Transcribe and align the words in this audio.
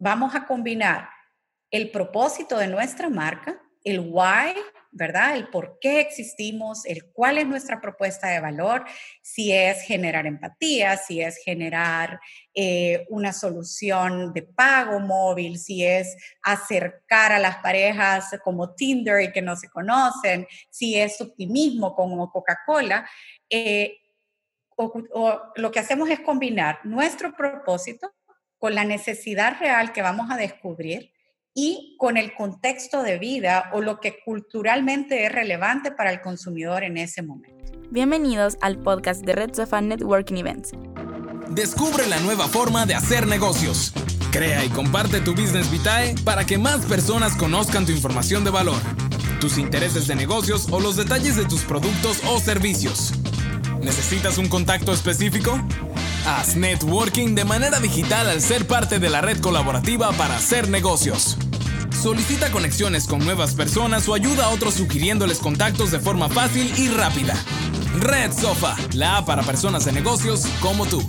vamos 0.00 0.34
a 0.34 0.46
combinar 0.46 1.10
el 1.70 1.90
propósito 1.92 2.58
de 2.58 2.66
nuestra 2.66 3.08
marca, 3.08 3.60
el 3.84 4.00
why, 4.00 4.54
¿verdad? 4.90 5.36
El 5.36 5.48
por 5.48 5.78
qué 5.80 6.00
existimos, 6.00 6.84
el 6.84 7.12
cuál 7.12 7.38
es 7.38 7.46
nuestra 7.46 7.80
propuesta 7.80 8.28
de 8.28 8.40
valor, 8.40 8.84
si 9.22 9.52
es 9.52 9.82
generar 9.82 10.26
empatía, 10.26 10.96
si 10.96 11.20
es 11.20 11.36
generar 11.44 12.18
eh, 12.54 13.06
una 13.08 13.32
solución 13.32 14.32
de 14.32 14.42
pago 14.42 14.98
móvil, 14.98 15.58
si 15.58 15.84
es 15.84 16.16
acercar 16.42 17.32
a 17.32 17.38
las 17.38 17.58
parejas 17.58 18.30
como 18.42 18.74
Tinder 18.74 19.22
y 19.22 19.32
que 19.32 19.42
no 19.42 19.54
se 19.54 19.68
conocen, 19.68 20.46
si 20.70 20.98
es 20.98 21.20
optimismo 21.20 21.94
como 21.94 22.30
Coca-Cola. 22.32 23.08
Eh, 23.48 23.96
o 24.76 25.52
lo 25.56 25.70
que 25.70 25.78
hacemos 25.78 26.08
es 26.08 26.20
combinar 26.20 26.80
nuestro 26.84 27.36
propósito 27.36 28.10
con 28.60 28.74
la 28.74 28.84
necesidad 28.84 29.58
real 29.58 29.92
que 29.92 30.02
vamos 30.02 30.30
a 30.30 30.36
descubrir 30.36 31.10
y 31.54 31.96
con 31.98 32.16
el 32.16 32.34
contexto 32.34 33.02
de 33.02 33.18
vida 33.18 33.70
o 33.72 33.80
lo 33.80 33.98
que 34.00 34.22
culturalmente 34.22 35.24
es 35.24 35.32
relevante 35.32 35.90
para 35.90 36.12
el 36.12 36.20
consumidor 36.20 36.84
en 36.84 36.98
ese 36.98 37.22
momento. 37.22 37.64
Bienvenidos 37.90 38.58
al 38.60 38.78
podcast 38.78 39.24
de 39.24 39.32
Red 39.32 39.54
Sofa 39.54 39.80
Networking 39.80 40.36
Events. 40.36 40.72
Descubre 41.48 42.06
la 42.06 42.20
nueva 42.20 42.46
forma 42.46 42.86
de 42.86 42.94
hacer 42.94 43.26
negocios. 43.26 43.92
Crea 44.30 44.64
y 44.64 44.68
comparte 44.68 45.20
tu 45.20 45.32
Business 45.32 45.68
Vitae 45.72 46.14
para 46.22 46.44
que 46.44 46.58
más 46.58 46.84
personas 46.84 47.34
conozcan 47.36 47.86
tu 47.86 47.92
información 47.92 48.44
de 48.44 48.50
valor, 48.50 48.80
tus 49.40 49.58
intereses 49.58 50.06
de 50.06 50.14
negocios 50.14 50.68
o 50.70 50.80
los 50.80 50.96
detalles 50.96 51.34
de 51.34 51.46
tus 51.46 51.62
productos 51.64 52.22
o 52.28 52.38
servicios. 52.38 53.14
¿Necesitas 53.82 54.36
un 54.36 54.48
contacto 54.48 54.92
específico? 54.92 55.58
Haz 56.26 56.54
networking 56.56 57.34
de 57.34 57.44
manera 57.44 57.80
digital 57.80 58.28
al 58.28 58.40
ser 58.40 58.66
parte 58.66 58.98
de 58.98 59.08
la 59.08 59.20
red 59.20 59.40
colaborativa 59.40 60.12
para 60.12 60.36
hacer 60.36 60.68
negocios. 60.68 61.36
Solicita 62.02 62.50
conexiones 62.50 63.06
con 63.06 63.24
nuevas 63.24 63.54
personas 63.54 64.08
o 64.08 64.14
ayuda 64.14 64.46
a 64.46 64.50
otros 64.50 64.74
sugiriéndoles 64.74 65.38
contactos 65.38 65.90
de 65.90 65.98
forma 65.98 66.28
fácil 66.28 66.72
y 66.78 66.88
rápida. 66.88 67.34
Red 67.98 68.32
Sofa, 68.32 68.76
la 68.94 69.18
app 69.18 69.26
para 69.26 69.42
personas 69.42 69.84
de 69.84 69.92
negocios 69.92 70.46
como 70.60 70.86
tú. 70.86 71.02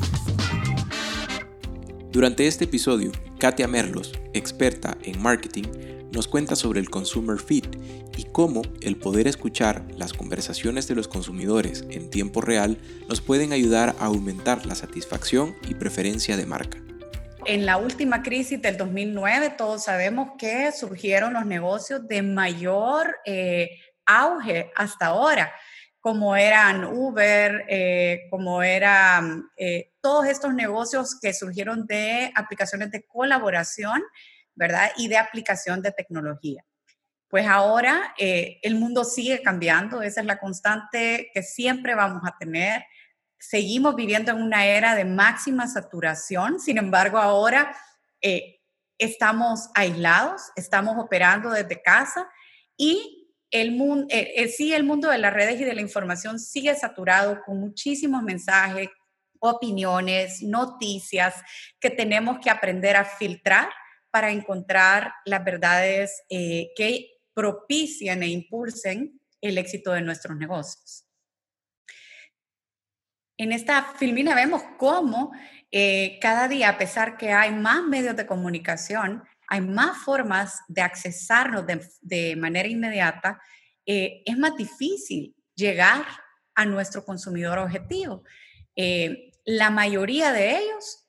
Durante 2.11 2.47
este 2.47 2.65
episodio, 2.65 3.11
Katia 3.37 3.67
Merlos, 3.67 4.11
experta 4.33 4.97
en 5.03 5.21
marketing, 5.21 5.63
nos 6.11 6.27
cuenta 6.27 6.55
sobre 6.55 6.79
el 6.79 6.89
Consumer 6.89 7.39
Feed 7.39 7.65
y 8.17 8.25
cómo 8.25 8.61
el 8.81 8.97
poder 8.97 9.27
escuchar 9.27 9.83
las 9.95 10.13
conversaciones 10.13 10.87
de 10.87 10.95
los 10.95 11.07
consumidores 11.07 11.85
en 11.89 12.09
tiempo 12.09 12.41
real 12.41 12.77
nos 13.07 13.21
pueden 13.21 13.53
ayudar 13.53 13.95
a 13.99 14.05
aumentar 14.05 14.65
la 14.65 14.75
satisfacción 14.75 15.55
y 15.67 15.75
preferencia 15.75 16.37
de 16.37 16.45
marca. 16.45 16.77
En 17.45 17.65
la 17.65 17.77
última 17.77 18.21
crisis 18.21 18.61
del 18.61 18.77
2009 18.77 19.55
todos 19.57 19.85
sabemos 19.85 20.31
que 20.37 20.71
surgieron 20.71 21.33
los 21.33 21.45
negocios 21.45 22.07
de 22.07 22.21
mayor 22.21 23.17
eh, 23.25 23.79
auge 24.05 24.71
hasta 24.75 25.07
ahora, 25.07 25.51
como 25.99 26.35
eran 26.35 26.83
Uber, 26.83 27.65
eh, 27.67 28.27
como 28.29 28.61
eran 28.61 29.49
eh, 29.57 29.91
todos 30.01 30.25
estos 30.27 30.53
negocios 30.53 31.17
que 31.19 31.33
surgieron 31.33 31.85
de 31.87 32.31
aplicaciones 32.35 32.91
de 32.91 33.05
colaboración, 33.05 34.01
¿verdad? 34.55 34.91
Y 34.97 35.07
de 35.07 35.17
aplicación 35.17 35.81
de 35.81 35.91
tecnología 35.91 36.65
pues 37.31 37.47
ahora 37.47 38.13
eh, 38.17 38.59
el 38.61 38.75
mundo 38.75 39.05
sigue 39.05 39.41
cambiando, 39.41 40.01
esa 40.01 40.19
es 40.19 40.27
la 40.27 40.37
constante 40.37 41.31
que 41.33 41.41
siempre 41.41 41.95
vamos 41.95 42.23
a 42.25 42.37
tener. 42.37 42.83
Seguimos 43.39 43.95
viviendo 43.95 44.31
en 44.31 44.41
una 44.41 44.65
era 44.65 44.95
de 44.95 45.05
máxima 45.05 45.65
saturación, 45.65 46.59
sin 46.59 46.77
embargo 46.77 47.17
ahora 47.17 47.73
eh, 48.19 48.59
estamos 48.97 49.69
aislados, 49.75 50.41
estamos 50.57 50.97
operando 50.99 51.51
desde 51.51 51.81
casa 51.81 52.29
y 52.75 53.29
el 53.49 53.71
mundo, 53.71 54.07
eh, 54.09 54.49
sí, 54.49 54.73
el 54.73 54.83
mundo 54.83 55.09
de 55.09 55.17
las 55.17 55.33
redes 55.33 55.59
y 55.61 55.63
de 55.63 55.73
la 55.73 55.81
información 55.81 56.37
sigue 56.37 56.75
saturado 56.75 57.41
con 57.45 57.61
muchísimos 57.61 58.23
mensajes, 58.23 58.89
opiniones, 59.39 60.43
noticias 60.43 61.35
que 61.79 61.89
tenemos 61.89 62.39
que 62.39 62.49
aprender 62.49 62.97
a 62.97 63.05
filtrar 63.05 63.69
para 64.11 64.31
encontrar 64.31 65.13
las 65.25 65.43
verdades 65.43 66.23
que 66.29 67.11
propician 67.33 68.23
e 68.23 68.27
impulsen 68.27 69.19
el 69.41 69.57
éxito 69.57 69.91
de 69.91 70.01
nuestros 70.01 70.37
negocios. 70.37 71.05
En 73.41 73.51
esta 73.51 73.83
filmina 73.95 74.35
vemos 74.35 74.61
cómo 74.77 75.31
eh, 75.71 76.19
cada 76.21 76.47
día, 76.47 76.69
a 76.69 76.77
pesar 76.77 77.17
que 77.17 77.31
hay 77.31 77.51
más 77.51 77.83
medios 77.83 78.15
de 78.15 78.27
comunicación, 78.27 79.23
hay 79.47 79.61
más 79.61 79.97
formas 79.97 80.59
de 80.67 80.81
accesarnos 80.81 81.65
de, 82.01 82.35
manera 82.35 82.67
inmediata, 82.67 83.41
eh, 83.85 84.21
es 84.25 84.37
más 84.37 84.55
difícil 84.55 85.35
llegar 85.55 86.05
a 86.53 86.65
nuestro 86.65 87.03
consumidor 87.03 87.57
objetivo. 87.57 88.23
Eh, 88.75 89.31
la 89.45 89.71
mayoría 89.71 90.31
de 90.31 90.59
ellos 90.59 91.00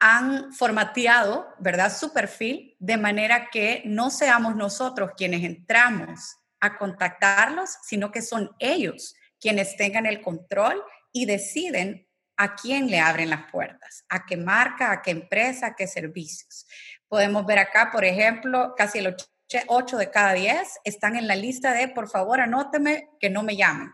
han 0.00 0.52
formateado, 0.52 1.48
¿verdad?, 1.58 1.94
su 1.94 2.12
perfil 2.12 2.76
de 2.78 2.96
manera 2.96 3.48
que 3.50 3.82
no 3.84 4.10
seamos 4.10 4.54
nosotros 4.54 5.12
quienes 5.16 5.44
entramos 5.44 6.36
a 6.60 6.76
contactarlos, 6.76 7.70
sino 7.82 8.10
que 8.10 8.22
son 8.22 8.50
ellos 8.58 9.14
quienes 9.40 9.76
tengan 9.76 10.06
el 10.06 10.20
control 10.20 10.82
y 11.12 11.26
deciden 11.26 12.08
a 12.36 12.54
quién 12.54 12.88
le 12.90 13.00
abren 13.00 13.30
las 13.30 13.50
puertas, 13.50 14.04
a 14.08 14.24
qué 14.24 14.36
marca, 14.36 14.92
a 14.92 15.02
qué 15.02 15.10
empresa, 15.10 15.68
a 15.68 15.74
qué 15.74 15.86
servicios. 15.86 16.66
Podemos 17.08 17.44
ver 17.46 17.58
acá, 17.58 17.90
por 17.92 18.04
ejemplo, 18.04 18.74
casi 18.76 18.98
el 18.98 19.16
8 19.66 19.96
de 19.96 20.10
cada 20.10 20.34
10 20.34 20.80
están 20.84 21.16
en 21.16 21.26
la 21.26 21.34
lista 21.34 21.72
de, 21.72 21.88
por 21.88 22.08
favor, 22.08 22.40
anóteme 22.40 23.08
que 23.18 23.30
no 23.30 23.42
me 23.42 23.56
llamen, 23.56 23.90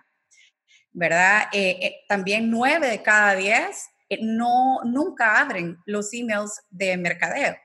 ¿verdad? 0.92 1.48
Eh, 1.53 1.78
eh, 1.81 2.04
también 2.09 2.50
9 2.50 2.88
de 2.88 3.03
cada 3.03 3.34
10 3.34 3.54
eh, 3.56 3.94
no, 4.20 4.81
nunca 4.84 5.41
abren 5.41 5.78
los 5.87 6.12
emails 6.12 6.62
de 6.70 6.97
mercadeo. 6.97 7.56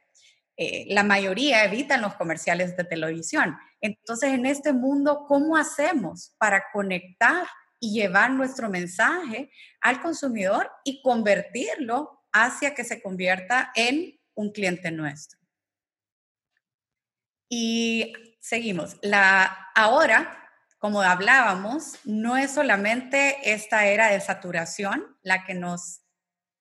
Eh, 0.62 0.86
la 0.90 1.04
mayoría 1.04 1.64
evitan 1.64 2.02
los 2.02 2.16
comerciales 2.16 2.76
de 2.76 2.84
televisión. 2.84 3.58
Entonces, 3.80 4.32
en 4.34 4.46
este 4.46 4.74
mundo, 4.74 5.26
¿cómo 5.26 5.56
hacemos 5.56 6.36
para 6.38 6.66
conectar 6.74 7.48
y 7.80 7.94
llevar 7.94 8.32
nuestro 8.32 8.70
mensaje 8.70 9.52
al 9.80 10.02
consumidor 10.02 10.70
y 10.84 11.02
convertirlo 11.02 12.26
hacia 12.34 12.76
que 12.76 12.84
se 12.84 13.02
convierta 13.02 13.72
en 13.74 14.20
un 14.36 14.52
cliente 14.52 14.92
nuestro? 14.92 15.40
Y 17.48 18.14
seguimos. 18.42 18.98
La, 19.02 19.70
ahora, 19.76 20.40
como 20.78 21.02
hablábamos, 21.02 22.00
no 22.04 22.36
es 22.36 22.52
solamente 22.52 23.54
esta 23.54 23.86
era 23.86 24.08
de 24.08 24.20
saturación 24.20 25.18
la 25.24 25.46
que 25.46 25.54
nos 25.54 26.02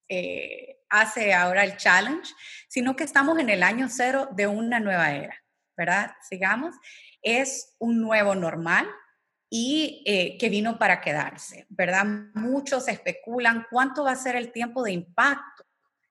eh, 0.09 0.79
hace 0.91 1.35
ahora 1.35 1.65
el 1.65 1.77
challenge, 1.77 2.33
sino 2.69 2.97
que 2.97 3.05
estamos 3.05 3.39
en 3.39 3.51
el 3.51 3.63
año 3.63 3.89
cero 3.91 4.29
de 4.33 4.47
una 4.47 4.81
nueva 4.81 5.13
era, 5.13 5.37
¿verdad? 5.77 6.13
Sigamos. 6.29 6.75
Es 7.23 7.75
un 7.79 8.01
nuevo 8.01 8.35
normal 8.35 8.89
y 9.51 10.03
eh, 10.07 10.37
que 10.39 10.49
vino 10.49 10.79
para 10.79 11.01
quedarse, 11.01 11.67
¿verdad? 11.69 12.05
Muchos 12.35 12.89
especulan 12.89 13.67
cuánto 13.71 14.05
va 14.05 14.13
a 14.13 14.17
ser 14.17 14.37
el 14.37 14.53
tiempo 14.53 14.83
de 14.83 14.93
impacto 14.93 15.65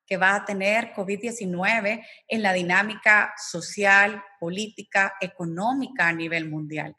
que 0.05 0.17
va 0.17 0.35
a 0.35 0.45
tener 0.45 0.93
COVID-19 0.93 2.05
en 2.29 2.41
la 2.41 2.53
dinámica 2.53 3.33
social, 3.37 4.23
política, 4.39 5.13
económica 5.19 6.07
a 6.07 6.13
nivel 6.13 6.49
mundial. 6.49 6.95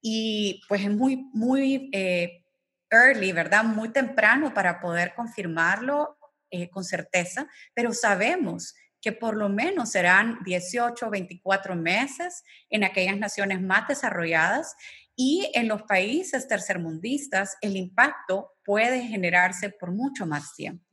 Y 0.00 0.62
pues 0.68 0.82
es 0.82 0.90
muy, 0.90 1.28
muy 1.32 1.90
eh, 1.92 2.44
early, 2.88 3.32
¿verdad? 3.32 3.64
Muy 3.64 3.88
temprano 3.88 4.54
para 4.54 4.80
poder 4.80 5.12
confirmarlo 5.14 6.16
eh, 6.52 6.70
con 6.70 6.84
certeza, 6.84 7.48
pero 7.74 7.92
sabemos 7.92 8.74
que 9.00 9.10
por 9.12 9.36
lo 9.36 9.48
menos 9.48 9.90
serán 9.90 10.38
18 10.44 11.06
o 11.06 11.10
24 11.10 11.74
meses 11.74 12.44
en 12.70 12.84
aquellas 12.84 13.18
naciones 13.18 13.60
más 13.60 13.88
desarrolladas 13.88 14.76
y 15.16 15.50
en 15.54 15.66
los 15.66 15.82
países 15.82 16.46
tercermundistas 16.46 17.56
el 17.60 17.76
impacto 17.76 18.52
puede 18.64 19.02
generarse 19.02 19.70
por 19.70 19.90
mucho 19.90 20.24
más 20.24 20.54
tiempo. 20.54 20.86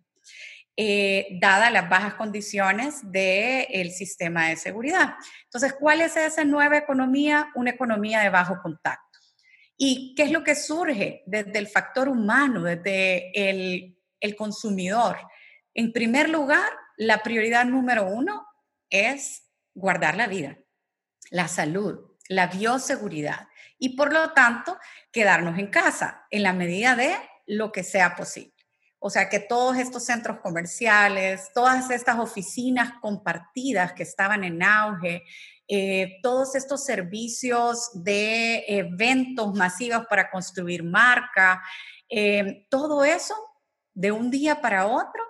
Eh, 0.76 1.38
dadas 1.42 1.72
las 1.72 1.90
bajas 1.90 2.16
condiciones 2.16 3.02
del 3.04 3.92
sistema 3.92 4.48
de 4.48 4.56
seguridad. 4.56 5.16
Entonces, 5.44 5.74
¿cuál 5.74 6.02
es 6.02 6.16
esa 6.16 6.46
nueva 6.46 6.78
economía? 6.78 7.50
Una 7.56 7.72
economía 7.72 8.22
de 8.22 8.30
bajo 8.30 8.60
contacto. 8.62 9.20
¿Y 9.78 10.14
qué 10.16 10.24
es 10.24 10.32
lo 10.32 10.44
que 10.44 10.56
surge 10.56 11.22
desde 11.26 11.60
el 11.60 11.68
factor 11.68 12.08
humano, 12.08 12.64
desde 12.64 13.32
el, 13.50 13.98
el 14.20 14.36
consumidor? 14.36 15.18
En 15.74 15.94
primer 15.94 16.30
lugar, 16.30 16.72
la 16.98 17.24
prioridad 17.24 17.66
número 17.66 18.06
uno 18.06 18.46
es 18.90 19.44
guardar 19.74 20.16
la 20.16 20.28
vida, 20.28 20.58
la 21.30 21.48
salud, 21.48 22.00
la 22.28 22.48
bioseguridad 22.48 23.48
y 23.78 23.96
por 23.96 24.12
lo 24.12 24.34
tanto 24.34 24.78
quedarnos 25.12 25.58
en 25.58 25.68
casa 25.68 26.26
en 26.30 26.44
la 26.44 26.54
medida 26.54 26.96
de 26.96 27.16
lo 27.48 27.72
que 27.72 27.84
sea 27.84 28.16
posible. 28.16 28.54
O 29.00 29.10
sea 29.10 29.30
que 29.30 29.40
todos 29.40 29.78
estos 29.78 30.06
centros 30.06 30.40
comerciales, 30.42 31.52
todas 31.54 31.90
estas 31.90 32.20
oficinas 32.20 32.94
compartidas 33.02 33.94
que 33.94 34.04
estaban 34.04 34.44
en 34.44 34.62
auge, 34.62 35.24
eh, 35.70 36.20
todos 36.22 36.56
estos 36.56 36.84
servicios 36.84 37.92
de 37.94 38.66
eventos 38.68 39.54
masivos 39.54 40.06
para 40.10 40.30
construir 40.30 40.84
marca, 40.84 41.64
eh, 42.10 42.66
todo 42.70 43.06
eso 43.06 43.36
de 43.94 44.12
un 44.12 44.30
día 44.30 44.60
para 44.60 44.88
otro 44.88 45.29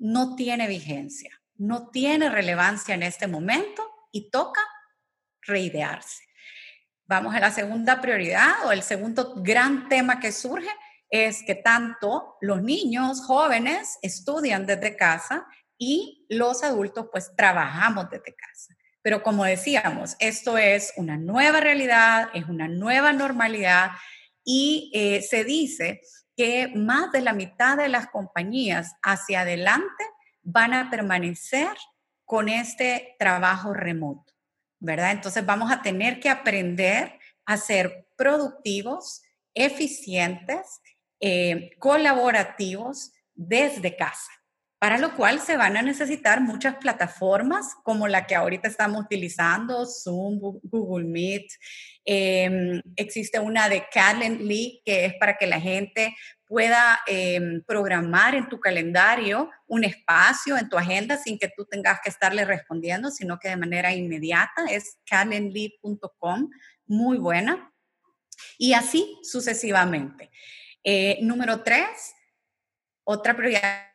no 0.00 0.34
tiene 0.34 0.66
vigencia, 0.66 1.30
no 1.56 1.90
tiene 1.90 2.30
relevancia 2.30 2.94
en 2.94 3.02
este 3.02 3.26
momento 3.26 3.86
y 4.10 4.30
toca 4.30 4.62
reidearse. 5.42 6.24
Vamos 7.06 7.34
a 7.34 7.40
la 7.40 7.50
segunda 7.50 8.00
prioridad 8.00 8.66
o 8.66 8.72
el 8.72 8.82
segundo 8.82 9.34
gran 9.36 9.88
tema 9.88 10.18
que 10.18 10.32
surge 10.32 10.70
es 11.10 11.42
que 11.44 11.54
tanto 11.54 12.36
los 12.40 12.62
niños 12.62 13.20
jóvenes 13.20 13.98
estudian 14.00 14.64
desde 14.64 14.96
casa 14.96 15.46
y 15.76 16.24
los 16.28 16.62
adultos 16.62 17.08
pues 17.12 17.34
trabajamos 17.36 18.08
desde 18.10 18.34
casa. 18.34 18.74
Pero 19.02 19.22
como 19.22 19.44
decíamos, 19.44 20.16
esto 20.18 20.56
es 20.56 20.92
una 20.96 21.16
nueva 21.16 21.60
realidad, 21.60 22.28
es 22.32 22.46
una 22.46 22.68
nueva 22.68 23.12
normalidad 23.12 23.90
y 24.44 24.90
eh, 24.94 25.22
se 25.22 25.44
dice 25.44 26.00
que 26.40 26.68
más 26.74 27.12
de 27.12 27.20
la 27.20 27.34
mitad 27.34 27.76
de 27.76 27.90
las 27.90 28.06
compañías 28.06 28.96
hacia 29.02 29.42
adelante 29.42 30.04
van 30.42 30.72
a 30.72 30.88
permanecer 30.88 31.76
con 32.24 32.48
este 32.48 33.14
trabajo 33.18 33.74
remoto, 33.74 34.32
¿verdad? 34.78 35.10
Entonces 35.10 35.44
vamos 35.44 35.70
a 35.70 35.82
tener 35.82 36.18
que 36.18 36.30
aprender 36.30 37.18
a 37.44 37.58
ser 37.58 38.08
productivos, 38.16 39.20
eficientes 39.52 40.80
eh, 41.20 41.72
colaborativos 41.78 43.12
desde 43.34 43.94
casa, 43.94 44.32
para 44.80 44.96
lo 44.96 45.14
cual 45.14 45.40
se 45.40 45.58
van 45.58 45.76
a 45.76 45.82
necesitar 45.82 46.40
muchas 46.40 46.76
plataformas 46.76 47.74
como 47.82 48.08
la 48.08 48.26
que 48.26 48.34
ahorita 48.34 48.66
estamos 48.66 49.04
utilizando, 49.04 49.84
Zoom, 49.84 50.40
Google 50.62 51.04
Meet. 51.04 51.52
Em, 52.06 52.80
existe 52.96 53.38
una 53.38 53.68
de 53.68 53.84
Calendly, 53.92 54.80
que 54.82 55.04
es 55.04 55.14
para 55.20 55.36
que 55.36 55.46
la 55.46 55.60
gente 55.60 56.16
pueda 56.46 56.98
em, 57.06 57.62
programar 57.64 58.34
en 58.34 58.48
tu 58.48 58.58
calendario 58.58 59.50
un 59.66 59.84
espacio 59.84 60.56
en 60.56 60.70
tu 60.70 60.78
agenda 60.78 61.18
sin 61.18 61.38
que 61.38 61.52
tú 61.54 61.66
tengas 61.66 62.00
que 62.02 62.08
estarle 62.08 62.46
respondiendo, 62.46 63.10
sino 63.10 63.38
que 63.38 63.50
de 63.50 63.58
manera 63.58 63.92
inmediata. 63.92 64.64
Es 64.70 64.96
calendly.com, 65.04 66.48
muy 66.86 67.18
buena. 67.18 67.70
Y 68.56 68.72
así 68.72 69.18
sucesivamente. 69.22 70.30
Eh, 70.82 71.18
número 71.20 71.62
tres, 71.62 72.14
otra 73.04 73.36
prioridad 73.36 73.89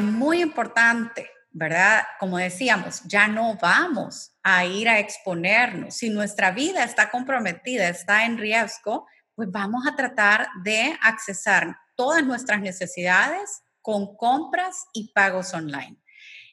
muy 0.00 0.40
importante, 0.40 1.30
¿verdad? 1.50 2.02
Como 2.18 2.38
decíamos, 2.38 3.02
ya 3.04 3.28
no 3.28 3.56
vamos 3.60 4.32
a 4.42 4.64
ir 4.64 4.88
a 4.88 4.98
exponernos. 4.98 5.96
Si 5.96 6.08
nuestra 6.08 6.50
vida 6.50 6.84
está 6.84 7.10
comprometida, 7.10 7.88
está 7.88 8.24
en 8.24 8.38
riesgo, 8.38 9.06
pues 9.34 9.50
vamos 9.50 9.86
a 9.86 9.96
tratar 9.96 10.48
de 10.62 10.96
accesar 11.02 11.76
todas 11.94 12.24
nuestras 12.24 12.60
necesidades 12.60 13.62
con 13.80 14.16
compras 14.16 14.86
y 14.92 15.12
pagos 15.12 15.52
online. 15.52 15.96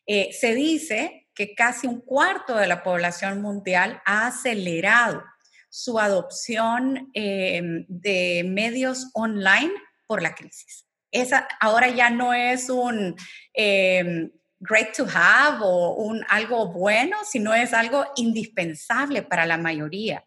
Eh, 0.06 0.32
se 0.34 0.56
dice 0.56 1.28
que 1.34 1.54
casi 1.56 1.88
un 1.88 2.02
cuarto 2.02 2.56
de 2.56 2.68
la 2.68 2.84
población 2.84 3.42
mundial 3.42 4.02
ha 4.06 4.28
acelerado 4.28 5.24
su 5.70 6.00
adopción 6.00 7.12
em, 7.14 7.86
de 7.88 8.44
medios 8.46 9.10
online 9.14 9.72
por 10.08 10.22
la 10.22 10.34
crisis. 10.34 10.89
Esa 11.12 11.48
ahora 11.60 11.90
ya 11.90 12.10
no 12.10 12.34
es 12.34 12.70
un 12.70 13.16
em, 13.54 14.32
great 14.60 14.96
to 14.96 15.06
have 15.14 15.60
o 15.62 15.96
un 15.96 16.24
algo 16.30 16.72
bueno, 16.72 17.18
sino 17.24 17.54
es 17.54 17.74
algo 17.74 18.06
indispensable 18.16 19.24
para 19.24 19.46
la 19.46 19.58
mayoría. 19.58 20.24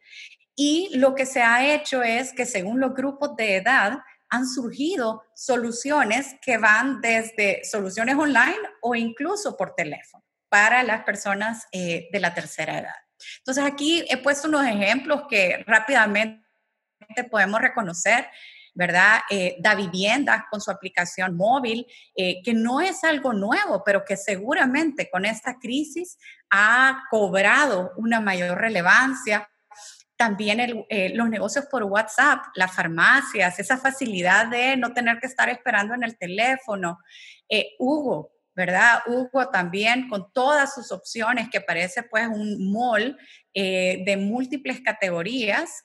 Y 0.55 0.91
lo 0.99 1.15
que 1.15 1.27
se 1.27 1.43
ha 1.43 1.75
hecho 1.75 2.03
es 2.03 2.33
que 2.33 2.47
según 2.47 2.81
los 2.81 2.95
grupos 2.95 3.37
de 3.37 3.57
edad 3.57 4.01
han 4.29 4.49
surgido 4.49 5.23
soluciones 5.35 6.37
que 6.41 6.57
van 6.57 7.01
desde 7.01 7.65
soluciones 7.65 8.17
online 8.17 8.59
o 8.81 8.95
incluso 8.95 9.57
por 9.57 9.75
teléfono 9.75 10.25
para 10.49 10.83
las 10.83 11.05
personas 11.05 11.67
eh, 11.73 12.09
de 12.13 12.21
la 12.21 12.35
tercera 12.35 12.79
edad. 12.79 12.95
Entonces 13.39 13.65
aquí 13.65 14.05
he 14.09 14.17
puesto 14.17 14.49
unos 14.49 14.67
ejemplos 14.67 15.25
que 15.29 15.63
rápidamente 15.67 16.43
podemos 17.31 17.61
reconocer. 17.61 18.27
¿Verdad? 18.75 19.21
Eh, 19.29 19.57
da 19.61 19.75
vivienda 19.75 20.47
con 20.51 20.61
su 20.61 20.71
aplicación 20.71 21.37
móvil, 21.37 21.87
eh, 22.15 22.43
que 22.43 22.55
no 22.55 22.81
es 22.81 23.05
algo 23.05 23.33
nuevo, 23.33 23.83
pero 23.85 24.05
que 24.05 24.17
seguramente 24.17 25.11
con 25.11 25.25
esta 25.25 25.59
crisis 25.59 26.19
ha 26.51 27.05
cobrado 27.11 27.93
una 27.97 28.21
mayor 28.21 28.59
relevancia. 28.59 29.49
También 30.17 30.85
eh, 30.89 31.13
los 31.15 31.29
negocios 31.29 31.67
por 31.71 31.83
WhatsApp, 31.85 32.45
las 32.55 32.73
farmacias, 32.73 33.59
esa 33.59 33.77
facilidad 33.77 34.47
de 34.47 34.77
no 34.77 34.93
tener 34.93 35.19
que 35.19 35.27
estar 35.27 35.49
esperando 35.49 35.95
en 35.95 36.05
el 36.05 36.17
teléfono. 36.17 36.99
Hugo, 37.79 38.33
¿verdad? 38.55 39.01
Hugo 39.07 39.51
también 39.51 40.09
con 40.09 40.33
todas 40.33 40.75
sus 40.75 40.91
opciones, 40.91 41.51
que 41.51 41.61
parece 41.61 42.03
pues 42.05 42.29
un 42.29 42.73
mall 42.73 43.19
de 43.53 44.17
múltiples 44.19 44.81
categorías 44.81 45.85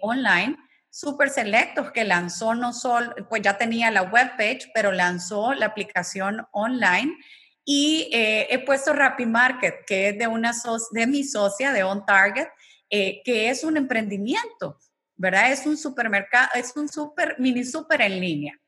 online, 0.00 0.56
súper 0.92 1.30
selectos, 1.30 1.90
que 1.90 2.04
lanzó 2.04 2.54
no 2.54 2.72
solo, 2.72 3.14
pues 3.28 3.42
ya 3.42 3.56
tenía 3.56 3.90
la 3.90 4.02
webpage, 4.02 4.70
pero 4.74 4.92
lanzó 4.92 5.54
la 5.54 5.66
aplicación 5.66 6.46
online. 6.52 7.16
Y 7.64 8.10
eh, 8.12 8.46
he 8.50 8.58
puesto 8.58 8.92
Rappi 8.92 9.24
Market, 9.24 9.84
que 9.86 10.10
es 10.10 10.18
de, 10.18 10.26
una 10.26 10.52
de 10.90 11.06
mi 11.06 11.24
socia, 11.24 11.72
de 11.72 11.82
On 11.82 12.04
Target, 12.04 12.48
que 12.90 13.48
es 13.48 13.64
un 13.64 13.78
emprendimiento, 13.78 14.78
¿verdad? 15.16 15.50
Es 15.50 15.64
un 15.64 15.78
supermercado, 15.78 16.50
es 16.54 16.76
un 16.76 16.90
super, 16.90 17.36
mini 17.38 17.64
super 17.64 18.02
en 18.02 18.20
línea 18.20 18.62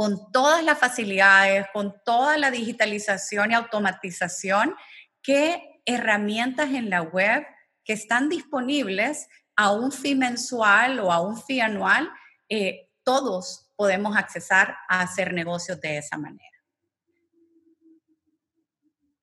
con 0.00 0.32
todas 0.32 0.64
las 0.64 0.78
facilidades, 0.78 1.66
con 1.74 1.94
toda 2.06 2.38
la 2.38 2.50
digitalización 2.50 3.50
y 3.50 3.54
automatización, 3.54 4.74
qué 5.22 5.82
herramientas 5.84 6.70
en 6.70 6.88
la 6.88 7.02
web 7.02 7.44
que 7.84 7.92
están 7.92 8.30
disponibles 8.30 9.28
a 9.60 9.72
un 9.72 9.92
fee 9.92 10.14
mensual 10.14 11.00
o 11.00 11.12
a 11.12 11.20
un 11.20 11.36
fee 11.36 11.60
anual, 11.60 12.10
eh, 12.48 12.88
todos 13.04 13.70
podemos 13.76 14.16
accesar 14.16 14.74
a 14.88 15.02
hacer 15.02 15.34
negocios 15.34 15.78
de 15.82 15.98
esa 15.98 16.16
manera. 16.16 16.56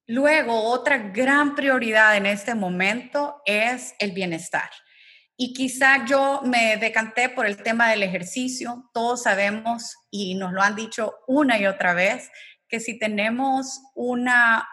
Luego, 0.05 0.61
otra 0.69 0.99
gran 0.99 1.55
prioridad 1.55 2.15
en 2.17 2.27
este 2.27 2.53
momento 2.53 3.41
es 3.45 3.95
el 3.97 4.11
bienestar. 4.11 4.69
Y 5.35 5.55
quizá 5.55 6.05
yo 6.05 6.41
me 6.43 6.77
decanté 6.77 7.29
por 7.29 7.47
el 7.47 7.57
tema 7.63 7.89
del 7.89 8.03
ejercicio. 8.03 8.91
Todos 8.93 9.23
sabemos 9.23 9.95
y 10.11 10.35
nos 10.35 10.53
lo 10.53 10.61
han 10.61 10.75
dicho 10.75 11.15
una 11.25 11.57
y 11.57 11.65
otra 11.65 11.95
vez 11.95 12.29
que 12.67 12.79
si 12.79 12.99
tenemos 12.99 13.81
una, 13.95 14.67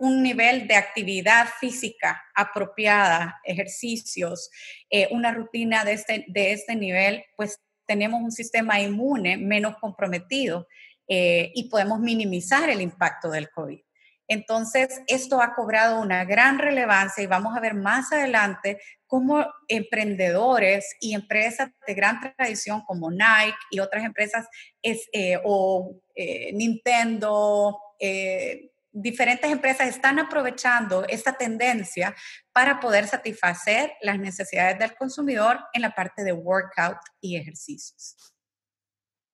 un, 0.00 0.22
nivel 0.22 0.68
de 0.68 0.76
actividad 0.76 1.48
física 1.60 2.22
apropiada, 2.34 3.40
ejercicios, 3.44 4.50
eh, 4.90 5.08
una 5.10 5.32
rutina 5.32 5.84
de 5.84 5.92
este, 5.92 6.24
de 6.28 6.52
este 6.52 6.76
nivel, 6.76 7.24
pues 7.36 7.60
tenemos 7.86 8.20
un 8.20 8.32
sistema 8.32 8.80
inmune 8.80 9.36
menos 9.36 9.76
comprometido 9.78 10.66
eh, 11.08 11.52
y 11.54 11.68
podemos 11.70 12.00
minimizar 12.00 12.68
el 12.68 12.80
impacto 12.80 13.30
del 13.30 13.50
COVID. 13.50 13.80
Entonces, 14.28 15.02
esto 15.06 15.40
ha 15.40 15.54
cobrado 15.54 16.00
una 16.00 16.24
gran 16.24 16.58
relevancia 16.58 17.22
y 17.22 17.28
vamos 17.28 17.56
a 17.56 17.60
ver 17.60 17.74
más 17.74 18.12
adelante 18.12 18.80
cómo 19.06 19.46
emprendedores 19.68 20.96
y 21.00 21.14
empresas 21.14 21.70
de 21.86 21.94
gran 21.94 22.20
tradición 22.20 22.82
como 22.82 23.10
Nike 23.10 23.56
y 23.70 23.78
otras 23.78 24.04
empresas 24.04 24.48
eh, 24.82 25.38
o 25.44 25.96
eh, 26.16 26.52
Nintendo, 26.52 27.78
eh, 28.00 28.72
diferentes 28.90 29.50
empresas 29.50 29.88
están 29.88 30.18
aprovechando 30.18 31.04
esta 31.08 31.34
tendencia 31.34 32.14
para 32.52 32.80
poder 32.80 33.06
satisfacer 33.06 33.92
las 34.00 34.18
necesidades 34.18 34.78
del 34.78 34.96
consumidor 34.96 35.60
en 35.72 35.82
la 35.82 35.94
parte 35.94 36.24
de 36.24 36.32
workout 36.32 36.98
y 37.20 37.36
ejercicios. 37.36 38.16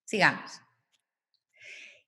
Sigamos. 0.04 0.60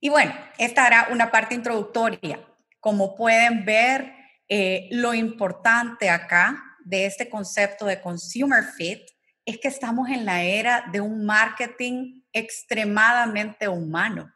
Y 0.00 0.10
bueno, 0.10 0.34
esta 0.58 0.86
era 0.86 1.08
una 1.10 1.30
parte 1.30 1.54
introductoria 1.54 2.44
como 2.84 3.14
pueden 3.14 3.64
ver, 3.64 4.12
eh, 4.46 4.88
lo 4.90 5.14
importante 5.14 6.10
acá 6.10 6.62
de 6.84 7.06
este 7.06 7.30
concepto 7.30 7.86
de 7.86 7.98
consumer 7.98 8.62
fit 8.62 9.00
es 9.46 9.56
que 9.56 9.68
estamos 9.68 10.10
en 10.10 10.26
la 10.26 10.42
era 10.42 10.84
de 10.92 11.00
un 11.00 11.24
marketing 11.24 12.20
extremadamente 12.30 13.68
humano, 13.68 14.30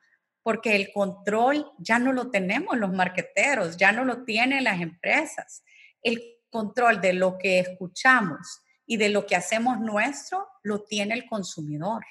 porque 0.48 0.74
el 0.74 0.90
control 0.94 1.70
ya 1.76 1.98
no 1.98 2.10
lo 2.10 2.30
tenemos 2.30 2.78
los 2.78 2.90
marketeros, 2.90 3.76
ya 3.76 3.92
no 3.92 4.02
lo 4.06 4.24
tienen 4.24 4.64
las 4.64 4.80
empresas. 4.80 5.62
El 6.00 6.38
control 6.48 7.02
de 7.02 7.12
lo 7.12 7.36
que 7.36 7.58
escuchamos 7.58 8.62
y 8.86 8.96
de 8.96 9.10
lo 9.10 9.26
que 9.26 9.36
hacemos 9.36 9.78
nuestro 9.78 10.48
lo 10.62 10.84
tiene 10.84 11.12
el 11.12 11.26
consumidor. 11.26 12.02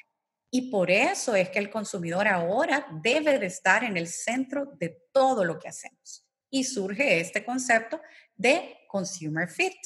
Y 0.51 0.70
por 0.70 0.91
eso 0.91 1.34
es 1.34 1.50
que 1.50 1.58
el 1.58 1.72
consumidor 1.72 2.27
ahora 2.27 2.86
debe 3.01 3.39
de 3.39 3.48
estar 3.48 3.84
en 3.84 3.98
el 3.98 4.08
centro 4.08 4.67
de 4.77 4.96
todo 5.12 5.44
lo 5.44 5.58
que 5.58 5.70
hacemos. 5.70 6.24
Y 6.51 6.63
surge 6.63 7.20
este 7.20 7.44
concepto 7.44 8.00
de 8.36 8.82
consumer 8.88 9.50
fit, 9.50 9.79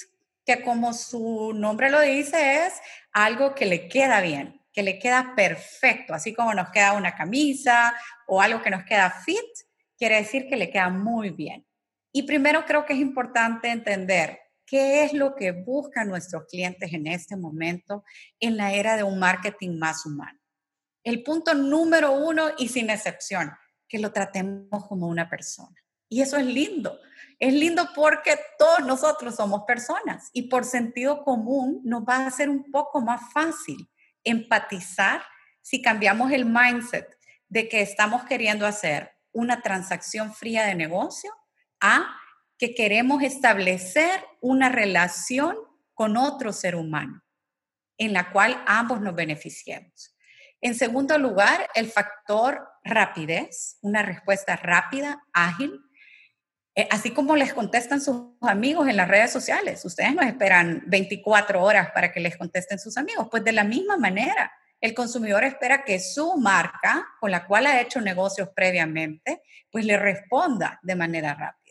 que 0.45 0.61
como 0.61 0.91
su 0.93 1.53
nombre 1.55 1.89
lo 1.89 2.01
dice 2.01 2.65
es 2.65 2.73
algo 3.13 3.55
que 3.55 3.65
le 3.65 3.87
queda 3.87 4.19
bien, 4.19 4.60
que 4.73 4.83
le 4.83 4.99
queda 4.99 5.33
perfecto, 5.35 6.13
así 6.13 6.33
como 6.33 6.53
nos 6.53 6.69
queda 6.69 6.93
una 6.93 7.15
camisa 7.15 7.93
o 8.27 8.41
algo 8.41 8.61
que 8.61 8.69
nos 8.69 8.83
queda 8.83 9.09
fit, 9.09 9.39
quiere 9.97 10.15
decir 10.15 10.47
que 10.47 10.57
le 10.57 10.69
queda 10.69 10.89
muy 10.89 11.29
bien. 11.29 11.65
Y 12.13 12.23
primero 12.23 12.65
creo 12.65 12.85
que 12.85 12.93
es 12.93 12.99
importante 12.99 13.69
entender 13.69 14.39
qué 14.65 15.03
es 15.03 15.13
lo 15.13 15.35
que 15.35 15.51
buscan 15.51 16.07
nuestros 16.07 16.45
clientes 16.45 16.93
en 16.93 17.07
este 17.07 17.35
momento 17.35 18.03
en 18.39 18.57
la 18.57 18.73
era 18.73 18.95
de 18.95 19.03
un 19.03 19.19
marketing 19.19 19.77
más 19.77 20.05
humano. 20.05 20.39
El 21.03 21.23
punto 21.23 21.53
número 21.53 22.13
uno 22.13 22.51
y 22.57 22.69
sin 22.69 22.89
excepción, 22.89 23.51
que 23.87 23.99
lo 23.99 24.13
tratemos 24.13 24.87
como 24.87 25.07
una 25.07 25.29
persona. 25.29 25.75
Y 26.07 26.21
eso 26.21 26.37
es 26.37 26.45
lindo. 26.45 26.99
Es 27.39 27.53
lindo 27.53 27.89
porque 27.95 28.37
todos 28.57 28.85
nosotros 28.85 29.35
somos 29.35 29.63
personas 29.65 30.29
y 30.31 30.43
por 30.43 30.63
sentido 30.63 31.23
común 31.23 31.81
nos 31.83 32.03
va 32.03 32.25
a 32.25 32.31
ser 32.31 32.49
un 32.49 32.71
poco 32.71 33.01
más 33.01 33.21
fácil 33.33 33.90
empatizar 34.23 35.23
si 35.61 35.81
cambiamos 35.81 36.31
el 36.31 36.45
mindset 36.45 37.07
de 37.47 37.67
que 37.67 37.81
estamos 37.81 38.23
queriendo 38.25 38.65
hacer 38.65 39.11
una 39.31 39.61
transacción 39.61 40.33
fría 40.33 40.65
de 40.65 40.75
negocio 40.75 41.31
a 41.79 42.15
que 42.57 42.73
queremos 42.75 43.23
establecer 43.23 44.23
una 44.39 44.69
relación 44.69 45.57
con 45.93 46.17
otro 46.17 46.53
ser 46.53 46.75
humano 46.75 47.23
en 47.97 48.13
la 48.13 48.31
cual 48.31 48.63
ambos 48.65 48.99
nos 48.99 49.13
beneficiemos. 49.13 50.15
En 50.59 50.75
segundo 50.75 51.17
lugar, 51.17 51.69
el 51.75 51.91
factor 51.91 52.67
rapidez, 52.83 53.77
una 53.81 54.01
respuesta 54.01 54.55
rápida, 54.55 55.23
ágil, 55.33 55.79
así 56.89 57.11
como 57.11 57.35
les 57.35 57.53
contestan 57.53 58.01
sus 58.01 58.21
amigos 58.41 58.87
en 58.87 58.97
las 58.97 59.07
redes 59.07 59.31
sociales. 59.31 59.83
Ustedes 59.85 60.13
no 60.15 60.21
esperan 60.21 60.83
24 60.87 61.61
horas 61.61 61.91
para 61.93 62.11
que 62.11 62.19
les 62.19 62.37
contesten 62.37 62.79
sus 62.79 62.97
amigos. 62.97 63.27
Pues 63.29 63.43
de 63.43 63.51
la 63.51 63.63
misma 63.63 63.97
manera, 63.97 64.51
el 64.79 64.93
consumidor 64.93 65.43
espera 65.43 65.83
que 65.83 65.99
su 65.99 66.37
marca, 66.37 67.07
con 67.19 67.31
la 67.31 67.45
cual 67.45 67.67
ha 67.67 67.81
hecho 67.81 68.01
negocios 68.01 68.49
previamente, 68.55 69.41
pues 69.69 69.85
le 69.85 69.97
responda 69.97 70.79
de 70.81 70.95
manera 70.95 71.33
rápida 71.33 71.61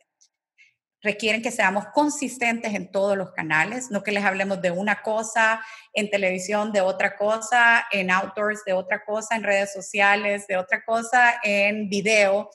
requieren 1.02 1.42
que 1.42 1.50
seamos 1.50 1.86
consistentes 1.94 2.74
en 2.74 2.90
todos 2.90 3.16
los 3.16 3.32
canales, 3.32 3.90
no 3.90 4.02
que 4.02 4.12
les 4.12 4.24
hablemos 4.24 4.60
de 4.60 4.70
una 4.70 5.02
cosa 5.02 5.62
en 5.92 6.10
televisión, 6.10 6.72
de 6.72 6.80
otra 6.80 7.16
cosa 7.16 7.86
en 7.90 8.10
outdoors, 8.10 8.64
de 8.64 8.72
otra 8.72 9.04
cosa 9.04 9.36
en 9.36 9.42
redes 9.42 9.72
sociales, 9.72 10.46
de 10.46 10.56
otra 10.56 10.84
cosa 10.84 11.40
en 11.42 11.88
video, 11.88 12.50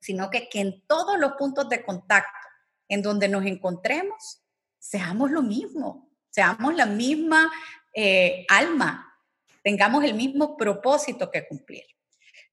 sino 0.00 0.30
que, 0.30 0.48
que 0.48 0.60
en 0.60 0.82
todos 0.86 1.18
los 1.18 1.32
puntos 1.32 1.68
de 1.68 1.84
contacto 1.84 2.30
en 2.88 3.02
donde 3.02 3.28
nos 3.28 3.44
encontremos, 3.44 4.42
seamos 4.78 5.30
lo 5.30 5.42
mismo, 5.42 6.10
seamos 6.30 6.74
la 6.74 6.86
misma 6.86 7.50
eh, 7.94 8.46
alma, 8.48 9.12
tengamos 9.62 10.04
el 10.04 10.14
mismo 10.14 10.56
propósito 10.56 11.30
que 11.30 11.46
cumplir. 11.46 11.84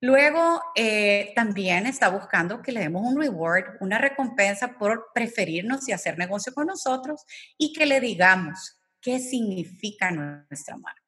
Luego, 0.01 0.61
eh, 0.75 1.31
también 1.35 1.85
está 1.87 2.09
buscando 2.09 2.61
que 2.61 2.71
le 2.71 2.81
demos 2.81 3.01
un 3.05 3.19
reward, 3.19 3.77
una 3.79 3.97
recompensa 3.97 4.77
por 4.77 5.07
preferirnos 5.13 5.87
y 5.87 5.93
hacer 5.93 6.17
negocio 6.17 6.53
con 6.53 6.67
nosotros 6.67 7.23
y 7.57 7.73
que 7.73 7.85
le 7.85 7.99
digamos 8.01 8.77
qué 9.01 9.19
significa 9.19 10.11
nuestra 10.11 10.77
marca. 10.77 11.01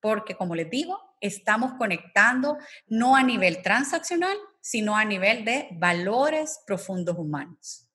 Porque, 0.00 0.34
como 0.34 0.54
les 0.54 0.70
digo, 0.70 0.98
estamos 1.20 1.74
conectando 1.74 2.58
no 2.86 3.14
a 3.14 3.22
nivel 3.22 3.62
transaccional, 3.62 4.36
sino 4.62 4.96
a 4.96 5.04
nivel 5.04 5.44
de 5.44 5.68
valores 5.72 6.62
profundos 6.66 7.18
humanos. 7.18 7.86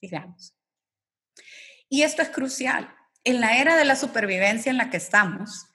Digamos. 0.00 0.56
Y 1.90 2.02
esto 2.02 2.22
es 2.22 2.30
crucial. 2.30 2.94
En 3.24 3.40
la 3.40 3.58
era 3.58 3.76
de 3.76 3.84
la 3.84 3.96
supervivencia 3.96 4.70
en 4.70 4.78
la 4.78 4.90
que 4.90 4.96
estamos, 4.96 5.66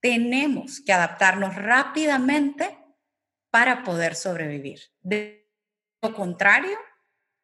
tenemos 0.00 0.80
que 0.80 0.92
adaptarnos 0.92 1.54
rápidamente 1.54 2.78
para 3.50 3.82
poder 3.82 4.14
sobrevivir. 4.14 4.80
De 5.00 5.48
lo 6.02 6.14
contrario, 6.14 6.78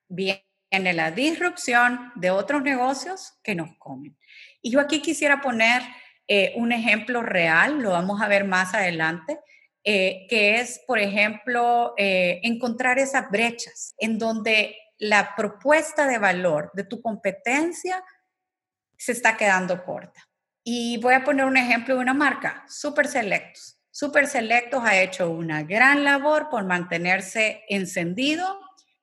viene 0.09 0.43
la 0.71 1.11
disrupción 1.11 2.13
de 2.15 2.31
otros 2.31 2.63
negocios 2.63 3.35
que 3.43 3.55
nos 3.55 3.77
comen. 3.77 4.17
Y 4.63 4.71
yo 4.71 4.81
aquí 4.81 5.03
quisiera 5.03 5.41
poner 5.41 5.83
eh, 6.29 6.55
un 6.57 6.73
ejemplo 6.73 7.23
real, 7.23 7.83
lo 7.83 7.91
vamos 7.91 8.23
a 8.23 8.29
ver 8.29 8.45
más 8.45 8.75
adelante, 8.75 9.39
eh, 9.89 10.27
que 10.29 10.59
es, 10.59 10.81
por 10.85 10.99
ejemplo, 10.99 11.95
eh, 11.97 12.41
encontrar 12.43 12.99
esas 12.99 13.31
brechas 13.31 13.95
en 13.99 14.19
donde 14.19 14.77
la 14.99 15.37
propuesta 15.37 16.09
de 16.09 16.19
valor 16.19 16.73
de 16.75 16.83
tu 16.83 17.01
competencia 17.01 18.03
se 18.99 19.13
está 19.13 19.37
quedando 19.37 19.85
corta. 19.85 20.29
Y 20.65 20.99
voy 20.99 21.15
a 21.15 21.23
poner 21.23 21.47
un 21.47 21.57
ejemplo 21.57 21.95
de 21.95 22.01
una 22.01 22.15
marca, 22.15 22.65
Super 22.67 23.07
Selectos. 23.07 23.81
Super 23.93 24.27
Selectos 24.27 24.83
ha 24.85 25.01
hecho 25.01 25.31
una 25.31 25.63
gran 25.63 26.03
labor 26.03 26.49
por 26.49 26.65
mantenerse 26.65 27.63
encendido, 27.69 28.59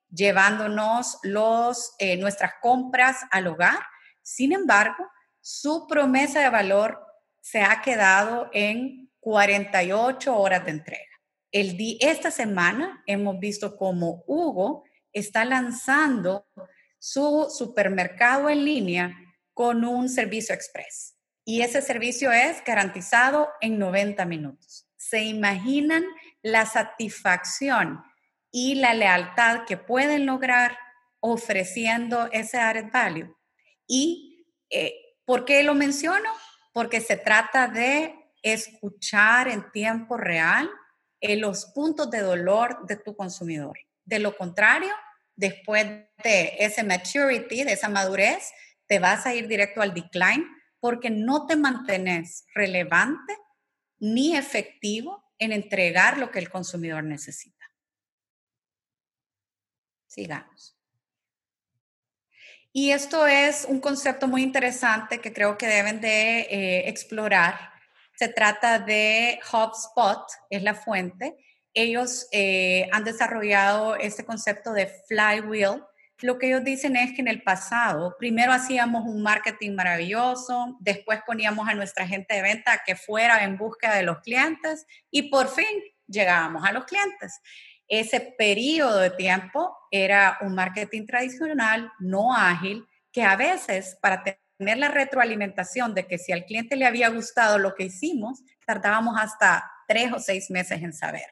llevándonos 0.09 1.17
los, 1.23 1.95
eh, 1.97 2.17
nuestras 2.17 2.55
compras 2.61 3.19
al 3.31 3.47
hogar. 3.47 3.79
Sin 4.21 4.51
embargo, 4.51 5.09
su 5.39 5.87
promesa 5.87 6.41
de 6.41 6.49
valor 6.49 6.99
se 7.39 7.61
ha 7.61 7.81
quedado 7.81 8.49
en 8.51 9.12
48 9.23 10.35
horas 10.37 10.65
de 10.65 10.71
entrega. 10.71 11.03
Esta 11.51 12.31
semana 12.31 13.03
hemos 13.05 13.39
visto 13.39 13.75
cómo 13.77 14.23
Hugo 14.27 14.83
está 15.11 15.45
lanzando 15.45 16.47
su 16.99 17.47
supermercado 17.49 18.49
en 18.49 18.65
línea 18.65 19.15
con 19.53 19.85
un 19.85 20.09
servicio 20.09 20.55
express. 20.55 21.15
Y 21.45 21.61
ese 21.61 21.81
servicio 21.81 22.31
es 22.31 22.63
garantizado 22.63 23.49
en 23.61 23.77
90 23.77 24.25
minutos 24.25 24.87
se 25.09 25.21
imaginan 25.23 26.05
la 26.41 26.65
satisfacción 26.65 28.03
y 28.51 28.75
la 28.75 28.93
lealtad 28.93 29.65
que 29.65 29.77
pueden 29.77 30.25
lograr 30.25 30.77
ofreciendo 31.19 32.29
ese 32.31 32.57
added 32.57 32.91
value. 32.91 33.35
¿Y 33.85 34.47
eh, 34.69 34.93
por 35.25 35.43
qué 35.45 35.63
lo 35.63 35.75
menciono? 35.75 36.29
Porque 36.71 37.01
se 37.01 37.17
trata 37.17 37.67
de 37.67 38.15
escuchar 38.43 39.47
en 39.47 39.71
tiempo 39.71 40.17
real 40.17 40.69
eh, 41.19 41.37
los 41.37 41.65
puntos 41.67 42.11
de 42.11 42.19
dolor 42.19 42.85
de 42.85 42.97
tu 42.97 43.15
consumidor. 43.15 43.79
De 44.05 44.19
lo 44.19 44.35
contrario, 44.37 44.93
después 45.35 45.85
de 46.23 46.55
ese 46.59 46.83
maturity, 46.83 47.63
de 47.63 47.73
esa 47.73 47.89
madurez, 47.89 48.51
te 48.85 48.99
vas 48.99 49.25
a 49.25 49.33
ir 49.33 49.47
directo 49.47 49.81
al 49.81 49.93
decline 49.93 50.45
porque 50.79 51.09
no 51.09 51.47
te 51.47 51.55
mantienes 51.55 52.45
relevante 52.53 53.37
ni 53.99 54.35
efectivo 54.35 55.23
en 55.39 55.53
entregar 55.53 56.17
lo 56.17 56.29
que 56.29 56.39
el 56.39 56.49
consumidor 56.49 57.03
necesita. 57.03 57.65
Sigamos. 60.07 60.77
Y 62.71 62.91
esto 62.91 63.27
es 63.27 63.65
un 63.65 63.79
concepto 63.79 64.27
muy 64.27 64.41
interesante 64.41 65.21
que 65.21 65.31
creo 65.31 65.57
que 65.57 65.67
deben 65.67 66.01
de 66.01 66.41
eh, 66.41 66.89
explorar. 66.89 67.72
Se 68.23 68.29
trata 68.29 68.79
de 68.79 69.37
HubSpot, 69.51 70.25
es 70.49 70.63
la 70.63 70.75
fuente. 70.75 71.35
Ellos 71.73 72.29
eh, 72.31 72.87
han 72.93 73.03
desarrollado 73.03 73.97
este 73.97 74.23
concepto 74.23 74.71
de 74.71 74.87
flywheel, 75.09 75.83
lo 76.21 76.39
que 76.39 76.47
ellos 76.47 76.63
dicen 76.63 76.95
es 76.95 77.11
que 77.11 77.19
en 77.19 77.27
el 77.27 77.43
pasado, 77.43 78.15
primero 78.17 78.53
hacíamos 78.53 79.03
un 79.05 79.21
marketing 79.21 79.75
maravilloso, 79.75 80.77
después 80.79 81.19
poníamos 81.25 81.67
a 81.67 81.73
nuestra 81.73 82.07
gente 82.07 82.35
de 82.35 82.43
venta 82.43 82.81
que 82.85 82.95
fuera 82.95 83.43
en 83.43 83.57
búsqueda 83.57 83.95
de 83.95 84.03
los 84.03 84.21
clientes 84.21 84.85
y 85.11 85.23
por 85.23 85.49
fin 85.49 85.83
llegábamos 86.07 86.63
a 86.65 86.71
los 86.71 86.85
clientes. 86.85 87.41
Ese 87.89 88.21
periodo 88.37 88.99
de 88.99 89.09
tiempo 89.09 89.75
era 89.91 90.37
un 90.39 90.55
marketing 90.55 91.05
tradicional, 91.07 91.91
no 91.99 92.33
ágil, 92.33 92.87
que 93.11 93.23
a 93.23 93.35
veces 93.35 93.97
para 94.01 94.23
tener 94.63 94.77
la 94.77 94.87
retroalimentación 94.87 95.93
de 95.93 96.07
que 96.07 96.17
si 96.17 96.31
al 96.31 96.45
cliente 96.45 96.77
le 96.77 96.85
había 96.85 97.09
gustado 97.09 97.57
lo 97.57 97.75
que 97.75 97.83
hicimos, 97.83 98.41
tardábamos 98.65 99.19
hasta 99.19 99.69
tres 99.89 100.13
o 100.13 100.19
seis 100.19 100.49
meses 100.49 100.81
en 100.81 100.93
saber. 100.93 101.27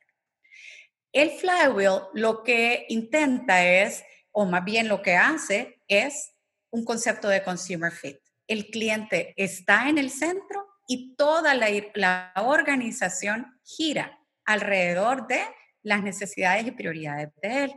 El 1.13 1.31
flywheel 1.31 2.01
lo 2.13 2.43
que 2.43 2.85
intenta 2.89 3.65
es 3.65 4.03
o 4.33 4.45
más 4.45 4.65
bien 4.65 4.89
lo 4.89 5.01
que 5.01 5.15
hace 5.15 5.79
es 5.87 6.33
un 6.71 6.83
concepto 6.83 7.29
de 7.29 7.41
consumer 7.41 7.93
fit. 7.93 8.17
El 8.47 8.67
cliente 8.67 9.33
está 9.37 9.87
en 9.87 9.97
el 9.97 10.09
centro 10.09 10.67
y 10.89 11.15
toda 11.15 11.53
la, 11.53 12.33
organización 12.35 13.61
gira 13.63 14.19
alrededor 14.43 15.25
de 15.27 15.41
las 15.83 16.03
necesidades 16.03 16.67
y 16.67 16.71
prioridades 16.71 17.29
de 17.41 17.63
él. 17.63 17.75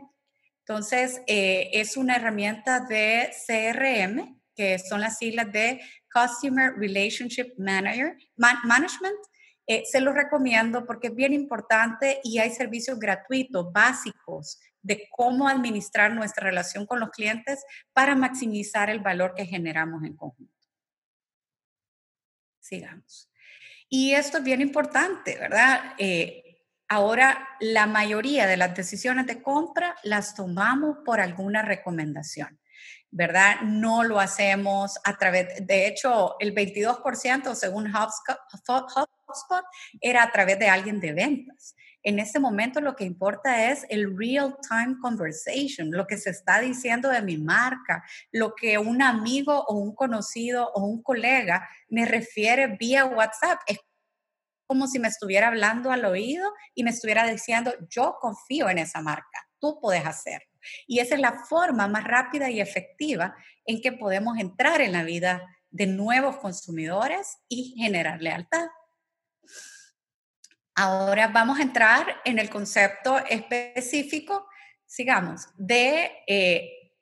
Entonces, 0.59 1.21
eh, 1.27 1.69
es 1.71 1.95
una 1.95 2.17
herramienta 2.17 2.81
de 2.81 3.31
CRM, 3.47 4.35
que 4.55 4.79
son 4.79 5.01
las 5.01 5.17
siglas 5.17 5.51
de 5.51 5.81
Customer 6.11 6.73
Relationship 6.77 7.53
Manager, 7.57 8.17
Management, 8.37 9.17
Eh, 9.67 9.83
se 9.85 9.99
los 9.99 10.13
recomiendo 10.13 10.85
porque 10.85 11.07
es 11.07 11.15
bien 11.15 11.33
importante 11.33 12.19
y 12.23 12.37
hay 12.37 12.51
servicios 12.51 12.99
gratuitos, 12.99 13.71
básicos, 13.73 14.59
de 14.83 15.07
cómo 15.09 15.47
administrar 15.47 16.13
nuestra 16.13 16.45
relación 16.45 16.85
con 16.85 16.99
los 16.99 17.09
clientes 17.09 17.65
para 17.91 18.13
maximizar 18.15 18.91
el 18.91 18.99
valor 18.99 19.33
que 19.33 19.45
generamos 19.47 20.03
en 20.03 20.15
conjunto. 20.15 20.53
Sigamos. 22.59 23.27
Y 23.89 24.13
esto 24.13 24.37
es 24.37 24.43
bien 24.43 24.61
importante, 24.61 25.35
¿verdad? 25.39 25.95
Eh, 25.97 26.61
ahora, 26.87 27.47
la 27.59 27.87
mayoría 27.87 28.45
de 28.45 28.57
las 28.57 28.75
decisiones 28.75 29.25
de 29.25 29.41
compra 29.41 29.95
las 30.03 30.35
tomamos 30.35 30.99
por 31.03 31.19
alguna 31.19 31.63
recomendación. 31.63 32.59
¿Verdad? 33.15 33.61
No 33.61 34.03
lo 34.03 34.19
hacemos 34.19 34.99
a 35.05 35.17
través, 35.17 35.65
de 35.65 35.87
hecho, 35.87 36.35
el 36.39 36.53
22% 36.53 37.55
según 37.55 37.87
HubSpot, 37.87 39.65
era 40.01 40.21
a 40.21 40.31
través 40.33 40.59
de 40.59 40.67
alguien 40.67 40.99
de 40.99 41.13
ventas. 41.13 41.75
En 42.03 42.19
este 42.19 42.39
momento 42.39 42.81
lo 42.81 42.93
que 42.93 43.05
importa 43.05 43.71
es 43.71 43.85
el 43.89 44.17
real 44.17 44.57
time 44.67 44.97
conversation, 45.01 45.91
lo 45.91 46.05
que 46.05 46.17
se 46.17 46.29
está 46.29 46.59
diciendo 46.59 47.07
de 47.07 47.21
mi 47.21 47.37
marca, 47.37 48.03
lo 48.33 48.53
que 48.53 48.77
un 48.77 49.01
amigo 49.01 49.63
o 49.63 49.75
un 49.75 49.95
conocido 49.95 50.69
o 50.73 50.83
un 50.83 51.01
colega 51.01 51.67
me 51.87 52.05
refiere 52.05 52.75
vía 52.77 53.05
WhatsApp. 53.05 53.59
Es 53.65 53.79
como 54.67 54.87
si 54.87 54.99
me 54.99 55.07
estuviera 55.07 55.47
hablando 55.47 55.89
al 55.89 56.03
oído 56.03 56.51
y 56.73 56.83
me 56.83 56.89
estuviera 56.89 57.25
diciendo, 57.25 57.73
yo 57.89 58.17
confío 58.19 58.69
en 58.69 58.79
esa 58.79 59.01
marca, 59.01 59.47
tú 59.57 59.79
puedes 59.79 60.05
hacerlo. 60.05 60.54
Y 60.87 60.99
esa 60.99 61.15
es 61.15 61.21
la 61.21 61.45
forma 61.45 61.87
más 61.87 62.03
rápida 62.03 62.49
y 62.49 62.61
efectiva 62.61 63.35
en 63.65 63.81
que 63.81 63.91
podemos 63.91 64.37
entrar 64.37 64.81
en 64.81 64.91
la 64.91 65.03
vida 65.03 65.43
de 65.69 65.87
nuevos 65.87 66.37
consumidores 66.37 67.37
y 67.47 67.75
generar 67.77 68.21
lealtad. 68.21 68.67
Ahora 70.75 71.27
vamos 71.27 71.59
a 71.59 71.63
entrar 71.63 72.21
en 72.25 72.39
el 72.39 72.49
concepto 72.49 73.17
específico, 73.29 74.47
sigamos, 74.85 75.47
de 75.55 76.23
eh, 76.27 76.93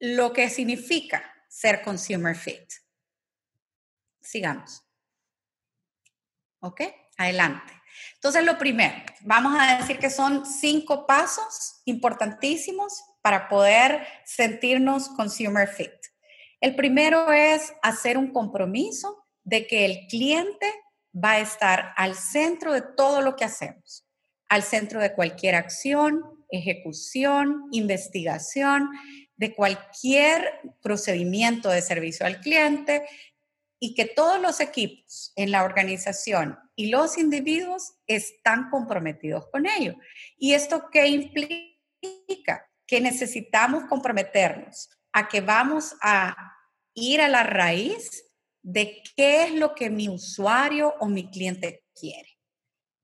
lo 0.00 0.32
que 0.32 0.50
significa 0.50 1.22
ser 1.48 1.82
consumer 1.82 2.34
fit. 2.34 2.72
Sigamos. 4.20 4.82
¿Ok? 6.60 6.80
Adelante. 7.16 7.81
Entonces, 8.14 8.44
lo 8.44 8.58
primero, 8.58 8.94
vamos 9.22 9.56
a 9.58 9.78
decir 9.78 9.98
que 9.98 10.10
son 10.10 10.46
cinco 10.46 11.06
pasos 11.06 11.82
importantísimos 11.84 13.02
para 13.22 13.48
poder 13.48 14.06
sentirnos 14.24 15.08
consumer 15.08 15.68
fit. 15.68 15.90
El 16.60 16.76
primero 16.76 17.32
es 17.32 17.72
hacer 17.82 18.18
un 18.18 18.32
compromiso 18.32 19.24
de 19.44 19.66
que 19.66 19.84
el 19.84 20.06
cliente 20.08 20.72
va 21.12 21.32
a 21.32 21.40
estar 21.40 21.92
al 21.96 22.14
centro 22.14 22.72
de 22.72 22.82
todo 22.96 23.20
lo 23.20 23.36
que 23.36 23.44
hacemos, 23.44 24.06
al 24.48 24.62
centro 24.62 25.00
de 25.00 25.14
cualquier 25.14 25.54
acción, 25.54 26.22
ejecución, 26.50 27.64
investigación, 27.72 28.90
de 29.36 29.54
cualquier 29.54 30.60
procedimiento 30.82 31.68
de 31.68 31.82
servicio 31.82 32.26
al 32.26 32.40
cliente 32.40 33.04
y 33.84 33.94
que 33.94 34.04
todos 34.04 34.40
los 34.40 34.60
equipos 34.60 35.32
en 35.34 35.50
la 35.50 35.64
organización 35.64 36.56
y 36.76 36.86
los 36.90 37.18
individuos 37.18 37.94
están 38.06 38.70
comprometidos 38.70 39.48
con 39.50 39.66
ello. 39.66 39.96
¿Y 40.38 40.54
esto 40.54 40.84
qué 40.92 41.08
implica? 41.08 42.70
Que 42.86 43.00
necesitamos 43.00 43.86
comprometernos 43.86 44.88
a 45.12 45.26
que 45.26 45.40
vamos 45.40 45.96
a 46.00 46.36
ir 46.94 47.20
a 47.22 47.26
la 47.26 47.42
raíz 47.42 48.24
de 48.62 49.02
qué 49.16 49.46
es 49.46 49.54
lo 49.54 49.74
que 49.74 49.90
mi 49.90 50.08
usuario 50.08 50.94
o 51.00 51.08
mi 51.08 51.28
cliente 51.28 51.82
quiere. 51.92 52.38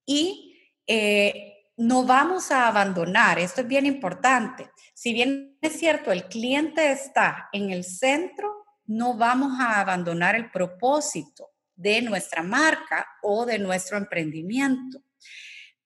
Y 0.07 0.61
eh, 0.87 1.73
no 1.77 2.05
vamos 2.05 2.53
a 2.53 2.69
abandonar, 2.69 3.41
esto 3.41 3.63
es 3.63 3.67
bien 3.67 3.85
importante. 3.85 4.71
Si 4.95 5.13
bien 5.13 5.59
es 5.61 5.73
cierto, 5.73 6.13
el 6.13 6.29
cliente 6.29 6.93
está 6.93 7.49
en 7.53 7.73
el 7.73 7.83
centro, 7.83 8.59
no 8.88 9.14
vamos 9.14 9.61
a 9.61 9.80
abandonar 9.80 10.35
el 10.35 10.50
propósito 10.50 11.51
de 11.77 12.03
nuestra 12.03 12.42
marca 12.42 13.07
o 13.22 13.46
de 13.46 13.59
nuestro 13.59 13.96
emprendimiento. 13.96 15.03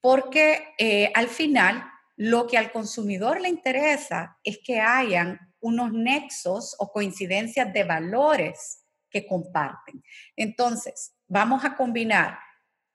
Porque 0.00 0.74
eh, 0.78 1.12
al 1.14 1.28
final, 1.28 1.84
lo 2.16 2.46
que 2.46 2.56
al 2.56 2.72
consumidor 2.72 3.40
le 3.40 3.48
interesa 3.48 4.38
es 4.42 4.58
que 4.64 4.80
hayan 4.80 5.38
unos 5.60 5.92
nexos 5.92 6.74
o 6.78 6.90
coincidencias 6.90 7.72
de 7.72 7.84
valores 7.84 8.84
que 9.10 9.26
comparten. 9.26 10.02
Entonces, 10.36 11.14
vamos 11.26 11.64
a 11.64 11.76
combinar 11.76 12.38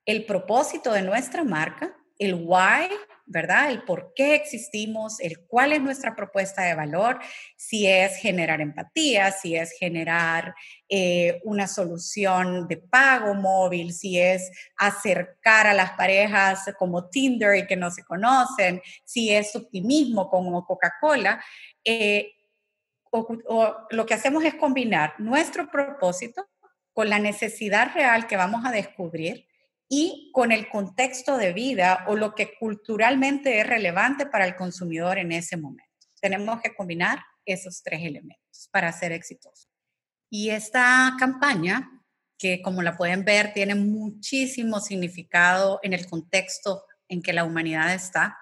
el 0.05 0.25
propósito 0.25 0.93
de 0.93 1.01
nuestra 1.01 1.43
marca, 1.43 1.95
el 2.17 2.33
why, 2.33 2.89
¿verdad? 3.27 3.69
El 3.69 3.83
por 3.83 4.13
qué 4.15 4.35
existimos, 4.35 5.19
el 5.19 5.41
cuál 5.41 5.73
es 5.73 5.81
nuestra 5.81 6.15
propuesta 6.15 6.63
de 6.63 6.75
valor, 6.75 7.19
si 7.57 7.85
es 7.85 8.15
generar 8.17 8.61
empatía, 8.61 9.31
si 9.31 9.55
es 9.55 9.73
generar 9.77 10.55
eh, 10.87 11.41
una 11.43 11.67
solución 11.67 12.67
de 12.67 12.77
pago 12.77 13.33
móvil, 13.33 13.93
si 13.93 14.17
es 14.19 14.49
acercar 14.77 15.67
a 15.67 15.73
las 15.73 15.91
parejas 15.91 16.73
como 16.79 17.09
Tinder 17.09 17.57
y 17.57 17.67
que 17.67 17.75
no 17.75 17.91
se 17.91 18.03
conocen, 18.03 18.81
si 19.03 19.33
es 19.33 19.55
optimismo 19.55 20.29
como 20.29 20.65
Coca-Cola. 20.65 21.43
Eh, 21.83 22.31
lo 23.91 24.05
que 24.05 24.13
hacemos 24.13 24.43
es 24.43 24.55
combinar 24.55 25.15
nuestro 25.17 25.69
propósito 25.69 26.47
con 26.93 27.09
la 27.09 27.19
necesidad 27.19 27.93
real 27.93 28.25
que 28.25 28.37
vamos 28.37 28.65
a 28.65 28.71
descubrir 28.71 29.47
y 29.89 30.31
con 30.33 30.51
el 30.51 30.69
contexto 30.69 31.37
de 31.37 31.53
vida 31.53 32.05
o 32.07 32.15
lo 32.15 32.35
que 32.35 32.55
culturalmente 32.57 33.59
es 33.59 33.67
relevante 33.67 34.25
para 34.25 34.45
el 34.45 34.55
consumidor 34.55 35.17
en 35.17 35.31
ese 35.31 35.57
momento. 35.57 35.83
Tenemos 36.19 36.61
que 36.61 36.75
combinar 36.75 37.19
esos 37.45 37.81
tres 37.83 38.01
elementos 38.03 38.69
para 38.71 38.91
ser 38.91 39.11
exitosos. 39.11 39.69
Y 40.29 40.49
esta 40.49 41.15
campaña, 41.17 41.89
que 42.37 42.61
como 42.61 42.81
la 42.81 42.97
pueden 42.97 43.23
ver, 43.23 43.53
tiene 43.53 43.75
muchísimo 43.75 44.79
significado 44.81 45.79
en 45.83 45.93
el 45.93 46.05
contexto 46.07 46.83
en 47.07 47.21
que 47.21 47.33
la 47.33 47.45
humanidad 47.45 47.93
está, 47.93 48.37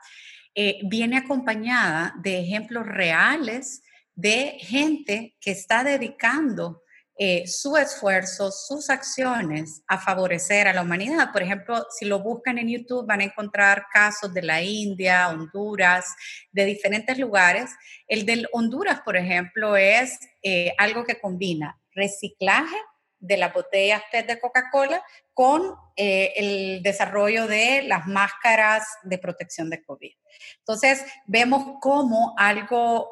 eh, 0.55 0.79
viene 0.85 1.17
acompañada 1.17 2.15
de 2.23 2.39
ejemplos 2.39 2.87
reales 2.87 3.83
de 4.15 4.57
gente 4.59 5.35
que 5.39 5.51
está 5.51 5.83
dedicando 5.83 6.81
eh, 7.17 7.47
su 7.47 7.77
esfuerzo, 7.77 8.51
sus 8.51 8.89
acciones 8.89 9.83
a 9.87 9.97
favorecer 9.97 10.67
a 10.67 10.73
la 10.73 10.81
humanidad. 10.81 11.31
Por 11.31 11.43
ejemplo, 11.43 11.85
si 11.89 12.03
lo 12.03 12.19
buscan 12.19 12.57
en 12.57 12.67
YouTube 12.67 13.07
van 13.07 13.21
a 13.21 13.23
encontrar 13.23 13.85
casos 13.91 14.33
de 14.33 14.41
la 14.41 14.61
India, 14.61 15.29
Honduras, 15.29 16.13
de 16.51 16.65
diferentes 16.65 17.17
lugares. 17.17 17.71
El 18.07 18.25
de 18.25 18.45
Honduras, 18.51 18.99
por 18.99 19.15
ejemplo, 19.15 19.77
es 19.77 20.19
eh, 20.43 20.73
algo 20.77 21.05
que 21.05 21.17
combina 21.19 21.79
reciclaje 21.93 22.75
de 23.17 23.37
las 23.37 23.53
botellas 23.53 24.03
PET 24.11 24.27
de 24.27 24.39
Coca-Cola 24.41 25.01
con 25.33 25.73
eh, 25.95 26.33
el 26.35 26.83
desarrollo 26.83 27.47
de 27.47 27.83
las 27.83 28.07
máscaras 28.07 28.83
de 29.03 29.17
protección 29.19 29.69
de 29.69 29.81
COVID. 29.83 30.11
Entonces, 30.59 31.05
vemos 31.27 31.77
cómo 31.79 32.35
algo 32.37 33.09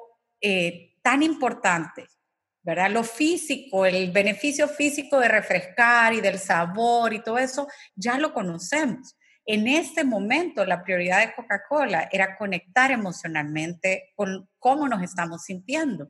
tan 1.02 1.24
importante 1.24 2.06
¿verdad? 2.64 2.90
Lo 2.90 3.04
físico, 3.04 3.86
el 3.86 4.12
beneficio 4.12 4.68
físico 4.68 5.20
de 5.20 5.28
refrescar 5.28 6.14
y 6.14 6.22
del 6.22 6.40
sabor 6.40 7.14
y 7.14 7.22
todo 7.22 7.38
eso, 7.38 7.68
ya 7.96 8.18
lo 8.18 8.34
conocemos. 8.34 9.18
En 9.46 9.68
este 9.68 10.06
momento, 10.06 10.66
la 10.66 10.84
prioridad 10.84 11.20
de 11.20 11.34
Coca-Cola 11.34 12.08
era 12.12 12.38
conectar 12.38 12.92
emocionalmente 12.92 14.14
con 14.16 14.50
cómo 14.58 14.88
nos 14.88 15.04
estamos 15.04 15.44
sintiendo. 15.44 16.10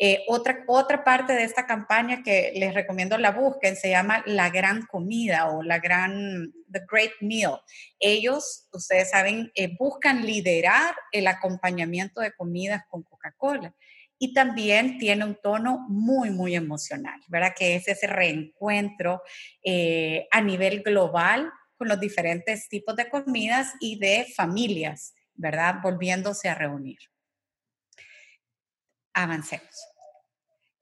Eh, 0.00 0.24
otra, 0.28 0.62
otra 0.68 1.02
parte 1.02 1.32
de 1.32 1.42
esta 1.42 1.66
campaña 1.66 2.22
que 2.22 2.52
les 2.54 2.72
recomiendo 2.72 3.18
la 3.18 3.32
busquen 3.32 3.74
se 3.74 3.90
llama 3.90 4.22
La 4.26 4.48
Gran 4.48 4.86
Comida 4.86 5.50
o 5.50 5.64
La 5.64 5.80
Gran, 5.80 6.52
The 6.70 6.82
Great 6.88 7.10
Meal. 7.20 7.58
Ellos, 7.98 8.68
ustedes 8.72 9.10
saben, 9.10 9.50
eh, 9.56 9.74
buscan 9.76 10.24
liderar 10.24 10.94
el 11.10 11.26
acompañamiento 11.26 12.20
de 12.20 12.32
comidas 12.32 12.84
con 12.88 13.02
Coca-Cola 13.02 13.74
y 14.18 14.32
también 14.32 14.98
tiene 14.98 15.24
un 15.24 15.36
tono 15.36 15.86
muy, 15.88 16.30
muy 16.30 16.56
emocional, 16.56 17.20
¿verdad? 17.28 17.54
Que 17.56 17.76
es 17.76 17.86
ese 17.88 18.06
reencuentro 18.06 19.22
eh, 19.62 20.26
a 20.30 20.40
nivel 20.40 20.82
global 20.82 21.52
con 21.76 21.88
los 21.88 22.00
diferentes 22.00 22.68
tipos 22.68 22.96
de 22.96 23.08
comidas 23.08 23.72
y 23.80 23.98
de 23.98 24.26
familias, 24.36 25.14
¿verdad? 25.34 25.76
Volviéndose 25.82 26.48
a 26.48 26.54
reunir. 26.54 26.98
Avancemos. 29.14 29.86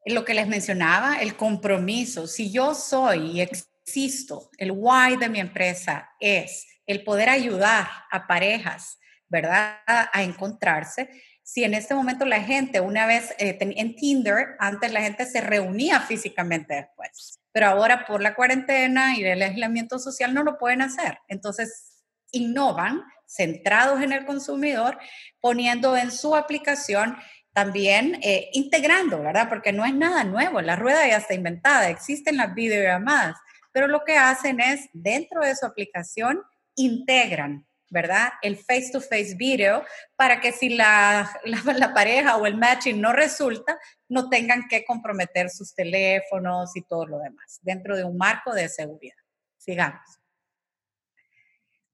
Lo 0.06 0.24
que 0.24 0.34
les 0.34 0.46
mencionaba, 0.46 1.20
el 1.20 1.36
compromiso. 1.36 2.26
Si 2.26 2.50
yo 2.50 2.74
soy 2.74 3.32
y 3.32 3.40
existo, 3.42 4.50
el 4.56 4.70
why 4.72 5.16
de 5.18 5.28
mi 5.28 5.40
empresa 5.40 6.10
es 6.20 6.66
el 6.86 7.04
poder 7.04 7.28
ayudar 7.28 7.86
a 8.10 8.26
parejas, 8.26 8.98
¿verdad? 9.28 9.80
A 9.86 10.22
encontrarse 10.22 11.10
si 11.46 11.62
en 11.62 11.74
este 11.74 11.94
momento 11.94 12.24
la 12.24 12.42
gente, 12.42 12.80
una 12.80 13.06
vez 13.06 13.32
eh, 13.38 13.56
en 13.60 13.94
Tinder, 13.94 14.56
antes 14.58 14.92
la 14.92 15.00
gente 15.00 15.26
se 15.26 15.40
reunía 15.40 16.00
físicamente 16.00 16.74
después, 16.74 17.38
pero 17.52 17.68
ahora 17.68 18.04
por 18.04 18.20
la 18.20 18.34
cuarentena 18.34 19.16
y 19.16 19.22
el 19.22 19.40
aislamiento 19.40 20.00
social 20.00 20.34
no 20.34 20.42
lo 20.42 20.58
pueden 20.58 20.82
hacer. 20.82 21.20
Entonces, 21.28 22.02
innovan 22.32 23.00
centrados 23.28 24.02
en 24.02 24.10
el 24.10 24.26
consumidor, 24.26 24.98
poniendo 25.40 25.96
en 25.96 26.10
su 26.10 26.34
aplicación 26.34 27.16
también 27.52 28.18
eh, 28.24 28.50
integrando, 28.52 29.22
¿verdad? 29.22 29.48
Porque 29.48 29.72
no 29.72 29.84
es 29.84 29.94
nada 29.94 30.24
nuevo, 30.24 30.60
la 30.62 30.74
rueda 30.74 31.06
ya 31.06 31.18
está 31.18 31.34
inventada, 31.34 31.90
existen 31.90 32.38
las 32.38 32.56
videollamadas, 32.56 33.36
pero 33.70 33.86
lo 33.86 34.02
que 34.04 34.16
hacen 34.16 34.58
es, 34.58 34.88
dentro 34.92 35.42
de 35.42 35.54
su 35.54 35.64
aplicación, 35.64 36.42
integran 36.74 37.65
¿verdad? 37.90 38.30
El 38.42 38.56
face-to-face 38.56 39.34
video 39.36 39.84
para 40.16 40.40
que 40.40 40.52
si 40.52 40.70
la, 40.70 41.30
la, 41.44 41.94
pareja 41.94 42.36
o 42.36 42.46
el 42.46 42.56
matching 42.56 43.00
no 43.00 43.12
resulta, 43.12 43.78
no 44.08 44.28
tengan 44.28 44.68
que 44.68 44.84
comprometer 44.84 45.50
sus 45.50 45.74
teléfonos 45.74 46.76
y 46.76 46.82
todo 46.82 47.06
lo 47.06 47.18
demás, 47.18 47.60
dentro 47.62 47.96
de 47.96 48.04
un 48.04 48.16
marco 48.16 48.52
de 48.52 48.68
seguridad. 48.68 49.16
Sigamos. 49.56 50.20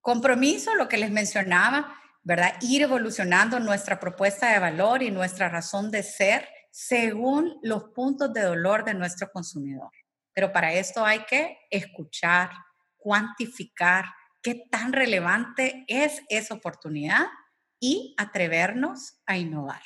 Compromiso, 0.00 0.74
lo 0.74 0.88
que 0.88 0.98
les 0.98 1.10
mencionaba, 1.10 1.96
¿verdad? 2.22 2.54
Ir 2.60 2.82
evolucionando 2.82 3.60
nuestra 3.60 4.00
propuesta 4.00 4.52
de 4.52 4.58
valor 4.58 5.02
y 5.02 5.10
nuestra 5.10 5.48
razón 5.48 5.90
de 5.90 6.02
ser 6.02 6.48
según 6.70 7.58
los 7.62 7.84
puntos 7.94 8.32
de 8.32 8.42
dolor 8.42 8.84
de 8.84 8.94
nuestro 8.94 9.30
consumidor. 9.30 9.90
Pero 10.34 10.52
para 10.52 10.72
esto 10.72 11.04
hay 11.04 11.24
que 11.24 11.58
escuchar, 11.70 12.50
cuantificar, 12.96 14.06
qué 14.42 14.54
tan 14.70 14.92
relevante 14.92 15.84
es 15.88 16.22
esa 16.28 16.54
oportunidad 16.54 17.26
y 17.80 18.14
atrevernos 18.18 19.18
a 19.26 19.38
innovar. 19.38 19.82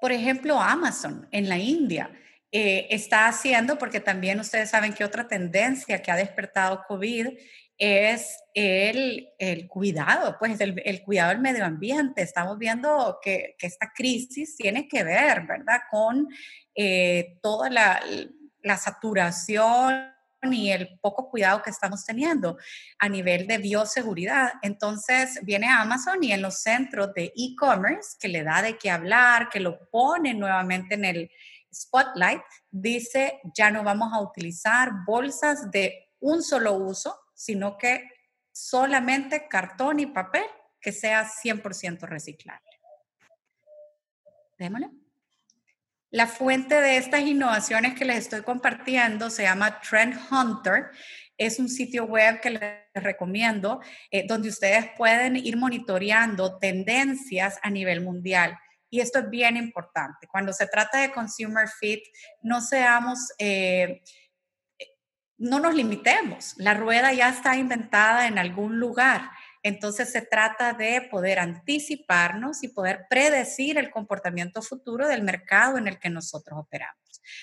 Por 0.00 0.12
ejemplo, 0.12 0.60
Amazon 0.60 1.28
en 1.32 1.48
la 1.48 1.58
India 1.58 2.10
eh, 2.52 2.86
está 2.90 3.26
haciendo, 3.26 3.78
porque 3.78 4.00
también 4.00 4.38
ustedes 4.38 4.70
saben 4.70 4.94
que 4.94 5.04
otra 5.04 5.26
tendencia 5.26 6.00
que 6.00 6.10
ha 6.10 6.16
despertado 6.16 6.84
COVID 6.86 7.28
es 7.76 8.38
el, 8.54 9.28
cuidado, 9.68 10.36
pues 10.38 10.60
el, 10.60 11.02
cuidado 11.02 11.30
del 11.30 11.40
medio 11.40 11.64
ambiente. 11.64 12.22
Estamos 12.22 12.58
viendo 12.58 13.18
que, 13.22 13.56
esta 13.60 13.92
crisis 13.94 14.56
tiene 14.56 14.88
que 14.88 15.04
ver, 15.04 15.46
¿verdad?, 15.46 15.80
con 15.90 16.28
eh, 16.74 17.38
toda 17.42 17.70
la, 17.70 18.00
la 18.62 18.76
saturación 18.76 20.17
y 20.42 20.70
el 20.70 20.98
poco 21.00 21.28
cuidado 21.28 21.62
que 21.62 21.70
estamos 21.70 22.04
teniendo 22.04 22.58
a 22.98 23.08
nivel 23.08 23.46
de 23.46 23.58
bioseguridad. 23.58 24.52
Entonces 24.62 25.40
viene 25.42 25.68
Amazon 25.68 26.22
y 26.22 26.32
en 26.32 26.42
los 26.42 26.60
centros 26.60 27.12
de 27.14 27.32
e-commerce 27.36 28.16
que 28.20 28.28
le 28.28 28.44
da 28.44 28.62
de 28.62 28.78
qué 28.78 28.90
hablar, 28.90 29.48
que 29.48 29.60
lo 29.60 29.88
pone 29.90 30.34
nuevamente 30.34 30.94
en 30.94 31.04
el 31.04 31.30
spotlight, 31.72 32.42
dice 32.70 33.40
ya 33.54 33.70
no 33.70 33.82
vamos 33.82 34.12
a 34.12 34.20
utilizar 34.20 34.90
bolsas 35.04 35.70
de 35.70 36.12
un 36.20 36.42
solo 36.42 36.74
uso, 36.74 37.18
sino 37.34 37.76
que 37.76 38.08
solamente 38.52 39.48
cartón 39.48 40.00
y 40.00 40.06
papel 40.06 40.44
que 40.80 40.92
sea 40.92 41.28
100% 41.28 42.00
reciclable. 42.02 42.68
Démosle. 44.58 45.07
La 46.10 46.26
fuente 46.26 46.80
de 46.80 46.96
estas 46.96 47.20
innovaciones 47.20 47.94
que 47.94 48.06
les 48.06 48.18
estoy 48.18 48.42
compartiendo 48.42 49.28
se 49.28 49.42
llama 49.42 49.78
Trend 49.80 50.18
Hunter. 50.30 50.86
Es 51.36 51.58
un 51.58 51.68
sitio 51.68 52.04
web 52.06 52.40
que 52.40 52.50
les 52.50 53.04
recomiendo 53.04 53.82
eh, 54.10 54.26
donde 54.26 54.48
ustedes 54.48 54.86
pueden 54.96 55.36
ir 55.36 55.58
monitoreando 55.58 56.58
tendencias 56.58 57.58
a 57.62 57.68
nivel 57.68 58.00
mundial. 58.00 58.58
Y 58.88 59.00
esto 59.00 59.18
es 59.18 59.28
bien 59.28 59.58
importante. 59.58 60.26
Cuando 60.28 60.54
se 60.54 60.66
trata 60.66 60.98
de 60.98 61.12
consumer 61.12 61.68
fit, 61.68 62.02
no 62.40 62.62
seamos, 62.62 63.18
eh, 63.38 64.00
no 65.36 65.60
nos 65.60 65.74
limitemos. 65.74 66.54
La 66.56 66.72
rueda 66.72 67.12
ya 67.12 67.28
está 67.28 67.54
inventada 67.54 68.26
en 68.26 68.38
algún 68.38 68.80
lugar. 68.80 69.28
Entonces 69.68 70.10
se 70.10 70.22
trata 70.22 70.72
de 70.72 71.02
poder 71.02 71.38
anticiparnos 71.38 72.62
y 72.62 72.68
poder 72.68 73.06
predecir 73.08 73.78
el 73.78 73.90
comportamiento 73.90 74.62
futuro 74.62 75.06
del 75.06 75.22
mercado 75.22 75.78
en 75.78 75.88
el 75.88 75.98
que 75.98 76.10
nosotros 76.10 76.58
operamos. 76.58 76.98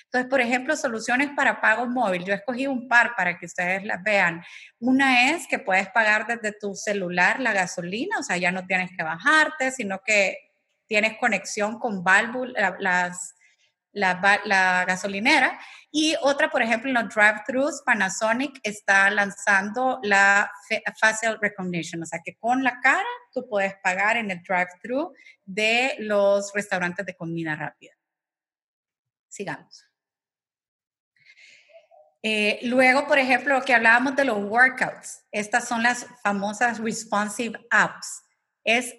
Entonces, 0.06 0.30
por 0.30 0.42
ejemplo, 0.42 0.76
soluciones 0.76 1.30
para 1.36 1.62
pago 1.62 1.86
móvil. 1.86 2.26
Yo 2.26 2.34
escogí 2.34 2.68
un 2.68 2.88
par 2.88 3.16
para 3.16 3.38
que 3.38 3.46
ustedes 3.46 3.84
las 3.84 4.02
vean. 4.04 4.44
Una 4.80 5.32
es 5.32 5.48
que 5.48 5.60
puedes 5.60 5.90
pagar 5.90 6.28
desde 6.28 6.58
tu 6.58 6.76
celular 6.76 7.40
la 7.40 7.54
gasolina, 7.54 8.20
o 8.20 8.24
sea, 8.24 8.38
ya 8.38 8.52
no 8.52 8.66
tienes 8.66 8.92
que 8.98 9.04
bajarte, 9.04 9.72
sino 9.72 10.02
que 10.04 10.38
tienes 10.88 11.18
conexión 11.20 11.80
con 11.80 12.04
válvulas, 12.04 12.74
las 12.80 13.35
la, 13.96 14.86
gasolinera. 14.86 15.60
Y 15.92 16.16
otra, 16.22 16.50
por 16.50 16.62
ejemplo, 16.62 16.90
en 16.90 16.96
los 16.96 17.14
drive-thrus, 17.14 17.82
Panasonic 17.86 18.60
está 18.64 19.10
lanzando 19.10 20.00
la 20.04 20.52
facial 21.00 21.40
recognition, 21.42 22.04
o 22.04 22.06
sea 22.06 22.20
que 22.24 22.36
con 22.38 22.64
la 22.64 22.80
cara 22.82 23.06
tú 23.34 23.48
puedes 23.48 23.76
pagar 23.82 24.18
en 24.18 24.30
el 24.30 24.44
drive-thru 24.44 25.14
de 25.46 25.96
los 26.00 26.52
restaurantes 26.54 27.06
de 27.06 27.16
comida 27.16 27.56
rápida. 27.56 27.94
Sigamos. 29.30 29.86
Eh, 32.22 32.60
luego, 32.64 33.08
por 33.08 33.20
ejemplo, 33.20 33.62
que 33.62 33.74
hablábamos 33.74 34.16
de 34.16 34.26
los 34.26 34.38
workouts, 34.38 35.24
estas 35.32 35.68
son 35.68 35.84
las 35.84 36.08
famosas 36.24 36.80
responsive 36.80 37.58
apps. 37.70 38.24
Es 38.64 38.96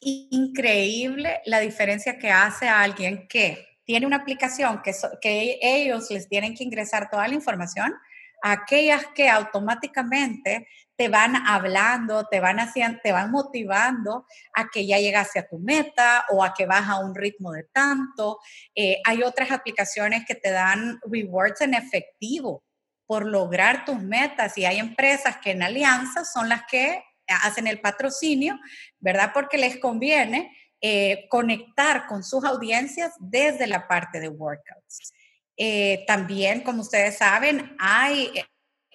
increíble 0.00 1.42
la 1.44 1.60
diferencia 1.60 2.18
que 2.18 2.30
hace 2.30 2.68
a 2.68 2.80
alguien 2.80 3.28
que 3.28 3.69
tiene 3.90 4.06
una 4.06 4.18
aplicación 4.18 4.82
que, 4.84 5.58
ellos 5.60 6.12
les 6.12 6.28
tienen 6.28 6.54
que 6.54 6.62
ingresar 6.62 7.10
toda 7.10 7.26
la 7.26 7.34
información, 7.34 7.92
aquellas 8.40 9.04
que 9.16 9.28
automáticamente 9.28 10.68
te 10.94 11.08
van 11.08 11.34
hablando, 11.34 12.24
te 12.28 12.38
van 12.38 12.60
haciendo, 12.60 13.00
te 13.02 13.10
van 13.10 13.32
motivando 13.32 14.26
a 14.54 14.68
que 14.68 14.86
ya 14.86 15.00
llegaste 15.00 15.40
a 15.40 15.48
tu 15.48 15.58
meta 15.58 16.24
o 16.30 16.44
a 16.44 16.54
que 16.54 16.66
vas 16.66 16.88
a 16.88 17.00
un 17.00 17.16
ritmo 17.16 17.50
de 17.50 17.64
tanto. 17.64 18.38
Eh, 18.76 18.98
hay 19.04 19.24
otras 19.24 19.50
aplicaciones 19.50 20.24
que 20.24 20.36
te 20.36 20.52
dan 20.52 21.00
rewards 21.10 21.60
en 21.60 21.74
efectivo 21.74 22.62
por 23.08 23.26
lograr 23.26 23.84
tus 23.84 24.00
metas 24.00 24.56
y 24.56 24.66
hay 24.66 24.78
empresas 24.78 25.38
que 25.38 25.50
en 25.50 25.64
alianza 25.64 26.24
son 26.24 26.48
las 26.48 26.62
que 26.70 27.02
hacen 27.42 27.66
el 27.66 27.80
patrocinio, 27.80 28.56
¿verdad? 29.00 29.32
Porque 29.34 29.58
les 29.58 29.78
conviene 29.78 30.56
eh, 30.82 31.26
conectar 31.28 32.06
con 32.06 32.24
sus 32.24 32.42
audiencias 32.42 33.12
desde 33.18 33.66
la 33.66 33.86
parte 33.86 34.18
de 34.18 34.30
workouts. 34.30 35.12
Eh, 35.54 36.04
también, 36.06 36.62
como 36.62 36.80
ustedes 36.80 37.18
saben, 37.18 37.76
hay 37.78 38.30
eh, 38.34 38.46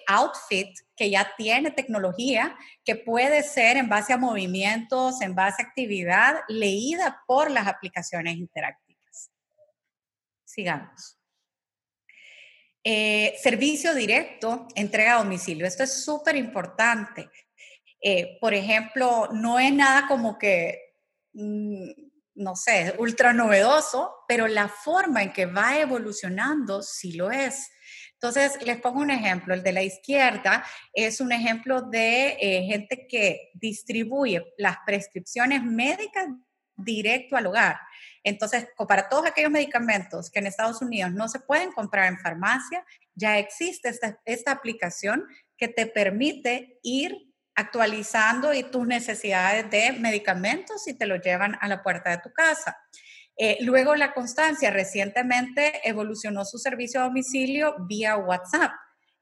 outfit 0.08 0.76
que 0.96 1.08
ya 1.10 1.32
tiene 1.36 1.70
tecnología 1.70 2.56
que 2.84 2.96
puede 2.96 3.44
ser 3.44 3.76
en 3.76 3.88
base 3.88 4.12
a 4.12 4.16
movimientos, 4.16 5.20
en 5.20 5.36
base 5.36 5.62
a 5.62 5.66
actividad, 5.66 6.40
leída 6.48 7.22
por 7.24 7.52
las 7.52 7.68
aplicaciones 7.68 8.36
interactivas. 8.36 9.30
Sigamos. 10.44 11.16
servicio 12.82 13.94
directo, 13.94 14.66
entrega 14.74 15.14
a 15.14 15.22
domicilio. 15.22 15.66
Esto 15.66 15.84
es 15.84 16.04
súper 16.04 16.34
importante. 16.34 17.30
por 18.40 18.54
ejemplo, 18.54 19.28
no 19.32 19.60
es 19.60 19.72
nada 19.72 20.08
como 20.08 20.36
que 20.36 20.85
no 21.36 22.56
sé, 22.56 22.94
ultra 22.98 23.32
novedoso, 23.32 24.12
pero 24.28 24.46
la 24.46 24.68
forma 24.68 25.22
en 25.22 25.32
que 25.32 25.46
va 25.46 25.78
evolucionando 25.78 26.82
sí 26.82 27.12
lo 27.12 27.30
es. 27.30 27.70
Entonces, 28.14 28.62
les 28.62 28.80
pongo 28.80 29.00
un 29.00 29.10
ejemplo. 29.10 29.54
El 29.54 29.62
de 29.62 29.72
la 29.72 29.82
izquierda 29.82 30.64
es 30.92 31.20
un 31.20 31.32
ejemplo 31.32 31.82
de 31.82 32.36
eh, 32.40 32.62
gente 32.64 33.06
que 33.06 33.50
distribuye 33.54 34.42
las 34.56 34.78
prescripciones 34.86 35.62
médicas 35.62 36.26
directo 36.76 37.36
al 37.36 37.46
hogar. 37.46 37.76
Entonces, 38.22 38.66
para 38.88 39.08
todos 39.08 39.26
aquellos 39.26 39.50
medicamentos 39.50 40.30
que 40.30 40.40
en 40.40 40.46
Estados 40.46 40.82
Unidos 40.82 41.12
no 41.12 41.28
se 41.28 41.40
pueden 41.40 41.72
comprar 41.72 42.06
en 42.06 42.18
farmacia, 42.18 42.84
ya 43.14 43.38
existe 43.38 43.88
esta, 43.88 44.20
esta 44.24 44.50
aplicación 44.50 45.24
que 45.56 45.68
te 45.68 45.86
permite 45.86 46.78
ir 46.82 47.16
actualizando 47.56 48.52
y 48.52 48.62
tus 48.62 48.86
necesidades 48.86 49.70
de 49.70 49.92
medicamentos 49.92 50.86
y 50.86 50.94
te 50.94 51.06
lo 51.06 51.16
llevan 51.16 51.56
a 51.60 51.68
la 51.68 51.82
puerta 51.82 52.10
de 52.10 52.18
tu 52.18 52.32
casa. 52.32 52.76
Eh, 53.38 53.58
luego 53.60 53.94
la 53.96 54.12
constancia 54.12 54.70
recientemente 54.70 55.80
evolucionó 55.84 56.44
su 56.44 56.58
servicio 56.58 57.00
a 57.00 57.04
domicilio 57.04 57.74
vía 57.88 58.16
WhatsApp. 58.16 58.72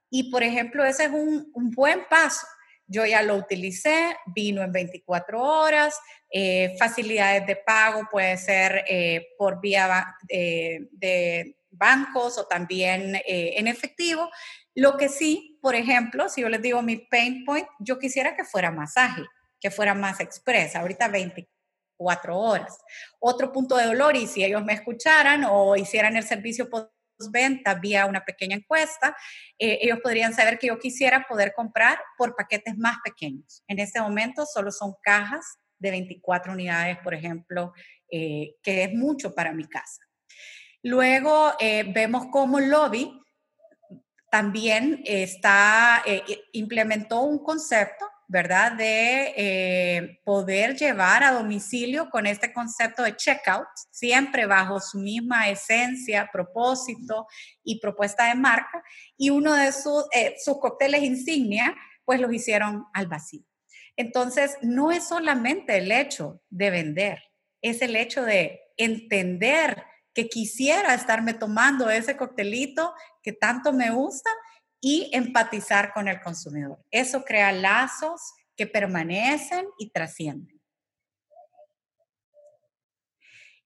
Y 0.09 0.29
por 0.29 0.43
ejemplo, 0.43 0.85
ese 0.85 1.05
es 1.05 1.11
un, 1.11 1.51
buen 1.53 2.05
paso. 2.09 2.45
Yo 2.87 3.05
ya 3.05 3.21
lo 3.23 3.35
utilicé, 3.35 4.15
vino 4.27 4.61
en 4.61 4.71
24 4.71 5.41
horas, 5.41 5.97
eh, 6.29 6.75
facilidades 6.77 7.47
de 7.47 7.55
pago 7.55 8.07
puede 8.11 8.37
ser 8.37 8.85
eh, 8.87 9.29
por 9.37 9.59
vía 9.59 10.15
de 10.29 11.57
bancos 11.71 12.37
o 12.37 12.45
también 12.45 13.19
en 13.25 13.67
efectivo. 13.67 14.29
Lo 14.75 14.97
que 14.97 15.09
sí, 15.09 15.54
por 15.65 15.73
ejemplo, 15.73 16.29
si 16.29 16.41
yo 16.41 16.49
les 16.49 16.61
digo 16.61 16.83
mi 16.83 16.95
pain 16.97 17.43
point, 17.43 17.67
yo 17.79 17.97
quisiera 17.97 18.35
que 18.35 18.43
fuera 18.43 18.71
ágil. 18.95 19.25
que 19.59 19.71
fuera 19.71 19.95
más 19.95 20.19
expresa, 20.19 20.81
ahorita 20.81 21.07
24 21.07 22.37
horas. 22.37 22.77
Otro 23.19 23.51
punto 23.51 23.75
de 23.75 23.85
dolor, 23.85 24.15
y 24.15 24.27
si 24.27 24.43
ellos 24.43 24.63
me 24.63 24.73
escucharan 24.73 25.43
o 25.49 25.75
hicieran 25.75 26.15
el 26.17 26.23
servicio 26.23 26.69
postventa 26.69 27.73
vía 27.73 28.05
una 28.05 28.23
pequeña 28.23 28.57
encuesta, 28.57 29.17
eh, 29.57 29.79
ellos 29.81 30.01
podrían 30.03 30.35
saber 30.35 30.59
que 30.59 30.67
yo 30.67 30.77
quisiera 30.77 31.25
poder 31.27 31.51
comprar 31.55 31.97
por 32.15 32.35
paquetes 32.35 32.77
más 32.77 32.97
pequeños. 33.03 33.63
En 33.67 33.79
este 33.79 33.99
momento 33.99 34.45
solo 34.45 34.71
son 34.71 34.93
cajas 35.01 35.57
de 35.79 35.89
24 35.89 36.53
unidades, 36.53 36.99
por 36.99 37.15
ejemplo, 37.15 37.73
eh, 38.11 38.53
que 38.61 38.83
es 38.83 38.93
mucho 38.93 39.33
para 39.33 39.51
mi 39.51 39.67
casa. 39.67 40.03
Luego 40.83 41.53
eh, 41.59 41.91
vemos 41.91 42.27
cómo 42.31 42.59
Lobby 42.59 43.24
también 44.29 45.01
está, 45.05 46.03
implementó 46.51 47.21
un 47.21 47.39
concepto 47.39 48.05
¿verdad? 48.27 48.71
De 48.71 49.33
eh, 49.37 50.19
poder 50.23 50.75
llevar 50.75 51.23
a 51.23 51.31
domicilio 51.31 52.09
con 52.09 52.25
este 52.25 52.51
concepto 52.51 53.03
de 53.03 53.15
checkout, 53.15 53.67
siempre 53.91 54.45
bajo 54.45 54.79
su 54.79 54.97
misma 54.97 55.49
esencia, 55.49 56.29
propósito 56.31 57.27
y 57.63 57.79
propuesta 57.79 58.27
de 58.27 58.35
marca. 58.35 58.83
Y 59.17 59.29
uno 59.29 59.53
de 59.53 59.71
sus, 59.71 60.05
eh, 60.11 60.35
sus 60.43 60.59
cócteles 60.59 61.03
insignia, 61.03 61.75
pues 62.03 62.19
los 62.19 62.33
hicieron 62.33 62.85
al 62.93 63.07
vacío. 63.07 63.43
Entonces, 63.95 64.57
no 64.61 64.91
es 64.91 65.07
solamente 65.07 65.77
el 65.77 65.91
hecho 65.91 66.41
de 66.49 66.69
vender, 66.69 67.23
es 67.61 67.81
el 67.81 67.95
hecho 67.95 68.23
de 68.23 68.59
entender 68.77 69.83
que 70.15 70.29
quisiera 70.29 70.95
estarme 70.95 71.33
tomando 71.33 71.89
ese 71.89 72.15
coctelito 72.17 72.93
que 73.21 73.33
tanto 73.33 73.73
me 73.73 73.91
gusta 73.91 74.31
y 74.81 75.09
empatizar 75.13 75.93
con 75.93 76.07
el 76.07 76.21
consumidor. 76.21 76.79
Eso 76.89 77.23
crea 77.23 77.51
lazos 77.51 78.33
que 78.55 78.65
permanecen 78.65 79.65
y 79.77 79.89
trascienden. 79.89 80.61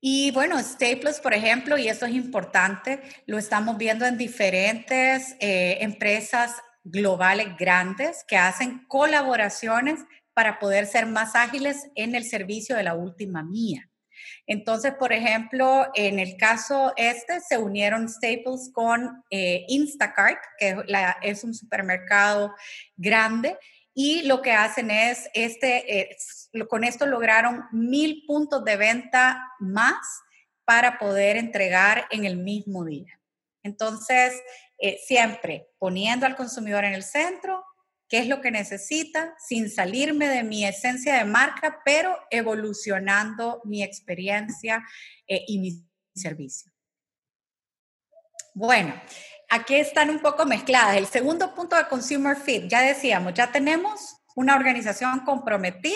Y 0.01 0.31
bueno, 0.31 0.57
Staples, 0.59 1.19
por 1.19 1.33
ejemplo, 1.33 1.77
y 1.77 1.87
eso 1.87 2.05
es 2.05 2.13
importante, 2.13 3.01
lo 3.25 3.37
estamos 3.37 3.77
viendo 3.77 4.05
en 4.05 4.17
diferentes 4.17 5.35
eh, 5.39 5.77
empresas 5.81 6.55
globales 6.83 7.55
grandes 7.57 8.23
que 8.25 8.37
hacen 8.37 8.85
colaboraciones 8.87 9.99
para 10.33 10.57
poder 10.57 10.85
ser 10.85 11.05
más 11.05 11.35
ágiles 11.35 11.89
en 11.95 12.15
el 12.15 12.23
servicio 12.23 12.75
de 12.77 12.83
la 12.83 12.95
última 12.95 13.43
mía. 13.43 13.89
Entonces, 14.49 14.95
por 14.95 15.13
ejemplo, 15.13 15.85
en 15.93 16.17
el 16.17 16.35
caso 16.35 16.91
este, 16.97 17.39
se 17.39 17.59
unieron 17.59 18.09
Staples 18.09 18.71
con 18.73 19.23
eh, 19.29 19.63
Instacart, 19.67 20.39
que 20.57 20.75
es 21.21 21.43
un 21.43 21.53
supermercado 21.53 22.55
grande, 22.97 23.59
y 23.93 24.23
lo 24.23 24.41
que 24.41 24.51
hacen 24.51 24.89
es, 24.89 25.29
este, 25.35 25.99
eh, 25.99 26.17
con 26.67 26.83
esto 26.83 27.05
lograron 27.05 27.65
mil 27.71 28.23
puntos 28.25 28.65
de 28.65 28.75
venta 28.75 29.39
más 29.59 29.99
para 30.65 30.97
poder 30.97 31.37
entregar 31.37 32.07
en 32.09 32.25
el 32.25 32.37
mismo 32.37 32.83
día. 32.85 33.19
Entonces, 33.61 34.33
eh, 34.79 34.97
siempre 35.05 35.67
poniendo 35.77 36.25
al 36.25 36.35
consumidor 36.35 36.85
en 36.85 36.93
el 36.93 37.03
centro, 37.03 37.63
qué 38.09 38.17
es 38.17 38.27
lo 38.27 38.41
que 38.41 38.51
necesita 38.51 39.35
sin 39.37 39.69
salirme 39.69 40.27
de 40.27 40.43
mi 40.43 40.65
esencia 40.65 41.15
de 41.17 41.25
marca, 41.25 41.81
pero 41.85 42.17
evolucionando 42.31 43.61
mi 43.63 43.83
experiencia 43.83 44.83
eh, 45.27 45.45
y 45.47 45.59
mi 45.59 45.85
servicio. 46.15 46.71
Bueno, 48.53 48.99
aquí 49.49 49.75
están 49.75 50.09
un 50.09 50.19
poco 50.19 50.45
mezcladas. 50.45 50.97
El 50.97 51.05
segundo 51.05 51.53
punto 51.53 51.75
de 51.75 51.87
Consumer 51.87 52.35
Fit, 52.35 52.67
ya 52.67 52.81
decíamos, 52.81 53.33
ya 53.35 53.51
tenemos 53.51 54.17
una 54.35 54.55
organización 54.55 55.19
comprometida 55.21 55.95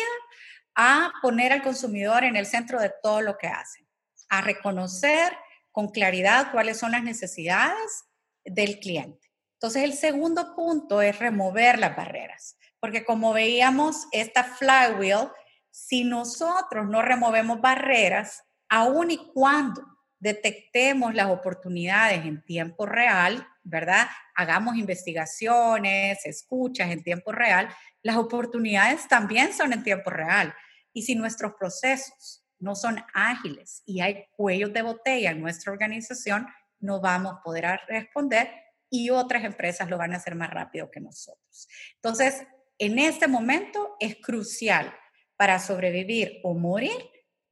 a 0.76 1.12
poner 1.22 1.52
al 1.52 1.64
consumidor 1.64 2.24
en 2.24 2.36
el 2.36 2.46
centro 2.46 2.80
de 2.80 2.92
todo 3.02 3.22
lo 3.22 3.38
que 3.38 3.48
hace, 3.48 3.86
a 4.30 4.42
reconocer 4.42 5.36
con 5.72 5.90
claridad 5.90 6.52
cuáles 6.52 6.78
son 6.78 6.92
las 6.92 7.04
necesidades 7.04 8.06
del 8.46 8.80
cliente. 8.80 9.33
Entonces, 9.64 9.84
el 9.84 9.94
segundo 9.94 10.54
punto 10.58 11.02
es 11.02 11.20
remover 11.20 11.80
las 11.80 11.96
barreras, 11.96 12.58
porque 12.82 13.06
como 13.06 13.32
veíamos, 13.32 14.08
esta 14.12 14.44
flywheel, 14.44 15.30
si 15.72 16.04
nosotros 16.04 16.90
no 16.90 17.02
removemos 17.02 17.62
barreras, 17.62 18.44
aun 18.68 19.12
y 19.12 19.32
cuando 19.32 19.82
detectemos 20.20 21.16
las 21.16 21.28
oportunidades 21.28 22.26
en 22.26 22.44
tiempo 22.44 22.86
real, 22.86 23.48
¿verdad? 23.64 24.10
Hagamos 24.36 24.76
investigaciones, 24.76 26.26
escuchas 26.26 26.92
en 26.92 27.02
tiempo 27.02 27.32
real, 27.32 27.70
las 28.02 28.18
oportunidades 28.18 29.08
también 29.08 29.54
son 29.54 29.72
en 29.72 29.82
tiempo 29.82 30.10
real. 30.10 30.54
Y 30.92 31.04
si 31.04 31.16
nuestros 31.16 31.54
procesos 31.58 32.46
no 32.60 32.76
son 32.76 33.02
ágiles 33.14 33.82
y 33.86 34.02
hay 34.02 34.26
cuellos 34.36 34.74
de 34.74 34.82
botella 34.82 35.32
en 35.32 35.40
nuestra 35.40 35.72
organización, 35.72 36.48
no 36.82 37.00
vamos 37.00 37.36
a 37.36 37.42
poder 37.42 37.80
responder 37.88 38.63
y 38.94 39.10
otras 39.10 39.44
empresas 39.44 39.90
lo 39.90 39.98
van 39.98 40.14
a 40.14 40.18
hacer 40.18 40.36
más 40.36 40.52
rápido 40.52 40.92
que 40.92 41.00
nosotros. 41.00 41.68
Entonces, 41.96 42.44
en 42.78 43.00
este 43.00 43.28
momento 43.28 43.96
es 44.00 44.18
crucial 44.18 44.94
para 45.36 45.58
sobrevivir 45.58 46.40
o 46.44 46.54
morir 46.54 46.94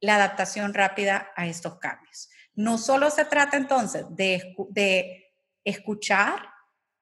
la 0.00 0.14
adaptación 0.14 0.72
rápida 0.72 1.32
a 1.34 1.48
estos 1.48 1.80
cambios. 1.80 2.30
No 2.54 2.78
solo 2.78 3.10
se 3.10 3.24
trata 3.24 3.56
entonces 3.56 4.04
de, 4.10 4.54
de 4.70 5.34
escuchar 5.64 6.48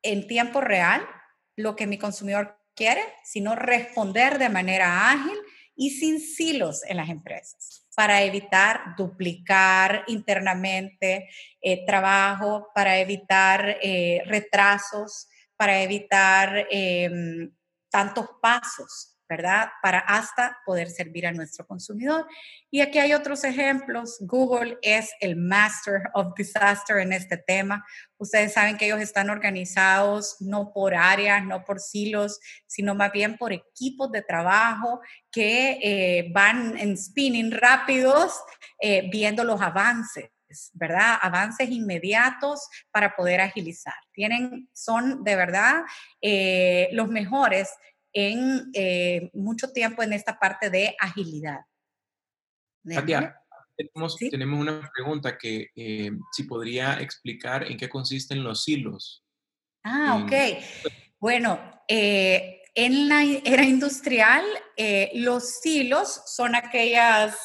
en 0.00 0.26
tiempo 0.26 0.62
real 0.62 1.06
lo 1.54 1.76
que 1.76 1.86
mi 1.86 1.98
consumidor 1.98 2.58
quiere, 2.74 3.02
sino 3.22 3.54
responder 3.54 4.38
de 4.38 4.48
manera 4.48 5.10
ágil 5.10 5.38
y 5.80 5.88
sin 5.88 6.20
silos 6.20 6.82
en 6.84 6.98
las 6.98 7.08
empresas 7.08 7.86
para 7.96 8.22
evitar 8.22 8.94
duplicar 8.98 10.04
internamente 10.08 11.30
eh, 11.58 11.86
trabajo, 11.86 12.68
para 12.74 12.98
evitar 12.98 13.78
eh, 13.80 14.22
retrasos, 14.26 15.26
para 15.56 15.80
evitar 15.80 16.66
em, 16.70 17.50
tantos 17.90 18.26
pasos 18.42 19.09
¿verdad? 19.30 19.68
Para 19.80 20.00
hasta 20.00 20.58
poder 20.66 20.90
servir 20.90 21.24
a 21.24 21.32
nuestro 21.32 21.64
consumidor. 21.64 22.26
Y 22.68 22.80
aquí 22.80 22.98
hay 22.98 23.14
otros 23.14 23.44
ejemplos. 23.44 24.18
Google 24.22 24.76
es 24.82 25.12
el 25.20 25.36
master 25.36 26.02
of 26.14 26.34
disaster 26.36 26.98
en 26.98 27.12
este 27.12 27.36
tema. 27.36 27.86
Ustedes 28.18 28.52
saben 28.52 28.76
que 28.76 28.86
ellos 28.86 29.00
están 29.00 29.30
organizados 29.30 30.36
no 30.40 30.72
por 30.72 30.96
áreas, 30.96 31.44
no 31.44 31.64
por 31.64 31.78
silos, 31.78 32.40
sino 32.66 32.96
más 32.96 33.12
bien 33.12 33.36
por 33.38 33.52
equipos 33.52 34.10
de 34.10 34.22
trabajo 34.22 35.00
que 35.30 35.78
eh, 35.80 36.30
van 36.32 36.76
en 36.76 36.98
spinning 36.98 37.52
rápidos 37.52 38.34
eh, 38.80 39.08
viendo 39.12 39.44
los 39.44 39.60
avances. 39.62 40.28
¿verdad? 40.72 41.16
Avances 41.22 41.70
inmediatos 41.70 42.68
para 42.90 43.14
poder 43.14 43.40
agilizar. 43.40 43.94
Tienen, 44.12 44.68
son 44.72 45.22
de 45.22 45.36
verdad 45.36 45.82
eh, 46.20 46.88
los 46.90 47.06
mejores 47.06 47.70
en 48.12 48.70
eh, 48.74 49.30
mucho 49.34 49.72
tiempo 49.72 50.02
en 50.02 50.12
esta 50.12 50.38
parte 50.38 50.70
de 50.70 50.96
agilidad. 50.98 51.60
Katia, 52.84 53.36
tenemos, 53.76 54.16
una 54.52 54.90
pregunta 54.92 55.36
que 55.36 55.68
eh, 55.76 56.10
si 56.32 56.44
podría 56.44 57.00
explicar 57.00 57.64
en 57.64 57.76
qué 57.76 57.88
consisten 57.88 58.42
los 58.42 58.64
silos. 58.64 59.24
Ah, 59.84 60.22
ok. 60.22 60.32
Bueno, 61.18 61.82
eh, 61.86 62.62
en 62.74 63.08
la 63.08 63.22
era 63.22 63.64
industrial, 63.64 64.44
los 65.14 65.60
silos 65.60 66.22
son 66.26 66.54
aquellas 66.54 67.36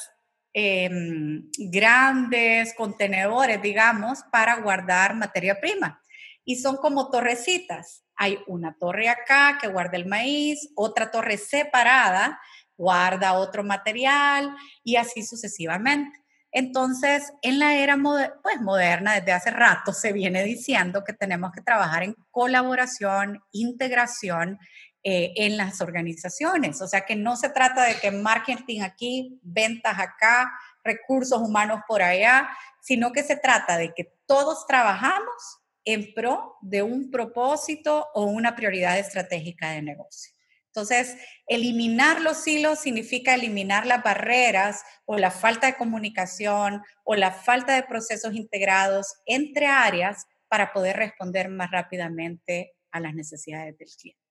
em, 0.54 1.50
grandes 1.70 2.74
contenedores, 2.76 3.62
digamos, 3.62 4.20
para 4.32 4.62
guardar 4.62 5.16
materia 5.16 5.60
prima. 5.60 6.02
Y 6.46 6.58
son 6.58 6.78
como 6.78 7.10
torrecitas 7.10 8.05
hay 8.16 8.40
una 8.48 8.76
torre 8.78 9.10
acá 9.10 9.58
que 9.62 9.68
guarda 9.68 9.98
el 9.98 10.06
maíz, 10.06 10.70
otra 10.76 11.12
torre 11.12 11.38
separada 11.38 12.40
guarda 12.78 13.34
otro 13.34 13.64
material 13.64 14.56
y 14.84 14.96
así 14.96 15.24
sucesivamente. 15.24 16.20
Entonces, 16.52 17.34
en 17.42 17.60
la 17.60 17.76
era 17.76 17.98
pues, 17.98 18.62
moderna, 18.62 19.16
desde 19.16 19.34
hace 19.34 19.52
rato 19.52 19.92
se 19.92 20.14
viene 20.14 20.44
diciendo 20.44 21.04
que 21.04 21.12
tenemos 21.12 21.52
que 21.52 21.62
trabajar 21.62 22.04
en 22.04 22.16
colaboración, 22.32 23.44
integración 23.52 24.58
eh, 25.04 25.34
en 25.36 25.58
las 25.58 25.82
organizaciones. 25.82 26.82
O 26.82 26.88
sea, 26.88 27.06
que 27.06 27.18
no 27.18 27.36
se 27.36 27.50
trata 27.50 27.84
de 27.84 27.96
que 28.00 28.10
marketing 28.12 28.82
aquí, 28.82 29.38
ventas 29.44 30.00
acá, 30.00 30.50
recursos 30.84 31.42
humanos 31.42 31.82
por 31.88 32.02
allá, 32.02 32.50
sino 32.80 33.12
que 33.12 33.24
se 33.24 33.36
trata 33.36 33.78
de 33.78 33.94
que 33.94 34.14
todos 34.26 34.66
trabajamos 34.66 35.60
en 35.86 36.14
pro 36.14 36.58
de 36.62 36.84
un 36.84 37.12
propósito 37.12 38.08
o 38.14 38.26
una 38.26 38.56
prioridad 38.56 39.00
estratégica 39.00 39.72
de 39.72 39.82
negocio. 39.82 40.34
Entonces, 40.68 41.16
eliminar 41.48 42.20
los 42.20 42.46
hilos 42.46 42.80
significa 42.80 43.34
eliminar 43.34 43.86
las 43.86 44.04
barreras 44.04 44.84
o 45.06 45.18
la 45.18 45.32
falta 45.32 45.68
de 45.68 45.78
comunicación 45.78 46.82
o 47.06 47.16
la 47.16 47.32
falta 47.32 47.76
de 47.76 47.84
procesos 47.84 48.34
integrados 48.34 49.14
entre 49.26 49.68
áreas 49.68 50.26
para 50.50 50.74
poder 50.74 50.98
responder 50.98 51.48
más 51.48 51.72
rápidamente 51.72 52.74
a 52.92 53.00
las 53.00 53.14
necesidades 53.14 53.78
del 53.78 53.88
cliente. 53.88 54.26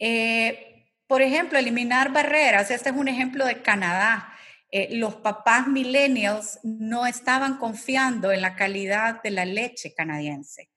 Eh, 0.00 0.78
por 1.06 1.22
ejemplo, 1.22 1.58
eliminar 1.58 2.12
barreras. 2.12 2.70
Este 2.70 2.90
es 2.90 2.96
un 2.96 3.08
ejemplo 3.08 3.44
de 3.46 3.62
Canadá. 3.62 4.32
Eh, 4.70 4.96
los 4.96 5.16
papás 5.16 5.66
millennials 5.66 6.60
no 6.62 7.06
estaban 7.06 7.56
confiando 7.58 8.32
en 8.32 8.42
la 8.42 8.54
calidad 8.54 9.22
de 9.22 9.30
la 9.30 9.44
leche 9.44 9.94
canadiense. 9.94 10.70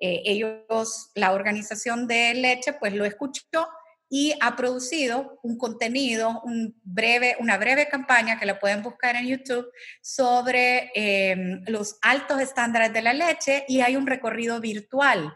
Eh, 0.00 0.22
ellos, 0.26 1.10
la 1.14 1.32
organización 1.32 2.06
de 2.06 2.34
leche, 2.34 2.74
pues 2.74 2.92
lo 2.92 3.04
escuchó 3.04 3.66
y 4.10 4.34
ha 4.40 4.56
producido 4.56 5.38
un 5.42 5.58
contenido, 5.58 6.40
un 6.44 6.78
breve, 6.82 7.36
una 7.40 7.58
breve 7.58 7.88
campaña 7.88 8.38
que 8.38 8.46
la 8.46 8.58
pueden 8.58 8.82
buscar 8.82 9.16
en 9.16 9.26
YouTube 9.26 9.70
sobre 10.00 10.90
em, 10.94 11.62
los 11.66 11.98
altos 12.02 12.40
estándares 12.40 12.92
de 12.92 13.02
la 13.02 13.12
leche 13.12 13.64
y 13.68 13.80
hay 13.80 13.96
un 13.96 14.06
recorrido 14.06 14.60
virtual, 14.60 15.32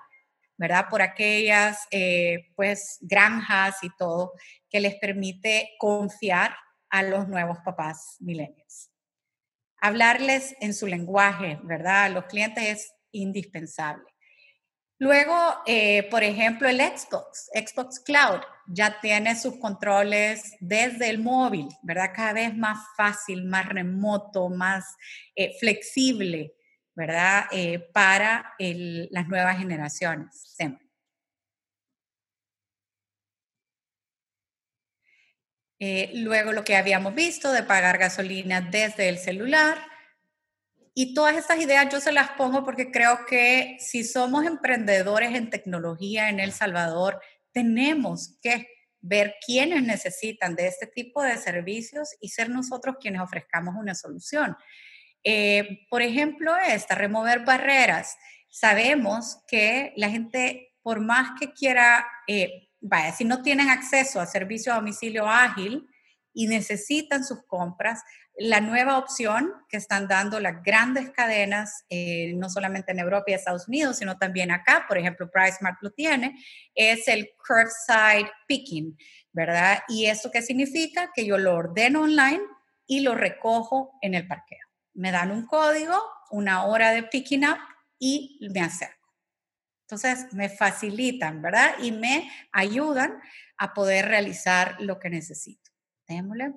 ¿verdad? 0.57 0.87
Por 0.89 1.03
aquellas 1.03 1.87
eh, 1.91 2.51
pues 2.57 2.99
granjas 3.01 3.77
y 3.83 3.91
todo 3.97 4.33
que 4.71 4.81
les 4.81 4.95
permite 4.97 5.71
confiar 5.79 6.55
a 6.93 7.03
los 7.03 7.27
nuevos 7.27 7.59
papás 7.65 8.17
millennials. 8.21 8.93
Hablarles 9.81 10.55
en 10.61 10.75
su 10.75 10.87
lenguaje, 10.87 11.59
¿verdad? 11.65 12.05
A 12.05 12.09
los 12.11 12.27
clientes 12.27 12.63
es 12.65 12.95
indispensable. 13.11 14.05
Luego, 14.99 15.35
eh, 15.67 16.05
por 16.11 16.23
ejemplo, 16.23 16.69
el 16.69 16.79
Xbox, 16.79 17.51
Xbox 17.53 17.99
Cloud, 17.99 18.41
ya 18.69 19.01
tiene 19.01 19.35
sus 19.35 19.57
controles 19.57 20.55
desde 20.61 21.11
el 21.11 21.19
móvil, 21.19 21.67
¿verdad? 21.83 22.13
Cada 22.15 22.35
vez 22.35 22.57
más 22.57 22.79
fácil, 22.97 23.45
más 23.45 23.69
remoto, 23.69 24.49
más 24.49 24.85
eh, 25.35 25.57
flexible, 25.59 26.55
¿verdad? 26.95 27.47
Eh, 27.51 27.81
para 27.93 28.55
las 28.59 29.27
nuevas 29.27 29.59
generaciones. 29.59 30.55
Luego 36.15 36.53
lo 36.53 36.65
que 36.65 36.77
habíamos 36.77 37.15
visto 37.15 37.51
de 37.51 37.63
pagar 37.65 37.99
gasolina 37.99 38.61
desde 38.61 39.09
el 39.09 39.19
celular, 39.19 39.79
y 40.95 41.15
todas 41.15 41.37
estas 41.37 41.59
ideas 41.61 41.89
yo 41.91 42.01
se 42.01 42.13
las 42.13 42.31
pongo 42.33 42.65
porque 42.65 42.91
creo 42.91 43.25
que 43.27 43.77
si 43.81 44.05
somos 44.05 44.45
emprendedores 44.45 45.35
en 45.35 45.49
tecnología 45.49 46.29
en 46.29 46.39
El 46.39 46.53
Salvador, 46.53 47.21
tenemos 47.53 48.39
que 48.43 48.69
ver 49.01 49.37
quiénes 49.45 49.83
necesitan 49.83 50.55
de 50.55 50.67
este 50.67 50.87
tipo 50.87 51.23
de 51.23 51.39
servicios 51.39 52.11
y 52.21 52.29
ser 52.29 52.51
nosotros 52.51 52.97
quienes 53.01 53.23
ofrezcamos 53.23 53.75
una 53.77 53.95
solución. 53.95 54.57
Eh, 55.25 55.87
por 55.89 56.03
ejemplo, 56.03 56.55
esta, 56.57 56.95
remover 56.95 57.41
barreras. 57.41 58.17
Sabemos 58.51 59.39
que 59.49 59.95
la 59.97 60.11
gente, 60.11 60.75
por 60.83 61.01
más 61.01 61.31
que 61.41 61.53
quiera, 61.53 62.07
eh, 62.29 62.69
vaya, 62.83 63.13
si 63.13 63.25
no 63.25 63.43
tienen 63.43 63.71
acceso 63.71 64.21
a 64.21 64.27
servicio 64.27 64.73
a 64.73 64.77
domicilio 64.77 65.27
ágil 65.29 65.87
y 66.35 66.47
necesitan 66.47 67.25
sus 67.25 67.45
compras, 67.47 68.03
la 68.37 68.61
nueva 68.61 68.99
opción 68.99 69.53
que 69.69 69.77
están 69.77 70.09
dando 70.09 70.41
las 70.41 70.63
grandes 70.63 71.11
cadenas, 71.11 71.85
eh, 71.91 72.33
no 72.35 72.49
solamente 72.49 72.93
en 72.93 72.99
Europa 72.99 73.27
y 73.29 73.35
Estados 73.35 73.69
Unidos, 73.69 73.99
sino 73.99 74.19
también 74.19 74.51
acá, 74.51 74.87
por 74.89 74.99
ejemplo, 74.99 75.31
PriceMart 75.31 75.83
lo 75.83 75.91
tiene, 75.91 76.37
es 76.75 77.09
el 77.09 77.31
curbside 77.47 78.31
picking, 78.47 78.97
¿verdad? 79.33 79.81
¿Y 79.89 80.07
esto 80.07 80.31
qué 80.31 80.41
significa? 80.41 81.11
Que 81.15 81.27
yo 81.27 81.37
lo 81.39 81.55
ordeno 81.55 82.03
online 82.03 82.41
y 82.87 83.01
lo 83.01 83.15
recojo 83.15 83.93
en 84.01 84.15
el 84.15 84.27
parqueo. 84.27 84.67
Me 84.95 85.13
dan 85.13 85.31
un 85.31 85.47
código, 85.47 86.03
una 86.31 86.65
hora 86.65 86.91
de 86.91 87.03
picking 87.03 87.45
up 87.47 87.59
y 87.99 88.39
me 88.53 88.61
acerco. 88.61 89.02
Entonces, 89.83 90.33
me 90.33 90.49
facilitan, 90.49 91.43
¿verdad? 91.43 91.75
Y 91.81 91.93
me 91.93 92.31
ayudan 92.53 93.21
a 93.59 93.75
poder 93.75 94.07
realizar 94.07 94.77
lo 94.81 94.99
que 94.99 95.11
necesito. 95.11 95.71
Démosle. 96.09 96.55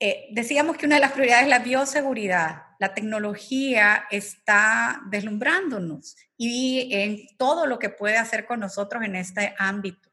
Eh, 0.00 0.28
decíamos 0.30 0.76
que 0.76 0.86
una 0.86 0.94
de 0.94 1.00
las 1.00 1.12
prioridades 1.12 1.44
es 1.44 1.50
la 1.50 1.58
bioseguridad. 1.58 2.62
La 2.78 2.94
tecnología 2.94 4.04
está 4.10 5.02
deslumbrándonos 5.10 6.16
y 6.36 6.88
en 6.94 7.36
todo 7.36 7.66
lo 7.66 7.80
que 7.80 7.90
puede 7.90 8.16
hacer 8.16 8.46
con 8.46 8.60
nosotros 8.60 9.02
en 9.04 9.16
este 9.16 9.54
ámbito. 9.58 10.08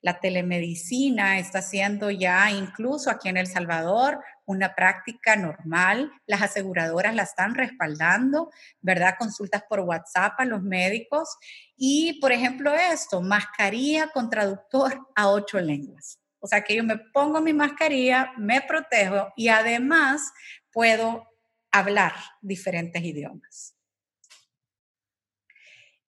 La 0.00 0.20
telemedicina 0.20 1.38
está 1.38 1.60
siendo 1.60 2.10
ya 2.10 2.50
incluso 2.50 3.10
aquí 3.10 3.28
en 3.28 3.36
El 3.36 3.46
Salvador 3.46 4.22
una 4.46 4.74
práctica 4.74 5.36
normal. 5.36 6.10
Las 6.26 6.42
aseguradoras 6.42 7.14
la 7.14 7.22
están 7.22 7.54
respaldando, 7.54 8.50
¿verdad? 8.80 9.16
Consultas 9.18 9.62
por 9.68 9.80
WhatsApp 9.80 10.34
a 10.38 10.44
los 10.44 10.62
médicos. 10.62 11.36
Y, 11.76 12.18
por 12.20 12.32
ejemplo, 12.32 12.72
esto, 12.74 13.20
mascarilla 13.20 14.08
con 14.08 14.30
traductor 14.30 15.06
a 15.14 15.28
ocho 15.28 15.60
lenguas. 15.60 16.18
O 16.40 16.46
sea 16.46 16.62
que 16.62 16.76
yo 16.76 16.84
me 16.84 16.96
pongo 16.96 17.40
mi 17.40 17.52
mascarilla, 17.52 18.32
me 18.36 18.60
protejo 18.60 19.32
y 19.36 19.48
además 19.48 20.32
puedo 20.70 21.24
hablar 21.72 22.14
diferentes 22.40 23.02
idiomas. 23.02 23.75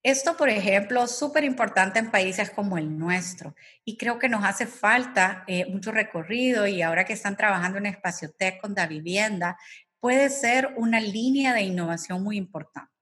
Esto, 0.03 0.37
por 0.37 0.49
ejemplo, 0.49 1.05
es 1.05 1.11
súper 1.11 1.45
importante 1.45 1.99
en 1.99 2.11
países 2.11 2.51
como 2.51 2.79
el 2.79 2.97
nuestro 2.97 3.55
y 3.85 3.97
creo 3.97 4.19
que 4.19 4.29
nos 4.29 4.45
hace 4.45 4.67
falta 4.67 5.45
eh, 5.49 5.67
mucho 5.67 5.91
recorrido 5.91 6.69
y 6.69 6.83
ahora 6.83 7.05
que 7.05 7.15
están 7.15 7.37
trabajando 7.37 7.79
en 7.79 7.87
Espacio 7.87 8.31
Tech 8.31 8.61
con 8.61 8.75
la 8.75 8.87
vivienda, 8.87 9.59
puede 9.99 10.31
ser 10.31 10.73
una 10.77 11.01
línea 11.01 11.53
de 11.53 11.63
innovación 11.63 12.23
muy 12.23 12.37
importante 12.37 12.93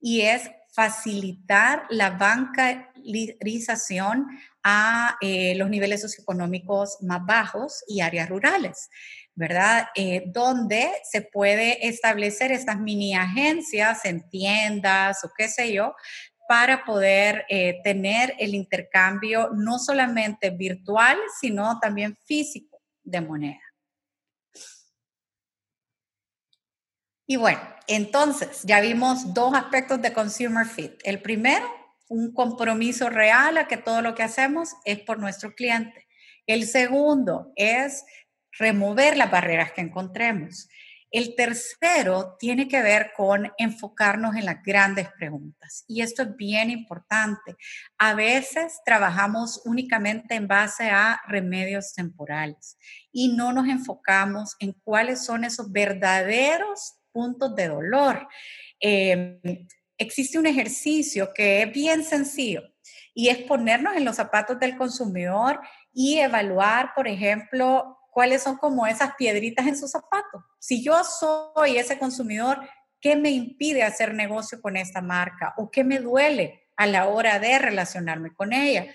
y 0.00 0.22
es 0.22 0.50
facilitar 0.72 1.84
la 1.90 2.10
bancarización 2.10 4.26
a 4.64 5.16
eh, 5.20 5.54
los 5.56 5.68
niveles 5.68 6.00
socioeconómicos 6.00 6.98
más 7.02 7.24
bajos 7.26 7.84
y 7.86 8.00
áreas 8.00 8.28
rurales, 8.28 8.88
¿verdad? 9.34 9.88
Eh, 9.94 10.24
donde 10.26 10.90
se 11.04 11.22
puede 11.22 11.86
establecer 11.86 12.52
estas 12.52 12.78
mini 12.78 13.14
agencias 13.14 14.04
en 14.04 14.28
tiendas 14.28 15.24
o 15.24 15.30
qué 15.36 15.48
sé 15.48 15.72
yo, 15.72 15.94
para 16.52 16.84
poder 16.84 17.46
eh, 17.48 17.80
tener 17.82 18.34
el 18.38 18.54
intercambio 18.54 19.48
no 19.54 19.78
solamente 19.78 20.50
virtual, 20.50 21.16
sino 21.40 21.80
también 21.80 22.14
físico 22.26 22.82
de 23.02 23.22
moneda. 23.22 23.62
Y 27.26 27.36
bueno, 27.36 27.62
entonces 27.86 28.64
ya 28.64 28.82
vimos 28.82 29.32
dos 29.32 29.54
aspectos 29.54 30.02
de 30.02 30.12
Consumer 30.12 30.66
Fit. 30.66 31.00
El 31.04 31.22
primero, 31.22 31.64
un 32.10 32.34
compromiso 32.34 33.08
real 33.08 33.56
a 33.56 33.66
que 33.66 33.78
todo 33.78 34.02
lo 34.02 34.14
que 34.14 34.22
hacemos 34.22 34.74
es 34.84 35.00
por 35.00 35.18
nuestro 35.18 35.54
cliente. 35.54 36.06
El 36.46 36.66
segundo 36.66 37.50
es 37.56 38.04
remover 38.58 39.16
las 39.16 39.30
barreras 39.30 39.72
que 39.72 39.80
encontremos. 39.80 40.68
El 41.12 41.36
tercero 41.36 42.36
tiene 42.38 42.66
que 42.66 42.80
ver 42.80 43.12
con 43.14 43.52
enfocarnos 43.58 44.34
en 44.34 44.46
las 44.46 44.62
grandes 44.62 45.10
preguntas. 45.10 45.84
Y 45.86 46.00
esto 46.00 46.22
es 46.22 46.34
bien 46.36 46.70
importante. 46.70 47.54
A 47.98 48.14
veces 48.14 48.80
trabajamos 48.84 49.60
únicamente 49.66 50.34
en 50.34 50.48
base 50.48 50.88
a 50.88 51.20
remedios 51.28 51.92
temporales 51.92 52.78
y 53.12 53.36
no 53.36 53.52
nos 53.52 53.68
enfocamos 53.68 54.56
en 54.58 54.72
cuáles 54.84 55.22
son 55.22 55.44
esos 55.44 55.70
verdaderos 55.70 56.94
puntos 57.12 57.54
de 57.54 57.68
dolor. 57.68 58.26
Em, 58.80 59.38
existe 59.98 60.38
un 60.38 60.46
ejercicio 60.46 61.32
que 61.34 61.62
es 61.62 61.72
bien 61.72 62.04
sencillo 62.04 62.62
y 63.14 63.28
es 63.28 63.36
ponernos 63.42 63.96
en 63.96 64.06
los 64.06 64.16
zapatos 64.16 64.58
del 64.58 64.78
consumidor 64.78 65.60
y 65.92 66.18
evaluar, 66.18 66.94
por 66.94 67.06
ejemplo, 67.06 67.98
cuáles 68.12 68.42
son 68.42 68.58
como 68.58 68.86
esas 68.86 69.14
piedritas 69.16 69.66
en 69.66 69.76
su 69.76 69.88
zapato. 69.88 70.44
Si 70.60 70.84
yo 70.84 71.02
soy 71.02 71.78
ese 71.78 71.98
consumidor, 71.98 72.60
¿qué 73.00 73.16
me 73.16 73.30
impide 73.30 73.82
hacer 73.82 74.14
negocio 74.14 74.60
con 74.60 74.76
esta 74.76 75.00
marca? 75.00 75.54
¿O 75.56 75.70
qué 75.70 75.82
me 75.82 75.98
duele 75.98 76.68
a 76.76 76.86
la 76.86 77.08
hora 77.08 77.38
de 77.38 77.58
relacionarme 77.58 78.34
con 78.34 78.52
ella? 78.52 78.86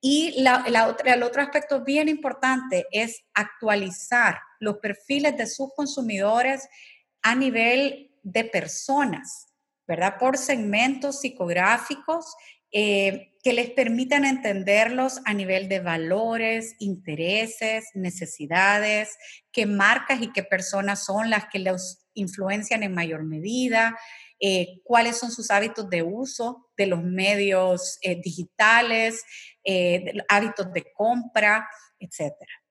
Y 0.00 0.44
el 0.66 1.22
otro 1.22 1.42
aspecto 1.42 1.82
bien 1.84 2.08
importante 2.08 2.86
es 2.92 3.24
actualizar 3.34 4.38
los 4.60 4.78
perfiles 4.78 5.36
de 5.36 5.46
sus 5.46 5.74
consumidores 5.74 6.68
a 7.20 7.34
nivel 7.34 8.12
de 8.22 8.44
personas, 8.44 9.48
¿verdad? 9.86 10.18
Por 10.18 10.38
segmentos 10.38 11.20
psicográficos 11.20 12.34
eh, 12.72 13.34
que 13.42 13.52
les 13.52 13.70
permitan 13.70 14.24
entenderlos 14.24 15.20
a 15.24 15.34
nivel 15.34 15.68
de 15.68 15.80
valores, 15.80 16.74
intereses, 16.78 17.86
necesidades, 17.94 19.16
qué 19.52 19.66
marcas 19.66 20.22
y 20.22 20.32
qué 20.32 20.42
personas 20.42 21.04
son 21.04 21.28
las 21.28 21.46
que 21.52 21.58
los 21.58 22.06
influencian 22.14 22.82
en 22.82 22.94
mayor 22.94 23.24
medida, 23.24 23.98
eh, 24.38 24.80
cuáles 24.84 25.18
son 25.18 25.30
sus 25.30 25.50
hábitos 25.50 25.90
de 25.90 26.02
uso 26.02 26.68
de 26.76 26.86
los 26.86 27.02
medios 27.02 27.98
eh, 28.02 28.20
digitales, 28.22 29.24
hábitos 30.28 30.72
de 30.72 30.84
compra, 30.94 31.68
etcétera. 31.98 32.61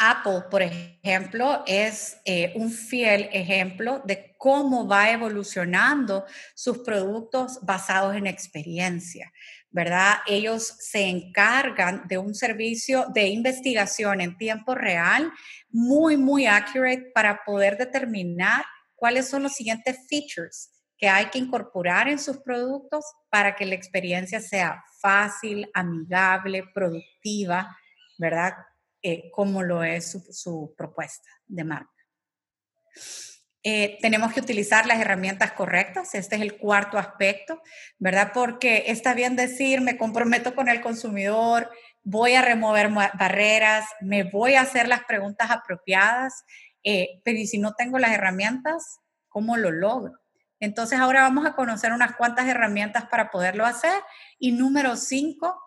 Apple, 0.00 0.44
por 0.50 0.62
ejemplo, 0.62 1.62
es 1.66 2.18
eh, 2.24 2.52
un 2.56 2.70
fiel 2.70 3.28
ejemplo 3.32 4.00
de 4.04 4.34
cómo 4.38 4.88
va 4.88 5.10
evolucionando 5.10 6.24
sus 6.54 6.78
productos 6.78 7.58
basados 7.60 8.16
en 8.16 8.26
experiencia, 8.26 9.30
¿verdad? 9.70 10.14
Ellos 10.26 10.74
se 10.78 11.02
encargan 11.02 12.08
de 12.08 12.16
un 12.16 12.34
servicio 12.34 13.06
de 13.12 13.28
investigación 13.28 14.22
en 14.22 14.38
tiempo 14.38 14.74
real 14.74 15.30
muy, 15.68 16.16
muy 16.16 16.46
accurate 16.46 17.10
para 17.14 17.44
poder 17.44 17.76
determinar 17.76 18.64
cuáles 18.96 19.28
son 19.28 19.42
los 19.42 19.52
siguientes 19.52 19.98
features 20.08 20.70
que 20.96 21.08
hay 21.08 21.26
que 21.26 21.38
incorporar 21.38 22.08
en 22.08 22.18
sus 22.18 22.38
productos 22.38 23.04
para 23.30 23.54
que 23.54 23.66
la 23.66 23.74
experiencia 23.74 24.40
sea 24.40 24.82
fácil, 25.00 25.70
amigable, 25.74 26.64
productiva, 26.74 27.76
¿verdad? 28.18 28.54
Eh, 29.02 29.30
como 29.30 29.62
lo 29.62 29.82
es 29.82 30.18
su, 30.30 30.74
propuesta 30.76 31.30
de 31.46 31.64
marca. 31.64 31.90
Eh, 33.62 33.98
tenemos 34.02 34.32
que 34.34 34.40
utilizar 34.40 34.84
las 34.86 35.00
herramientas 35.00 35.52
correctas, 35.52 36.14
este 36.14 36.36
es 36.36 36.42
el 36.42 36.58
cuarto 36.58 36.98
aspecto, 36.98 37.62
¿verdad? 37.98 38.32
Porque 38.34 38.84
está 38.88 39.14
bien 39.14 39.36
decir, 39.36 39.80
me 39.80 39.96
comprometo 39.96 40.54
con 40.54 40.68
el 40.68 40.82
consumidor, 40.82 41.70
voy 42.02 42.34
a 42.34 42.42
remover 42.42 42.90
barreras, 42.90 43.86
me 44.02 44.24
voy 44.24 44.54
a 44.54 44.62
hacer 44.62 44.86
las 44.86 45.04
preguntas 45.04 45.50
apropiadas, 45.50 46.44
eh, 46.82 47.20
pero 47.24 47.38
¿y 47.38 47.46
si 47.46 47.56
no 47.56 47.72
tengo 47.72 47.98
las 47.98 48.12
herramientas, 48.12 48.98
cómo 49.28 49.56
lo 49.56 49.70
logro? 49.70 50.20
Entonces 50.58 50.98
ahora 50.98 51.22
vamos 51.22 51.46
a 51.46 51.54
conocer 51.54 51.92
unas 51.92 52.16
cuantas 52.16 52.46
herramientas 52.46 53.06
para 53.06 53.30
poderlo 53.30 53.64
hacer. 53.64 53.98
Y 54.38 54.52
número 54.52 54.94
cinco, 54.96 55.58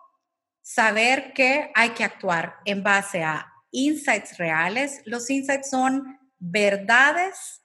saber 0.64 1.34
que 1.34 1.70
hay 1.74 1.90
que 1.90 2.04
actuar 2.04 2.56
en 2.64 2.82
base 2.82 3.22
a 3.22 3.52
insights 3.70 4.38
reales. 4.38 5.02
Los 5.04 5.28
insights 5.28 5.68
son 5.68 6.18
verdades 6.38 7.62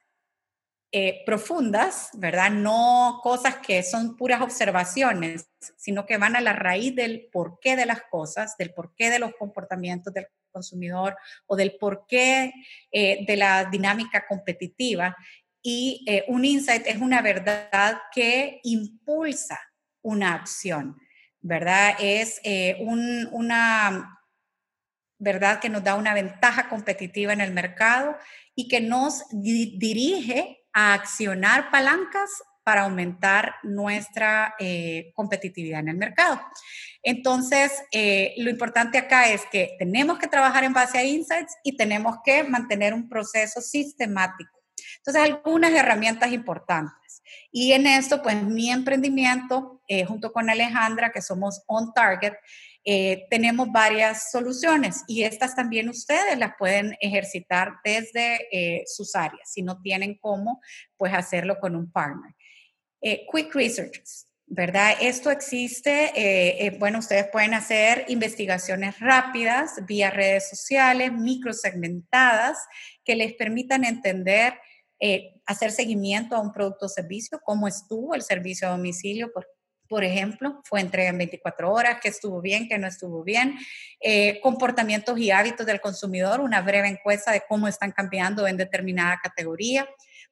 eh, 0.92 1.24
profundas, 1.26 2.10
¿verdad? 2.14 2.52
No 2.52 3.22
cosas 3.24 3.58
que 3.58 3.84
son 3.84 4.18
puras 4.18 4.42
observaciones, 4.42 5.50
sino 5.78 6.06
que 6.06 6.18
van 6.18 6.36
a 6.36 6.42
la 6.42 6.54
raíz 6.54 6.94
del 6.94 7.30
porqué 7.32 7.78
de 7.78 7.86
las 7.86 8.02
cosas, 8.12 8.58
del 8.58 8.74
porqué 8.74 9.10
de 9.10 9.20
los 9.20 9.32
comportamientos 9.40 10.14
del 10.14 10.28
consumidor 10.52 11.16
o 11.46 11.56
del 11.56 11.78
porqué 11.78 12.52
eh, 12.92 13.26
de 13.26 13.38
la 13.38 13.66
dinámica 13.66 14.28
competitiva. 14.28 15.16
Y 15.62 16.04
eh, 16.06 16.26
un 16.28 16.44
insight 16.44 16.86
es 16.86 16.98
una 16.98 17.22
verdad 17.22 18.02
que 18.12 18.60
impulsa 18.64 19.58
una 20.02 20.34
acción. 20.34 20.98
¿Verdad? 21.42 21.96
Es 22.00 22.40
eh, 22.44 22.78
una 22.82 24.20
verdad 25.20 25.60
que 25.60 25.70
nos 25.70 25.84
da 25.84 25.96
una 25.96 26.14
ventaja 26.14 26.70
competitiva 26.70 27.34
en 27.34 27.42
el 27.42 27.52
mercado 27.52 28.18
y 28.56 28.68
que 28.68 28.82
nos 28.82 29.24
dirige 29.32 30.66
a 30.74 30.94
accionar 30.94 31.70
palancas 31.72 32.30
para 32.64 32.84
aumentar 32.84 33.56
nuestra 33.64 34.54
eh, 34.60 35.12
competitividad 35.16 35.80
en 35.80 35.90
el 35.90 35.98
mercado. 35.98 36.40
Entonces, 37.02 37.72
eh, 37.92 38.34
lo 38.38 38.50
importante 38.50 38.98
acá 38.98 39.30
es 39.30 39.46
que 39.52 39.76
tenemos 39.80 40.20
que 40.20 40.28
trabajar 40.28 40.64
en 40.64 40.74
base 40.74 40.98
a 40.98 41.04
insights 41.04 41.56
y 41.64 41.76
tenemos 41.76 42.18
que 42.24 42.44
mantener 42.44 42.94
un 42.94 43.10
proceso 43.10 43.62
sistemático. 43.62 44.52
Entonces, 44.98 45.24
algunas 45.24 45.72
herramientas 45.72 46.32
importantes. 46.32 46.94
Y 47.52 47.72
en 47.72 47.88
esto, 47.88 48.22
pues 48.22 48.42
mi 48.44 48.70
emprendimiento, 48.70 49.82
eh, 49.88 50.06
junto 50.06 50.32
con 50.32 50.50
Alejandra, 50.50 51.12
que 51.12 51.22
somos 51.22 51.64
On 51.68 51.94
Target, 51.94 52.34
eh, 52.86 53.26
tenemos 53.30 53.72
varias 53.72 54.32
soluciones 54.32 55.04
y 55.08 55.24
estas 55.24 55.56
también 55.56 55.90
ustedes 55.90 56.38
las 56.38 56.54
pueden 56.58 56.96
ejercitar 57.02 57.74
desde 57.84 58.48
eh, 58.52 58.84
sus 58.86 59.16
áreas, 59.16 59.52
si 59.52 59.62
no 59.62 59.82
tienen 59.82 60.18
cómo, 60.20 60.62
pues 60.98 61.14
hacerlo 61.14 61.60
con 61.60 61.76
un 61.76 61.92
partner. 61.92 62.34
quick 63.02 63.54
Research, 63.54 64.02
¿verdad? 64.46 64.94
Esto 65.02 65.30
existe, 65.30 66.76
bueno, 66.80 67.00
ustedes 67.00 67.28
pueden 67.32 67.54
hacer 67.54 68.06
investigaciones 68.08 69.00
rápidas 69.00 69.86
vía 69.86 70.10
redes 70.10 70.50
sociales, 70.50 71.12
microsegmentadas, 71.12 72.58
que 73.04 73.16
les 73.16 73.34
permitan 73.34 73.86
entender 73.86 74.54
eh, 75.00 75.36
hacer 75.46 75.72
seguimiento 75.72 76.36
a 76.36 76.42
un 76.42 76.52
producto 76.52 76.88
o 76.88 76.90
servicio, 76.90 77.40
cómo 77.44 77.68
estuvo 77.68 78.16
el 78.16 78.22
servicio 78.22 78.68
a 78.68 78.72
domicilio, 78.72 79.32
por, 79.88 80.04
ejemplo, 80.04 80.62
fue 80.66 80.82
entrega 80.82 81.10
en 81.10 81.18
24 81.18 81.72
horas, 81.72 82.00
qué 82.02 82.10
estuvo 82.10 82.42
bien, 82.42 82.68
qué 82.68 82.78
no 82.78 82.88
estuvo 82.88 83.24
bien, 83.24 83.58
eh, 84.02 84.40
comportamientos 84.42 85.18
y 85.18 85.32
hábitos 85.32 85.66
del 85.66 85.82
consumidor, 85.82 86.42
una 86.42 86.62
breve 86.62 86.90
encuesta 86.90 87.32
de 87.32 87.42
cómo 87.48 87.68
están 87.68 87.92
cambiando 87.92 88.46
en 88.46 88.58
determinada 88.58 89.20
categoría. 89.24 89.90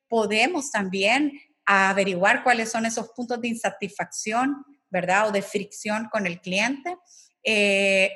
Podemos 0.07 0.69
también 0.69 1.31
averiguar 1.65 2.43
cuáles 2.43 2.69
son 2.69 2.85
esos 2.85 3.09
puntos 3.09 3.41
de 3.41 3.47
insatisfacción, 3.47 4.63
¿verdad? 4.89 5.29
O 5.29 5.31
de 5.31 5.41
fricción 5.41 6.07
con 6.11 6.27
el 6.27 6.39
cliente. 6.39 6.95
Eh, 7.43 8.11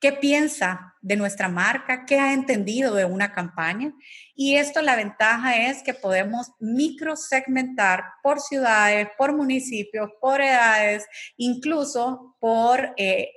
qué 0.00 0.12
piensa 0.12 0.94
de 1.00 1.16
nuestra 1.16 1.48
marca, 1.48 2.04
qué 2.06 2.18
ha 2.18 2.32
entendido 2.32 2.94
de 2.94 3.04
una 3.04 3.32
campaña. 3.32 3.92
Y 4.34 4.56
esto 4.56 4.82
la 4.82 4.96
ventaja 4.96 5.68
es 5.68 5.82
que 5.82 5.94
podemos 5.94 6.52
microsegmentar 6.60 8.04
por 8.22 8.40
ciudades, 8.40 9.08
por 9.16 9.34
municipios, 9.34 10.10
por 10.20 10.40
edades, 10.40 11.06
incluso 11.36 12.36
por 12.40 12.94
eh, 12.96 13.30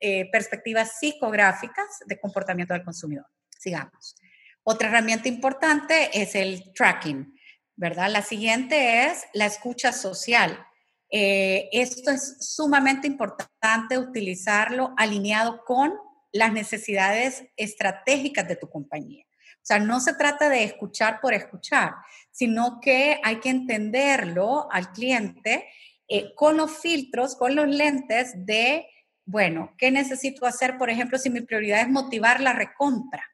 eh, 0.00 0.30
perspectivas 0.30 0.98
psicográficas 0.98 1.86
de 2.06 2.18
comportamiento 2.18 2.72
del 2.72 2.84
consumidor. 2.84 3.26
Sigamos. 3.58 4.16
Otra 4.62 4.88
herramienta 4.88 5.28
importante 5.28 6.10
es 6.20 6.34
el 6.34 6.72
tracking, 6.74 7.38
¿verdad? 7.76 8.10
La 8.10 8.22
siguiente 8.22 9.06
es 9.06 9.24
la 9.34 9.46
escucha 9.46 9.92
social. 9.92 10.66
Eh, 11.10 11.68
esto 11.72 12.10
es 12.10 12.36
sumamente 12.40 13.08
importante 13.08 13.98
utilizarlo 13.98 14.94
alineado 14.96 15.64
con 15.64 15.92
las 16.32 16.52
necesidades 16.52 17.44
estratégicas 17.56 18.46
de 18.46 18.56
tu 18.56 18.70
compañía. 18.70 19.24
O 19.56 19.62
sea, 19.62 19.78
no 19.78 20.00
se 20.00 20.14
trata 20.14 20.48
de 20.48 20.64
escuchar 20.64 21.20
por 21.20 21.34
escuchar, 21.34 21.94
sino 22.30 22.80
que 22.80 23.20
hay 23.22 23.40
que 23.40 23.50
entenderlo 23.50 24.70
al 24.70 24.92
cliente 24.92 25.68
eh, 26.08 26.34
con 26.34 26.56
los 26.56 26.78
filtros, 26.78 27.36
con 27.36 27.54
los 27.54 27.68
lentes 27.68 28.32
de, 28.46 28.86
bueno, 29.26 29.74
¿qué 29.76 29.90
necesito 29.90 30.46
hacer? 30.46 30.78
Por 30.78 30.90
ejemplo, 30.90 31.18
si 31.18 31.28
mi 31.28 31.40
prioridad 31.40 31.82
es 31.82 31.88
motivar 31.88 32.40
la 32.40 32.52
recompra. 32.52 33.24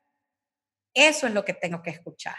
Eso 0.94 1.26
es 1.26 1.34
lo 1.34 1.44
que 1.44 1.52
tengo 1.52 1.82
que 1.82 1.90
escuchar. 1.90 2.38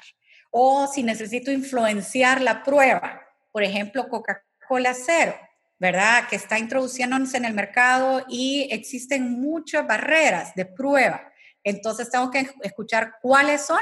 O 0.51 0.87
si 0.87 1.03
necesito 1.03 1.51
influenciar 1.51 2.41
la 2.41 2.63
prueba. 2.63 3.21
Por 3.51 3.63
ejemplo, 3.63 4.09
Coca-Cola 4.09 4.46
cola 4.67 4.93
cero, 4.93 5.35
¿verdad? 5.79 6.27
Que 6.27 6.35
está 6.35 6.59
introduciéndose 6.59 7.37
en 7.37 7.45
el 7.45 7.53
mercado 7.53 8.25
y 8.27 8.67
existen 8.71 9.39
muchas 9.39 9.85
barreras 9.87 10.53
de 10.55 10.65
prueba. 10.65 11.31
Entonces 11.63 12.09
tengo 12.09 12.31
que 12.31 12.49
escuchar 12.61 13.15
cuáles 13.21 13.61
son 13.65 13.81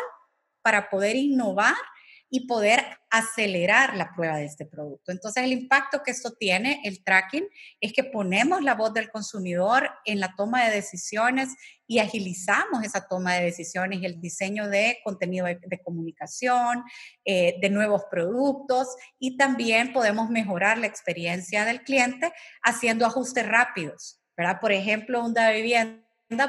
para 0.62 0.90
poder 0.90 1.16
innovar 1.16 1.76
y 2.30 2.47
poder 2.47 2.84
acelerar 3.09 3.95
la 3.95 4.11
prueba 4.13 4.38
de 4.38 4.45
este 4.45 4.65
producto. 4.65 5.11
Entonces, 5.11 5.43
el 5.43 5.51
impacto 5.51 6.01
que 6.03 6.11
esto 6.11 6.34
tiene, 6.34 6.82
el 6.84 7.03
tracking, 7.03 7.47
es 7.80 7.93
que 7.93 8.03
ponemos 8.03 8.61
la 8.63 8.76
voz 8.76 8.93
del 8.93 9.09
consumidor 9.09 9.89
en 10.05 10.19
la 10.19 10.34
toma 10.36 10.65
de 10.65 10.76
decisiones 10.76 11.55
y 11.88 11.99
agilizamos 11.99 12.84
esa 12.84 13.07
toma 13.07 13.36
de 13.36 13.45
decisiones 13.45 14.03
el 14.03 14.19
diseño 14.19 14.67
de 14.67 14.99
contenido 15.03 15.45
de, 15.45 15.82
comunicación, 15.84 16.84
eh, 17.23 17.55
de 17.61 17.69
nuevos 17.69 18.03
productos 18.09 18.88
y 19.19 19.38
también 19.38 19.93
podemos 19.93 20.30
mejorar 20.30 20.78
la 20.78 20.88
experiencia 20.88 21.63
del 21.63 21.84
cliente 21.84 22.34
haciendo 22.63 23.05
ajustes 23.05 23.47
rápidos. 23.47 24.19
¿verdad? 24.36 24.59
Por 24.59 24.71
ejemplo, 24.71 25.23
una 25.23 25.51
vivienda 25.51 26.05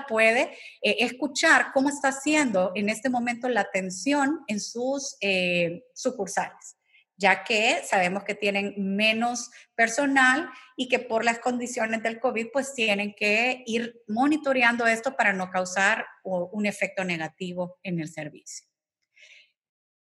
puede 0.09 0.53
eh, 0.83 0.97
escuchar 1.01 1.73
cómo 1.73 1.89
está 1.89 2.09
haciendo 2.09 2.73
en 2.75 2.89
este 2.89 3.11
momento 3.11 3.49
la 3.49 3.63
atención 3.63 4.41
en 4.47 4.61
sus 4.61 5.17
eh, 5.21 5.85
sucursales, 5.95 6.77
ya 7.17 7.45
que 7.45 7.83
sabemos 7.85 8.25
que 8.25 8.35
tienen 8.35 8.75
menos 8.77 9.51
personal 9.75 10.51
y 10.77 10.89
que 10.89 10.99
por 10.99 11.25
las 11.25 11.39
condiciones 11.39 12.03
del 12.03 12.21
COVID 12.21 12.49
pues 12.53 12.75
tienen 12.75 13.15
que 13.15 13.63
ir 13.67 14.03
monitoreando 14.09 14.87
esto 14.87 15.17
para 15.17 15.33
no 15.33 15.51
causar 15.51 16.07
un 16.25 16.67
efecto 16.67 17.05
negativo 17.05 17.79
en 17.83 18.01
el 18.01 18.09
servicio. 18.09 18.67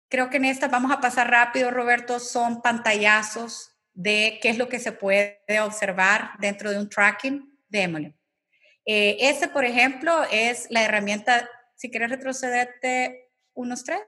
Creo 0.10 0.32
que 0.32 0.38
en 0.38 0.46
esta 0.46 0.68
vamos 0.68 0.92
a 0.92 1.02
pasar 1.02 1.30
rápido, 1.30 1.70
Roberto, 1.70 2.20
son 2.20 2.64
pantallazos 2.64 3.76
de 3.94 4.40
qué 4.42 4.50
es 4.50 4.58
lo 4.58 4.68
que 4.68 4.80
se 4.80 4.92
puede 4.92 5.60
observar 5.62 6.32
dentro 6.40 6.72
de 6.72 6.80
un 6.80 6.90
tracking. 6.90 7.46
Démosle. 7.68 8.19
Eh, 8.92 9.50
por 9.54 9.66
ejemplo, 9.66 10.24
es 10.32 10.66
la 10.72 10.84
herramienta, 10.84 11.48
si 11.76 11.92
quieres 11.92 12.10
retrocederte 12.10 13.30
unos 13.54 13.84
tres, 13.84 14.02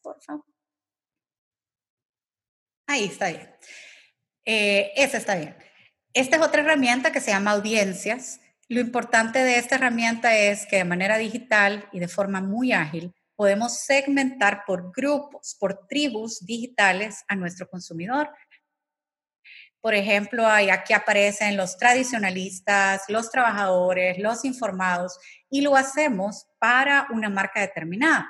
por 0.00 0.22
favor. 0.22 0.46
Ahí 2.86 3.04
está 3.04 3.28
bien. 3.28 3.54
Eh, 4.46 4.90
está 4.96 5.34
bien. 5.34 5.54
Esta 6.14 6.36
es 6.36 6.42
otra 6.42 6.62
herramienta 6.62 7.12
que 7.12 7.20
se 7.20 7.30
llama 7.30 7.50
audiencias. 7.50 8.40
Lo 8.68 8.80
importante 8.80 9.38
de 9.40 9.58
esta 9.58 9.74
herramienta 9.74 10.34
es 10.34 10.64
que 10.64 10.76
de 10.76 10.84
manera 10.84 11.18
digital 11.18 11.86
y 11.92 12.00
de 12.00 12.08
forma 12.08 12.40
muy 12.40 12.72
ágil 12.72 13.12
podemos 13.36 13.80
segmentar 13.80 14.64
por 14.66 14.92
grupos, 14.96 15.54
por 15.60 15.86
tribus 15.88 16.46
digitales 16.46 17.22
a 17.28 17.36
nuestro 17.36 17.68
consumidor. 17.68 18.30
Por 19.82 19.94
ejemplo, 19.94 20.46
aquí 20.46 20.94
aparecen 20.94 21.56
los 21.58 21.76
tradicionalistas, 21.76 23.02
los 23.08 23.30
trabajadores, 23.30 24.16
los 24.18 24.44
informados, 24.44 25.18
y 25.50 25.60
lo 25.60 25.76
hacemos 25.76 26.46
para 26.58 27.08
una 27.10 27.28
marca 27.28 27.60
determinada. 27.60 28.26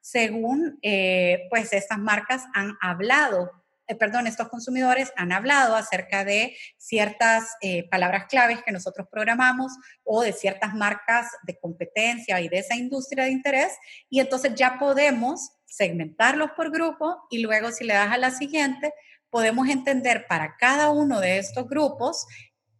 Según, 0.00 0.78
eh, 0.82 1.46
pues, 1.48 1.72
estas 1.72 1.98
marcas 1.98 2.44
han 2.54 2.76
hablado 2.82 3.50
eh, 3.88 3.94
perdón, 3.94 4.26
estos 4.26 4.48
consumidores 4.48 5.12
han 5.16 5.30
hablado 5.30 5.76
acerca 5.76 6.24
de 6.24 6.56
ciertas 6.76 7.54
eh, 7.60 7.88
palabras 7.88 8.26
claves 8.26 8.62
que 8.64 8.72
nosotros 8.72 9.06
programamos 9.10 9.72
o 10.02 10.22
de 10.22 10.32
ciertas 10.32 10.74
marcas 10.74 11.28
de 11.44 11.56
competencia 11.56 12.40
y 12.40 12.48
de 12.48 12.58
esa 12.58 12.74
industria 12.74 13.24
de 13.24 13.30
interés 13.30 13.72
y 14.10 14.18
entonces 14.18 14.54
ya 14.56 14.78
podemos 14.80 15.52
segmentarlos 15.66 16.50
por 16.56 16.72
grupo 16.72 17.16
y 17.30 17.42
luego 17.42 17.70
si 17.70 17.84
le 17.84 17.94
das 17.94 18.10
a 18.10 18.18
la 18.18 18.32
siguiente, 18.32 18.92
podemos 19.36 19.68
entender 19.68 20.24
para 20.26 20.56
cada 20.56 20.88
uno 20.88 21.20
de 21.20 21.36
estos 21.36 21.68
grupos 21.68 22.24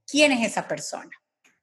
quién 0.07 0.33
es 0.33 0.53
esa 0.53 0.67
persona 0.67 1.11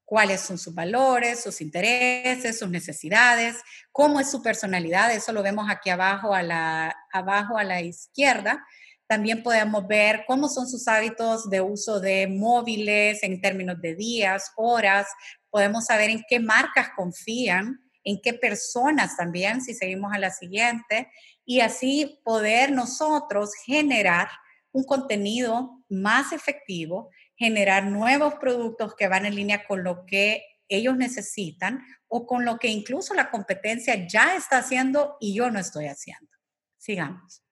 cuáles 0.05 0.41
son 0.41 0.59
sus 0.59 0.75
valores, 0.75 1.41
sus 1.41 1.59
intereses, 1.59 2.59
sus 2.59 2.69
necesidades, 2.69 3.55
cómo 3.91 4.19
es 4.19 4.29
su 4.29 4.43
personalidad, 4.43 5.11
eso 5.11 5.33
lo 5.33 5.41
vemos 5.41 5.67
aquí 5.71 5.89
abajo 5.89 6.35
a 6.35 6.43
la, 6.43 6.95
abajo 7.11 7.57
a 7.57 7.63
la 7.63 7.81
izquierda, 7.81 8.63
también 9.07 9.41
podemos 9.41 9.87
ver 9.87 10.25
cómo 10.27 10.49
son 10.49 10.67
sus 10.67 10.87
hábitos 10.87 11.49
de 11.49 11.61
uso 11.61 11.99
de 11.99 12.27
móviles 12.27 13.23
en 13.23 13.41
términos 13.41 13.81
de 13.81 13.95
días, 13.95 14.51
horas. 14.55 15.07
Podemos 15.49 15.85
saber 15.85 16.11
en 16.11 16.23
qué 16.29 16.39
marcas 16.39 16.89
confían, 16.95 17.79
en 18.03 18.21
qué 18.21 18.35
personas 18.35 19.17
también, 19.17 19.61
si 19.61 19.73
seguimos 19.73 20.13
a 20.13 20.19
la 20.19 20.29
siguiente, 20.29 21.09
y 21.43 21.61
así 21.61 22.19
poder 22.23 22.71
nosotros 22.71 23.55
generar 23.65 24.29
un 24.73 24.83
contenido 24.83 25.83
más 25.87 26.33
efectivo, 26.33 27.11
generar 27.37 27.85
nuevos 27.85 28.35
productos 28.35 28.95
que 28.95 29.07
van 29.07 29.25
en 29.25 29.35
línea 29.35 29.65
con 29.65 29.83
lo 29.83 30.05
que 30.05 30.43
ellos 30.67 30.97
necesitan 30.97 31.85
o 32.07 32.25
con 32.25 32.43
lo 32.43 32.57
que 32.57 32.67
incluso 32.67 33.13
la 33.13 33.29
competencia 33.29 34.07
ya 34.07 34.35
está 34.35 34.57
haciendo 34.57 35.17
y 35.19 35.35
yo 35.35 35.49
no 35.51 35.59
estoy 35.59 35.85
haciendo. 35.85 36.29
Sigamos. 36.77 37.43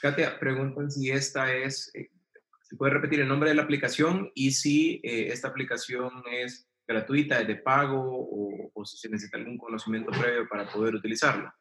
Katia, 0.00 0.38
preguntan 0.38 0.90
si 0.90 1.10
esta 1.10 1.52
es, 1.54 1.90
eh, 1.94 2.10
si 2.68 2.76
puede 2.76 2.92
repetir 2.92 3.20
el 3.20 3.28
nombre 3.28 3.48
de 3.48 3.54
la 3.54 3.62
aplicación 3.62 4.30
y 4.34 4.50
si 4.50 5.00
eh, 5.04 5.28
esta 5.32 5.48
aplicación 5.48 6.10
es 6.30 6.68
gratuita, 6.86 7.40
es 7.40 7.46
de 7.46 7.56
pago 7.56 8.00
o, 8.00 8.70
o, 8.74 8.84
si 8.84 8.98
se 8.98 9.08
necesita 9.08 9.38
algún 9.38 9.56
conocimiento 9.56 10.10
previo 10.10 10.48
para 10.48 10.70
poder 10.70 10.94
utilizarla. 10.94 11.56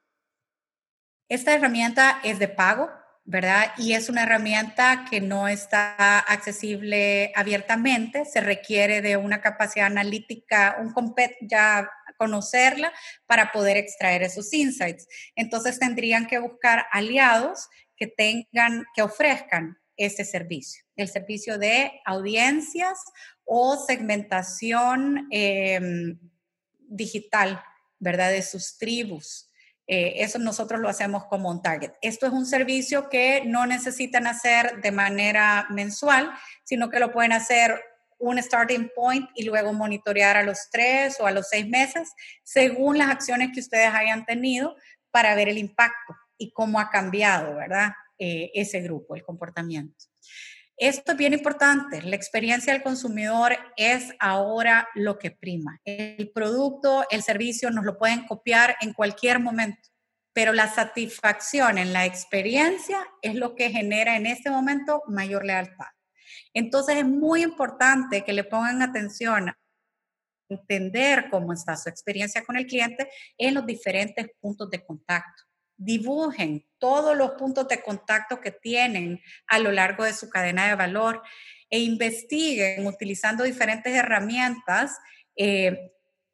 Esta 1.30 1.54
herramienta 1.56 2.20
es 2.24 2.40
de 2.40 2.50
pago, 2.50 2.90
¿verdad? 3.26 3.72
Y 3.78 3.94
es 3.94 4.10
una 4.10 4.24
herramienta 4.24 5.06
que 5.10 5.22
no 5.22 5.48
está 5.48 6.20
accesible 6.20 7.32
abiertamente, 7.36 8.26
se 8.26 8.42
requiere 8.42 9.02
de 9.02 9.16
una 9.18 9.42
capacidad 9.42 9.86
analítica, 9.88 10.78
un 10.80 10.94
ya 11.42 11.90
conocerla 12.18 12.92
para 13.26 13.52
poder 13.52 13.78
extraer 13.78 14.24
esos 14.24 14.54
insights. 14.54 15.08
Entonces 15.36 15.80
tendrían 15.80 16.28
que 16.28 16.40
buscar 16.40 16.86
aliados 16.92 17.70
que 17.96 18.08
tengan, 18.08 18.86
que 18.96 19.02
ofrezcan 19.02 19.78
este 19.96 20.26
servicio, 20.26 20.84
el 20.96 21.08
servicio 21.08 21.58
de 21.58 22.02
audiencias 22.06 23.00
o 23.46 23.78
segmentación 23.78 25.28
em, 25.32 26.18
digital, 26.80 27.62
¿verdad? 28.00 28.32
De 28.32 28.42
sus 28.42 28.78
tribus. 28.78 29.50
Eh, 29.96 30.24
eso 30.24 30.40
nosotros 30.40 30.82
lo 30.82 30.90
hacemos 30.90 31.26
como 31.26 31.52
un 31.52 31.62
target. 31.62 31.92
Esto 32.02 32.26
es 32.26 32.34
un 32.34 32.48
servicio 32.48 33.10
que 33.10 33.44
no 33.46 33.68
necesitan 33.68 34.26
hacer 34.26 34.82
de 34.82 34.92
manera 34.92 35.68
mensual, 35.70 36.32
sino 36.64 36.90
que 36.90 37.00
lo 37.00 37.12
pueden 37.12 37.32
hacer 37.32 37.80
un 38.18 38.42
starting 38.42 38.90
point 38.96 39.30
y 39.36 39.44
luego 39.44 39.72
monitorear 39.72 40.36
a 40.36 40.42
los 40.42 40.72
tres 40.72 41.20
o 41.20 41.28
a 41.28 41.32
los 41.32 41.48
seis 41.48 41.70
meses, 41.70 42.12
según 42.42 42.98
las 42.98 43.12
acciones 43.12 43.52
que 43.54 43.60
ustedes 43.60 43.94
hayan 43.94 44.26
tenido 44.26 44.76
para 45.12 45.36
ver 45.36 45.48
el 45.48 45.60
impacto 45.60 46.16
y 46.40 46.52
cómo 46.54 46.80
ha 46.80 46.90
cambiado, 46.90 47.56
¿verdad? 47.56 47.92
Eh, 48.18 48.50
ese 48.56 48.82
grupo, 48.82 49.16
el 49.16 49.22
comportamiento. 49.22 50.06
Esto 50.78 51.12
es 51.12 51.18
bien 51.18 51.34
importante. 51.34 52.02
La 52.02 52.16
experiencia 52.16 52.74
del 52.74 52.82
consumidor 52.82 53.56
es 53.78 54.14
ahora 54.20 54.88
lo 54.96 55.20
que 55.20 55.30
prima. 55.30 55.80
El 55.86 56.32
producto, 56.32 57.06
el 57.12 57.22
servicio 57.22 57.70
nos 57.70 57.86
lo 57.86 57.98
pueden 57.98 58.26
copiar 58.26 58.76
en 58.82 58.94
cualquier 58.94 59.40
momento, 59.40 59.90
pero 60.34 60.52
la 60.52 60.68
satisfacción 60.68 61.78
en 61.78 61.94
la 61.94 62.06
experiencia 62.06 63.06
es 63.22 63.36
lo 63.36 63.56
que 63.56 63.70
genera 63.70 64.16
en 64.16 64.26
este 64.26 64.50
momento 64.50 65.04
mayor 65.08 65.46
lealtad. 65.46 65.88
Entonces 66.54 66.98
es 66.98 67.06
muy 67.06 67.44
importante 67.44 68.24
que 68.24 68.34
le 68.34 68.44
pongan 68.44 68.82
atención 68.82 69.50
a 69.50 69.60
entender 70.50 71.30
cómo 71.30 71.54
está 71.54 71.78
su 71.78 71.90
experiencia 71.90 72.44
con 72.44 72.58
el 72.58 72.66
cliente 72.66 73.10
en 73.38 73.54
los 73.54 73.66
diferentes 73.66 74.28
puntos 74.42 74.70
de 74.72 74.84
contacto 74.84 75.44
dibujen 75.78 76.68
todos 76.78 77.16
los 77.18 77.32
puntos 77.32 77.68
de 77.68 77.82
contacto 77.82 78.40
que 78.40 78.52
tienen 78.52 79.22
a 79.48 79.60
lo 79.60 79.72
largo 79.72 80.04
de 80.04 80.14
su 80.14 80.30
cadena 80.30 80.68
de 80.68 80.76
valor 80.76 81.22
e 81.70 81.80
investiguen 81.80 82.86
utilizando 82.86 83.44
diferentes 83.44 83.94
herramientas 83.94 84.98
eh, 85.36 85.92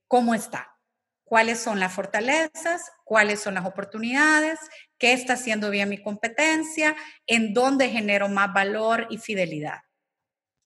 cómo 0.08 0.34
está, 0.34 0.76
cuáles 1.24 1.60
son 1.60 1.80
las 1.80 1.94
fortalezas, 1.94 2.92
cuáles 3.06 3.40
son 3.40 3.54
las 3.54 3.66
oportunidades, 3.66 4.60
qué 4.98 5.14
está 5.14 5.34
haciendo 5.34 5.70
bien 5.70 5.88
mi 5.88 6.02
competencia, 6.02 6.96
en 7.28 7.54
dónde 7.54 7.90
genero 7.90 8.28
más 8.28 8.52
valor 8.52 9.08
y 9.10 9.20
fidelidad. 9.20 9.80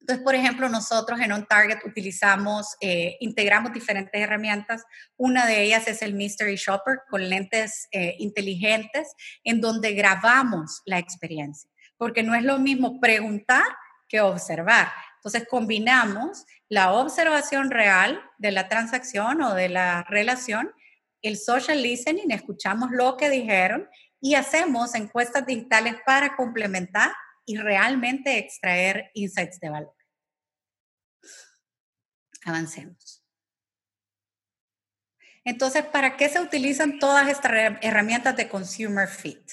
Entonces, 0.04 0.22
por 0.26 0.36
ejemplo, 0.36 0.68
nosotros 0.68 1.18
en 1.22 1.32
On 1.32 1.45
Target 1.45 1.78
utilizamos, 1.86 2.76
eh, 2.82 3.16
integramos 3.22 3.72
diferentes 3.72 4.22
herramientas. 4.22 4.84
Una 5.16 5.45
de 5.45 5.64
ellas 5.64 5.88
es 5.88 6.01
el 6.01 6.14
Mystery 6.14 6.58
Shopper 6.58 7.04
con 7.10 7.30
lentes 7.30 7.88
eh, 7.93 8.18
inteligentes 8.20 9.14
en 9.45 9.62
donde 9.62 9.93
grabamos 9.93 10.82
la 10.86 10.99
experiencia, 10.99 11.70
porque 11.95 12.22
no 12.22 12.36
es 12.36 12.43
lo 12.43 12.60
mismo 12.60 12.99
preguntar 12.99 13.64
que 14.10 14.20
observar. 14.20 14.91
Entonces, 15.16 15.47
combinamos 15.49 16.43
la 16.68 16.91
observación 16.91 17.72
real 17.72 18.22
de 18.38 18.51
la 18.51 18.68
transacción 18.68 19.41
o 19.41 19.54
de 19.54 19.70
la 19.70 20.04
relación, 20.10 20.70
el 21.22 21.38
social 21.38 21.82
listening, 21.82 22.30
escuchamos 22.32 22.91
lo 22.91 23.16
que 23.16 23.30
dijeron 23.30 23.88
y 24.20 24.36
hacemos 24.36 24.95
encuestas 24.95 25.45
digitales 25.45 25.95
para 26.06 26.36
complementar 26.36 27.14
y 27.45 27.57
realmente 27.57 28.37
extraer 28.37 29.11
insights 29.13 29.59
de 29.59 29.69
valor. 29.69 29.95
Avancemos. 32.45 33.23
Entonces, 35.45 35.85
¿para 35.85 36.15
qué 36.15 36.29
se 36.29 36.39
utilizan 36.39 36.99
todas 36.99 37.27
estas 37.27 37.77
herramientas 37.81 38.35
de 38.37 38.47
Consumer 38.47 39.07
Fit? 39.07 39.51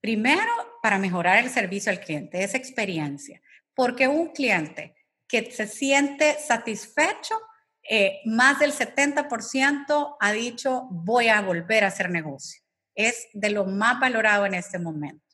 Primero, 0.00 0.78
para 0.82 0.98
mejorar 0.98 1.38
el 1.38 1.48
servicio 1.48 1.90
al 1.90 2.00
cliente, 2.00 2.42
esa 2.42 2.58
experiencia. 2.58 3.40
Porque 3.74 4.08
un 4.08 4.32
cliente 4.32 4.94
que 5.26 5.50
se 5.50 5.66
siente 5.66 6.38
satisfecho, 6.38 7.40
eh, 7.88 8.20
más 8.26 8.58
del 8.58 8.72
70% 8.72 10.16
ha 10.20 10.32
dicho, 10.32 10.88
voy 10.90 11.28
a 11.28 11.40
volver 11.40 11.84
a 11.84 11.88
hacer 11.88 12.10
negocio. 12.10 12.62
Es 12.94 13.28
de 13.32 13.50
lo 13.50 13.64
más 13.64 13.98
valorado 13.98 14.44
en 14.44 14.54
este 14.54 14.78
momento. 14.78 15.31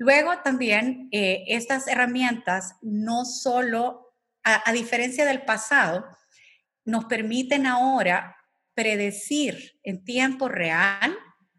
Luego 0.00 0.38
también 0.42 1.10
eh, 1.12 1.44
estas 1.48 1.86
herramientas 1.86 2.76
no 2.80 3.26
solo, 3.26 4.14
a, 4.42 4.72
diferencia 4.72 5.26
del 5.26 5.42
pasado, 5.42 6.06
nos 6.86 7.04
permiten 7.04 7.66
ahora 7.66 8.34
predecir 8.72 9.78
en 9.82 10.02
tiempo 10.02 10.48
real 10.48 11.14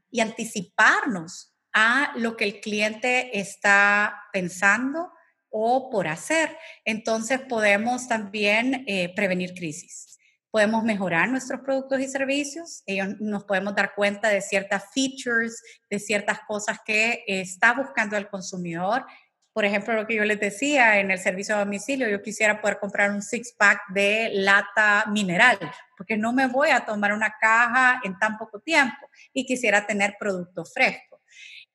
y 0.10 0.22
anticiparnos 0.22 1.56
a 1.72 2.14
lo 2.16 2.36
que 2.36 2.46
el 2.46 2.62
cliente 2.62 3.39
está 3.39 4.24
pensando 4.34 5.12
o 5.52 5.92
por 5.92 6.08
hacer. 6.08 6.58
Entonces 6.84 7.42
podemos 7.42 8.08
también 8.08 8.86
eh, 8.88 9.14
prevenir 9.16 9.54
crisis 9.54 10.18
podemos 10.52 10.84
mejorar 10.84 11.30
nuestros 11.30 11.62
productos 11.62 12.02
y 12.02 12.08
servicios, 12.08 12.84
ellos 12.86 13.08
nos 13.20 13.45
podemos 13.45 13.74
dar 13.74 13.93
cuenta 13.95 14.28
de 14.28 14.41
ciertas 14.41 14.84
features, 14.93 15.62
de 15.89 15.97
ciertas 15.97 16.41
cosas 16.45 16.80
que 16.86 17.24
está 17.26 17.74
buscando 17.74 18.18
el 18.18 18.28
consumidor. 18.28 19.06
Por 19.54 19.66
ejemplo, 19.66 19.93
lo 19.93 20.06
que 20.06 20.16
yo 20.16 20.26
les 20.26 20.39
decía 20.39 20.99
en 20.99 21.10
el 21.10 21.20
servicio 21.20 21.56
de 21.56 21.64
domicilio, 21.64 22.10
yo 22.10 22.22
quisiera 22.22 22.62
poder 22.62 22.80
comprar 22.80 23.12
un 23.12 23.22
six-pack 23.22 23.93
de 23.93 24.30
lata 24.34 25.06
mineral, 25.10 25.58
porque 25.97 26.18
no 26.18 26.34
me 26.34 26.47
voy 26.47 26.70
a 26.70 26.86
tomar 26.86 27.14
una 27.14 27.34
caja 27.39 28.02
en 28.04 28.18
tan 28.20 28.38
poco 28.38 28.60
tiempo 28.60 29.10
y 29.34 29.45
quisiera 29.45 29.86
tener 29.86 30.16
producto 30.20 30.66
fresco. 30.66 31.22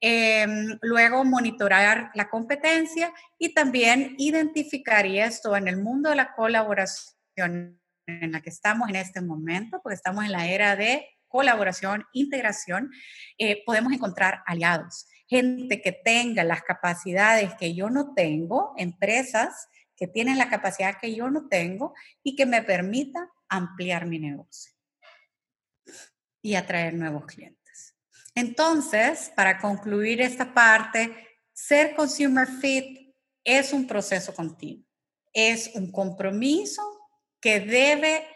Em, 0.01 0.79
luego, 0.83 1.25
monitorear 1.25 2.11
la 2.15 2.29
competencia 2.29 3.13
y 3.39 3.55
también 3.55 4.15
identificar, 4.19 5.07
y 5.07 5.19
esto 5.19 5.57
en 5.57 5.69
el 5.69 5.79
mundo 5.79 6.11
de 6.11 6.17
la 6.17 6.35
colaboración 6.35 7.81
en 8.07 8.33
la 8.33 8.41
que 8.41 8.51
estamos 8.51 8.89
en 8.89 8.97
este 8.97 9.21
momento, 9.21 9.81
porque 9.83 9.95
estamos 9.95 10.25
en 10.25 10.33
la 10.33 10.47
era 10.47 10.77
de 10.77 11.07
colaboración, 11.29 12.05
integración, 12.13 12.91
eh, 13.39 13.63
podemos 13.65 13.93
encontrar 13.93 14.43
aliados, 14.47 15.07
gente 15.29 15.83
que 15.83 15.93
tenga 15.93 16.45
las 16.45 16.63
capacidades 16.63 17.55
que 17.55 17.75
yo 17.75 17.91
no 17.91 18.15
tengo, 18.15 18.75
empresas 18.77 19.69
que 19.97 20.07
tienen 20.07 20.39
la 20.39 20.49
capacidad 20.49 20.99
que 21.01 21.15
yo 21.15 21.31
no 21.31 21.49
tengo 21.49 21.95
y 22.23 22.37
que 22.37 22.47
me 22.47 22.63
permita 22.63 23.29
ampliar 23.49 24.07
mi 24.07 24.19
negocio 24.19 24.73
y 26.43 26.55
atraer 26.55 26.95
nuevos 26.95 27.27
clientes. 27.27 27.97
Entonces, 28.35 29.33
para 29.35 29.59
concluir 29.59 30.21
esta 30.21 30.53
parte, 30.53 31.27
ser 31.53 31.97
consumer 31.97 32.47
fit 32.47 33.15
es 33.43 33.73
un 33.73 33.87
proceso 33.87 34.35
continuo, 34.35 34.85
es 35.33 35.71
un 35.75 35.91
compromiso 35.91 36.83
que 37.47 37.61
debe 37.61 38.27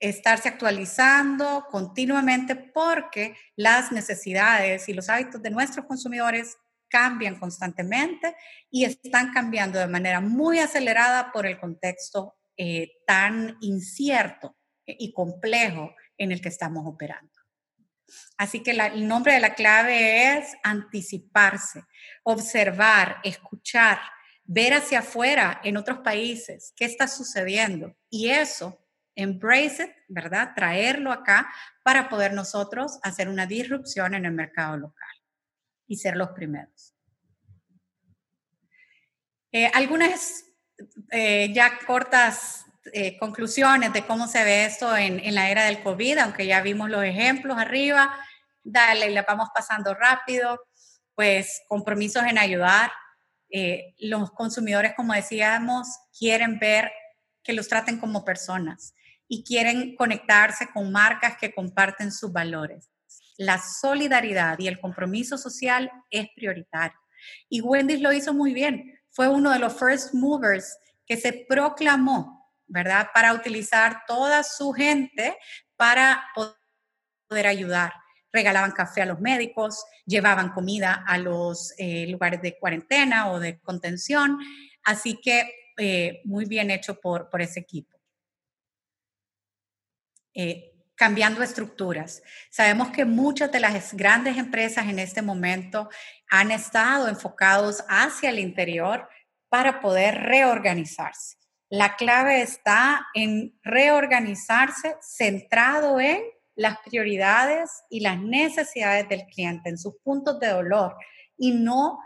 estarse 0.00 0.48
actualizando 0.48 1.68
continuamente 1.70 2.56
porque 2.56 3.36
las 3.54 3.92
necesidades 3.92 4.88
y 4.88 4.92
los 4.92 5.08
hábitos 5.08 5.40
de 5.40 5.50
nuestros 5.50 5.86
consumidores 5.86 6.56
cambian 6.88 7.38
constantemente 7.38 8.34
y 8.68 8.84
están 8.84 9.32
cambiando 9.32 9.78
de 9.78 9.86
manera 9.86 10.20
muy 10.20 10.58
acelerada 10.58 11.30
por 11.30 11.46
el 11.46 11.60
contexto 11.60 12.34
eh, 12.56 12.90
tan 13.06 13.56
incierto 13.60 14.56
y 14.84 15.12
complejo 15.12 15.94
en 16.18 16.32
el 16.32 16.40
que 16.40 16.48
estamos 16.48 16.88
operando. 16.88 17.30
Así 18.36 18.64
que 18.64 18.72
el 18.72 19.06
nombre 19.06 19.34
de 19.34 19.40
la 19.40 19.54
clave 19.54 20.38
es 20.38 20.56
anticiparse, 20.64 21.84
observar, 22.24 23.18
escuchar, 23.22 24.00
ver 24.46 24.74
hacia 24.74 25.00
afuera 25.00 25.60
en 25.64 25.76
otros 25.76 25.98
países 25.98 26.72
qué 26.76 26.84
está 26.84 27.08
sucediendo 27.08 27.96
y 28.08 28.30
eso, 28.30 28.78
embrace 29.14 29.84
it, 29.84 29.90
¿verdad? 30.08 30.52
Traerlo 30.54 31.10
acá 31.10 31.52
para 31.82 32.08
poder 32.08 32.32
nosotros 32.32 32.98
hacer 33.02 33.28
una 33.28 33.46
disrupción 33.46 34.14
en 34.14 34.24
el 34.24 34.32
mercado 34.32 34.76
local 34.76 35.08
y 35.86 35.96
ser 35.96 36.16
los 36.16 36.30
primeros. 36.30 36.94
Eh, 39.52 39.70
algunas 39.72 40.44
eh, 41.10 41.52
ya 41.52 41.78
cortas 41.86 42.66
eh, 42.92 43.18
conclusiones 43.18 43.92
de 43.92 44.04
cómo 44.06 44.28
se 44.28 44.44
ve 44.44 44.66
esto 44.66 44.96
en, 44.96 45.18
en, 45.18 45.34
la 45.34 45.50
era 45.50 45.64
del 45.64 45.82
COVID, 45.82 46.18
aunque 46.18 46.46
ya 46.46 46.60
vimos 46.60 46.90
los 46.90 47.02
ejemplos 47.02 47.56
arriba. 47.58 48.14
Dale, 48.62 49.10
la 49.10 49.22
vamos 49.22 49.48
pasando 49.54 49.94
rápido. 49.94 50.60
Pues 51.14 51.62
compromisos 51.68 52.24
en 52.24 52.38
ayudar. 52.38 52.92
Los 53.98 54.30
consumidores, 54.32 54.92
como 54.96 55.12
decíamos, 55.12 55.86
quieren 56.18 56.58
ver 56.58 56.90
que 57.42 57.52
los 57.52 57.68
traten 57.68 57.98
como 57.98 58.24
personas 58.24 58.94
y 59.28 59.44
quieren 59.44 59.96
conectarse 59.96 60.68
con 60.72 60.92
marcas 60.92 61.36
que 61.38 61.52
comparten 61.52 62.12
sus 62.12 62.32
valores 62.32 62.90
la 63.38 63.58
solidaridad 63.58 64.58
y 64.58 64.68
el 64.68 64.80
compromiso 64.80 65.38
social 65.38 65.90
es 66.10 66.28
prioritario. 66.34 66.98
Y 67.48 67.60
Wendy's 67.60 68.00
lo 68.00 68.12
hizo 68.12 68.32
muy 68.32 68.54
bien. 68.54 68.98
Fue 69.10 69.28
uno 69.28 69.50
de 69.52 69.58
los 69.58 69.78
first 69.78 70.14
movers 70.14 70.78
que 71.06 71.16
se 71.16 71.32
proclamó, 71.48 72.52
¿verdad? 72.66 73.08
Para 73.12 73.32
utilizar 73.34 74.02
toda 74.06 74.42
su 74.42 74.72
gente 74.72 75.36
para 75.76 76.24
poder 76.34 77.46
ayudar. 77.46 77.92
Regalaban 78.36 78.72
café 78.72 79.00
a 79.00 79.06
los 79.06 79.18
médicos, 79.18 79.86
llevaban 80.04 80.50
comida 80.50 81.02
a 81.06 81.16
los 81.16 81.72
eh, 81.78 82.06
lugares 82.06 82.42
de 82.42 82.58
cuarentena 82.58 83.30
o 83.30 83.40
de 83.40 83.58
contención. 83.60 84.38
Así 84.84 85.18
que 85.22 85.70
eh, 85.78 86.20
muy 86.24 86.44
bien 86.44 86.70
hecho 86.70 87.00
por, 87.00 87.30
por 87.30 87.40
ese 87.40 87.60
equipo. 87.60 87.98
Eh, 90.34 90.74
cambiando 90.94 91.42
estructuras. 91.42 92.22
Sabemos 92.50 92.90
que 92.90 93.06
muchas 93.06 93.50
de 93.50 93.60
las 93.60 93.94
grandes 93.94 94.36
empresas 94.36 94.86
en 94.86 94.98
este 94.98 95.22
momento 95.22 95.88
han 96.28 96.50
estado 96.50 97.08
enfocados 97.08 97.82
hacia 97.88 98.28
el 98.28 98.38
interior 98.38 99.08
para 99.48 99.80
poder 99.80 100.14
reorganizarse. 100.24 101.38
La 101.70 101.96
clave 101.96 102.42
está 102.42 103.06
en 103.14 103.58
reorganizarse 103.62 104.96
centrado 105.00 105.98
en 106.00 106.20
las 106.56 106.78
prioridades 106.78 107.70
y 107.90 108.00
las 108.00 108.18
necesidades 108.18 109.08
del 109.08 109.26
cliente, 109.26 109.68
en 109.68 109.78
sus 109.78 109.94
puntos 110.02 110.40
de 110.40 110.48
dolor 110.48 110.96
y 111.36 111.52
no 111.52 111.98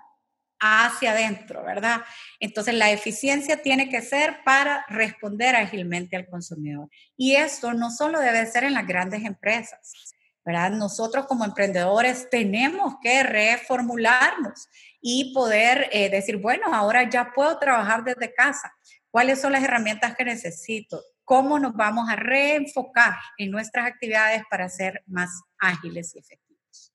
hacia 0.60 1.12
adentro, 1.12 1.64
¿verdad? 1.64 2.02
Entonces 2.38 2.74
la 2.74 2.90
eficiencia 2.90 3.62
tiene 3.62 3.88
que 3.88 4.02
ser 4.02 4.44
para 4.44 4.84
responder 4.88 5.56
ágilmente 5.56 6.16
al 6.16 6.28
consumidor. 6.28 6.88
Y 7.16 7.36
esto 7.36 7.72
no 7.72 7.90
solo 7.90 8.20
debe 8.20 8.44
ser 8.46 8.64
en 8.64 8.74
las 8.74 8.86
grandes 8.86 9.24
empresas, 9.24 10.14
¿verdad? 10.44 10.70
Nosotros 10.72 11.26
como 11.26 11.44
emprendedores 11.44 12.28
tenemos 12.28 12.96
que 13.02 13.22
reformularnos 13.22 14.68
y 15.00 15.32
poder 15.32 15.88
eh, 15.92 16.10
decir, 16.10 16.36
bueno, 16.36 16.74
ahora 16.74 17.08
ya 17.08 17.32
puedo 17.34 17.58
trabajar 17.58 18.04
desde 18.04 18.34
casa. 18.34 18.70
¿Cuáles 19.10 19.40
son 19.40 19.52
las 19.52 19.64
herramientas 19.64 20.14
que 20.14 20.24
necesito? 20.24 21.00
¿Cómo 21.30 21.60
nos 21.60 21.74
vamos 21.74 22.08
a 22.10 22.16
reenfocar 22.16 23.14
en 23.38 23.52
nuestras 23.52 23.86
actividades 23.86 24.42
para 24.50 24.68
ser 24.68 25.04
más 25.06 25.30
ágiles 25.60 26.12
y 26.16 26.18
efectivos? 26.18 26.92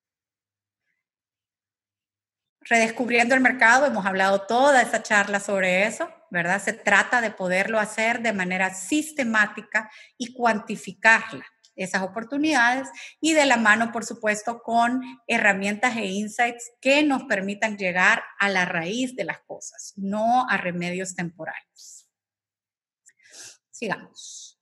redescubriendo 2.59 3.33
el 3.33 3.39
mercado, 3.39 3.85
hemos 3.85 4.05
hablado 4.05 4.41
toda 4.41 4.81
esa 4.81 5.01
charla 5.01 5.39
sobre 5.39 5.85
eso, 5.85 6.09
¿verdad? 6.31 6.61
Se 6.61 6.73
trata 6.73 7.21
de 7.21 7.31
poderlo 7.31 7.79
hacer 7.79 8.21
de 8.21 8.33
manera 8.33 8.73
sistemática 8.73 9.89
y 10.17 10.33
cuantificarla, 10.33 11.45
esas 11.77 12.01
oportunidades, 12.01 12.89
y 13.21 13.35
de 13.35 13.45
la 13.45 13.55
mano, 13.55 13.93
por 13.93 14.03
supuesto, 14.03 14.61
con 14.63 15.01
herramientas 15.27 15.95
e 15.95 16.07
insights 16.07 16.71
que 16.81 17.03
nos 17.03 17.23
permitan 17.23 17.77
llegar 17.77 18.21
a 18.37 18.49
la 18.49 18.65
raíz 18.65 19.15
de 19.15 19.23
las 19.23 19.39
cosas, 19.47 19.93
no 19.95 20.45
a 20.49 20.57
remedios 20.57 21.15
temporales. 21.15 22.04
Sigamos. 23.75 24.57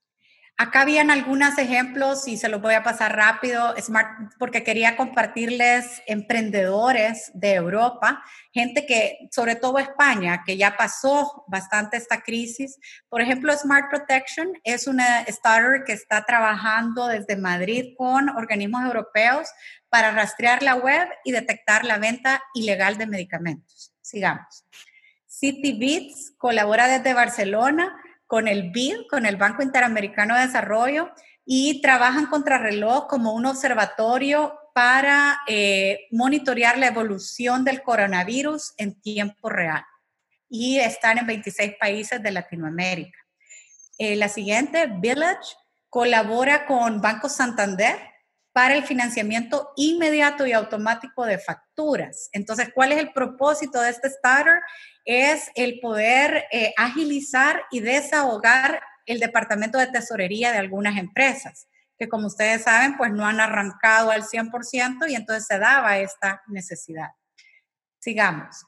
Acá 0.58 0.82
habían 0.82 1.12
algunos 1.12 1.58
ejemplos 1.60 2.28
y 2.28 2.38
se 2.38 2.50
los 2.50 2.62
voy 2.62 2.74
a 2.74 2.84
pasar 2.84 3.16
rápido, 3.16 3.76
Smart, 3.80 4.34
porque 4.40 4.64
quería 4.64 4.96
compartirles 4.96 6.02
emprendedores 6.08 7.32
de 7.36 7.54
Europa, 7.54 8.24
gente 8.52 8.88
que, 8.88 9.18
sobre 9.32 9.56
todo 9.56 9.78
España, 9.78 10.44
que 10.44 10.58
ya 10.58 10.76
pasó 10.78 11.44
bastante 11.48 11.98
esta 11.98 12.22
crisis. 12.22 12.80
Por 13.10 13.22
ejemplo, 13.22 13.56
Smart 13.56 13.90
Protection 13.90 14.52
es 14.64 14.88
una 14.88 15.22
startup 15.22 15.86
que 15.86 15.94
está 15.94 16.24
trabajando 16.26 17.08
desde 17.08 17.36
Madrid 17.36 17.94
con 17.98 18.30
organismos 18.30 18.84
europeos 18.84 19.50
para 19.90 20.12
rastrear 20.12 20.64
la 20.64 20.76
web 20.76 21.08
y 21.24 21.32
detectar 21.34 21.86
la 21.86 22.00
venta 22.00 22.42
ilegal 22.56 22.98
de 22.98 23.08
medicamentos. 23.08 23.94
Sigamos. 24.02 24.66
City 25.28 25.78
Beats 25.78 26.34
colabora 26.38 26.88
desde 26.88 27.14
Barcelona 27.14 27.96
con 28.34 28.48
el 28.48 28.72
BID, 28.72 29.06
con 29.12 29.28
el 29.28 29.36
Banco 29.36 29.62
Interamericano 29.62 30.34
de 30.34 30.48
Desarrollo, 30.48 31.12
y 31.46 31.84
trabajan 31.84 32.26
contra 32.26 32.58
reloj 32.58 33.06
como 33.06 33.36
un 33.36 33.46
observatorio 33.46 34.58
para 34.74 35.42
eh, 35.48 36.08
monitorear 36.10 36.80
la 36.80 36.88
evolución 36.88 37.64
del 37.64 37.84
coronavirus 37.84 38.74
en 38.78 39.00
tiempo 39.00 39.50
real. 39.50 39.86
Y 40.50 40.80
están 40.80 41.20
en 41.20 41.28
26 41.28 41.74
países 41.80 42.24
de 42.24 42.32
Latinoamérica. 42.32 43.20
Eh, 44.00 44.16
la 44.16 44.30
siguiente, 44.30 44.88
Village, 44.88 45.56
colabora 45.88 46.66
con 46.66 47.02
Banco 47.02 47.30
Santander 47.30 48.00
para 48.54 48.76
el 48.76 48.84
financiamiento 48.84 49.72
inmediato 49.76 50.46
y 50.46 50.54
automático 50.54 51.26
de 51.26 51.40
facturas. 51.40 52.30
Entonces, 52.32 52.70
¿cuál 52.74 52.92
es 52.92 53.00
el 53.00 53.12
propósito 53.12 53.82
de 53.82 53.90
este 53.90 54.10
starter? 54.12 54.62
Es 55.06 55.50
el 55.56 55.80
poder 55.80 56.46
eh, 56.52 56.74
agilizar 56.78 57.64
y 57.72 57.80
desahogar 57.80 58.80
el 59.08 59.20
departamento 59.20 59.80
de 59.80 59.88
tesorería 59.88 60.52
de 60.52 60.60
algunas 60.60 60.98
empresas, 60.98 61.68
que 61.98 62.08
como 62.08 62.28
ustedes 62.28 62.64
saben, 62.64 62.96
pues 62.96 63.12
no 63.12 63.26
han 63.26 63.40
arrancado 63.40 64.12
al 64.12 64.24
100% 64.24 65.10
y 65.10 65.16
entonces 65.16 65.48
se 65.48 65.58
daba 65.58 65.98
esta 65.98 66.44
necesidad. 66.48 67.10
Sigamos. 68.00 68.66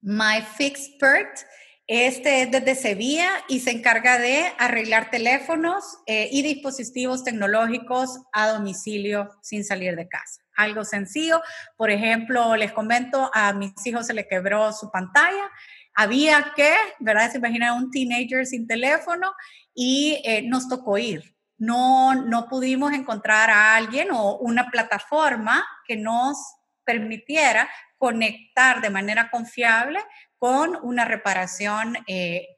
MyFixpert 0.00 1.40
este 1.86 2.42
es 2.42 2.50
desde 2.50 2.74
Sevilla 2.74 3.28
y 3.46 3.60
se 3.60 3.70
encarga 3.70 4.18
de 4.18 4.50
arreglar 4.58 5.10
teléfonos 5.10 5.98
eh, 6.06 6.28
y 6.32 6.42
dispositivos 6.42 7.24
tecnológicos 7.24 8.20
a 8.32 8.48
domicilio 8.48 9.30
sin 9.42 9.64
salir 9.64 9.94
de 9.94 10.08
casa. 10.08 10.40
Algo 10.56 10.84
sencillo. 10.84 11.42
Por 11.76 11.90
ejemplo, 11.90 12.56
les 12.56 12.72
comento, 12.72 13.30
a 13.34 13.52
mis 13.52 13.74
hijos 13.86 14.06
se 14.06 14.14
le 14.14 14.26
quebró 14.26 14.72
su 14.72 14.90
pantalla. 14.90 15.50
Había 15.94 16.54
que, 16.56 16.72
¿verdad? 17.00 17.30
Se 17.30 17.38
imagina 17.38 17.74
un 17.74 17.90
teenager 17.90 18.46
sin 18.46 18.66
teléfono 18.66 19.32
y 19.74 20.22
eh, 20.24 20.42
nos 20.42 20.68
tocó 20.68 20.96
ir. 20.96 21.34
No, 21.58 22.14
no 22.14 22.48
pudimos 22.48 22.94
encontrar 22.94 23.50
a 23.50 23.76
alguien 23.76 24.08
o 24.10 24.38
una 24.38 24.70
plataforma 24.70 25.64
que 25.86 25.96
nos 25.96 26.38
permitiera 26.84 27.68
conectar 27.98 28.80
de 28.80 28.90
manera 28.90 29.30
confiable 29.30 29.98
con 30.38 30.78
una 30.82 31.04
reparación 31.04 31.96
eh, 32.06 32.48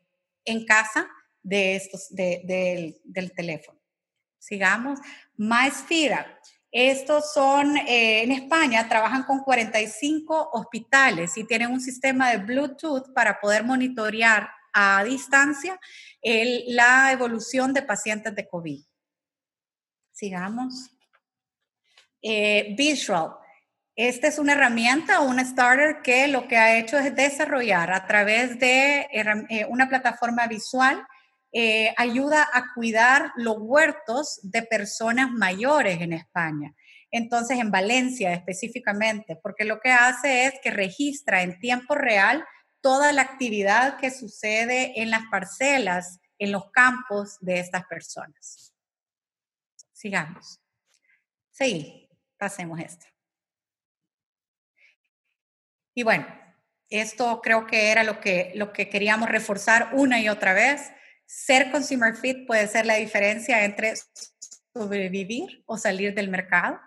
en 0.44 0.64
casa 0.64 1.08
de 1.42 1.76
estos, 1.76 2.08
del 2.10 3.32
teléfono. 3.34 3.80
Sigamos. 4.38 4.98
Maestira. 5.36 6.40
Estos 6.70 7.32
son, 7.32 7.76
eh, 7.76 8.22
en 8.22 8.32
España, 8.32 8.88
trabajan 8.88 9.22
con 9.22 9.40
45 9.40 10.50
hospitales 10.52 11.36
y 11.36 11.44
tienen 11.44 11.70
un 11.70 11.80
sistema 11.80 12.30
de 12.30 12.38
Bluetooth 12.38 13.12
para 13.14 13.40
poder 13.40 13.64
monitorear 13.64 14.50
a 14.74 15.02
distancia 15.04 15.80
la 16.22 17.12
evolución 17.12 17.72
de 17.72 17.82
pacientes 17.82 18.34
de 18.34 18.46
COVID. 18.46 18.84
Sigamos. 20.12 20.90
Eh, 22.20 22.74
Visual. 22.76 23.36
Esta 23.96 24.28
es 24.28 24.38
una 24.38 24.52
herramienta 24.52 25.22
o 25.22 25.28
una 25.28 25.42
starter 25.42 26.02
que 26.02 26.28
lo 26.28 26.46
que 26.48 26.58
ha 26.58 26.76
hecho 26.76 26.98
es 26.98 27.16
desarrollar 27.16 27.90
a 27.92 28.06
través 28.06 28.58
de 28.60 29.08
eh, 29.10 29.64
una 29.70 29.88
plataforma 29.88 30.46
visual, 30.46 31.02
eh, 31.50 31.94
ayuda 31.96 32.46
a 32.52 32.74
cuidar 32.74 33.32
los 33.36 33.56
huertos 33.58 34.38
de 34.42 34.62
personas 34.62 35.30
mayores 35.30 36.02
en 36.02 36.12
España. 36.12 36.74
Entonces, 37.10 37.58
en 37.58 37.70
Valencia 37.70 38.34
específicamente, 38.34 39.36
porque 39.42 39.64
lo 39.64 39.80
que 39.80 39.92
hace 39.92 40.44
es 40.44 40.54
que 40.62 40.70
registra 40.70 41.40
en 41.40 41.58
tiempo 41.58 41.94
real 41.94 42.44
toda 42.82 43.14
la 43.14 43.22
actividad 43.22 43.96
que 43.96 44.10
sucede 44.10 45.00
en 45.00 45.10
las 45.10 45.22
parcelas, 45.30 46.20
en 46.38 46.52
los 46.52 46.70
campos 46.70 47.38
de 47.40 47.60
estas 47.60 47.86
personas. 47.86 48.74
Sigamos. 49.94 50.60
Sí, 51.50 52.10
pasemos 52.36 52.78
esto. 52.80 53.15
Y 55.96 56.02
bueno, 56.02 56.26
esto 56.90 57.40
creo 57.42 57.66
que 57.66 57.90
era 57.90 58.04
lo 58.04 58.20
que, 58.20 58.52
lo 58.54 58.70
que 58.70 58.90
queríamos 58.90 59.30
reforzar 59.30 59.88
una 59.94 60.20
y 60.20 60.28
otra 60.28 60.52
vez. 60.52 60.92
Ser 61.24 61.70
consumer 61.70 62.14
fit 62.14 62.46
puede 62.46 62.68
ser 62.68 62.84
la 62.84 62.96
diferencia 62.96 63.64
entre 63.64 63.94
sobrevivir 64.74 65.64
o 65.64 65.78
salir 65.78 66.14
del 66.14 66.28
mercado 66.28 66.78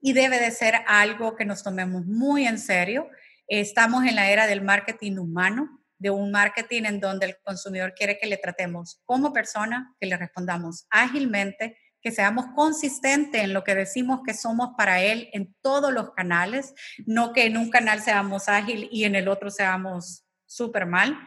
y 0.00 0.14
debe 0.14 0.40
de 0.40 0.50
ser 0.50 0.74
algo 0.88 1.36
que 1.36 1.44
nos 1.44 1.62
tomemos 1.62 2.04
muy 2.06 2.44
en 2.44 2.58
serio. 2.58 3.08
Estamos 3.46 4.04
en 4.04 4.16
la 4.16 4.30
era 4.30 4.48
del 4.48 4.62
marketing 4.62 5.18
humano, 5.18 5.80
de 5.98 6.10
un 6.10 6.32
marketing 6.32 6.82
en 6.86 6.98
donde 6.98 7.26
el 7.26 7.36
consumidor 7.44 7.94
quiere 7.94 8.18
que 8.18 8.26
le 8.26 8.36
tratemos 8.36 9.00
como 9.04 9.32
persona, 9.32 9.94
que 10.00 10.08
le 10.08 10.16
respondamos 10.16 10.88
ágilmente, 10.90 11.78
que 12.00 12.12
seamos 12.12 12.46
consistentes 12.54 13.42
en 13.42 13.52
lo 13.52 13.64
que 13.64 13.74
decimos 13.74 14.20
que 14.24 14.34
somos 14.34 14.70
para 14.76 15.02
él 15.02 15.28
en 15.32 15.54
todos 15.60 15.92
los 15.92 16.12
canales, 16.12 16.74
no 17.06 17.32
que 17.32 17.44
en 17.44 17.56
un 17.56 17.70
canal 17.70 18.00
seamos 18.00 18.48
ágil 18.48 18.88
y 18.90 19.04
en 19.04 19.14
el 19.14 19.28
otro 19.28 19.50
seamos 19.50 20.24
súper 20.46 20.86
mal, 20.86 21.18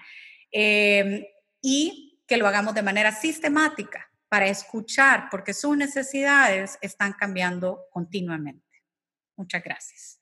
em, 0.52 1.24
y 1.62 2.22
que 2.28 2.38
lo 2.38 2.48
hagamos 2.48 2.74
de 2.74 2.82
manera 2.82 3.12
sistemática 3.12 4.10
para 4.30 4.48
escuchar, 4.48 5.28
porque 5.30 5.54
sus 5.54 5.78
necesidades 5.78 6.78
están 6.82 7.14
cambiando 7.14 7.86
continuamente. 7.92 8.84
Muchas 9.36 9.64
gracias. 9.64 10.20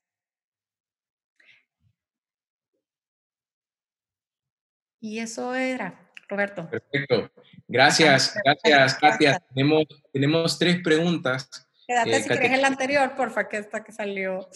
Y 5.00 5.18
eso 5.18 5.54
era, 5.54 6.01
Roberto. 6.32 6.68
Perfecto. 6.68 7.30
Gracias, 7.68 8.34
gracias, 8.44 8.94
Katia. 8.94 9.38
Tenemos, 9.54 9.84
tenemos 10.12 10.58
tres 10.58 10.82
preguntas. 10.82 11.48
Quédate 11.86 12.16
eh, 12.16 12.22
si 12.22 12.28
quieres 12.28 12.52
el 12.52 12.64
anterior, 12.64 13.14
porfa, 13.14 13.48
que 13.48 13.58
esta 13.58 13.84
que 13.84 13.92
salió. 13.92 14.48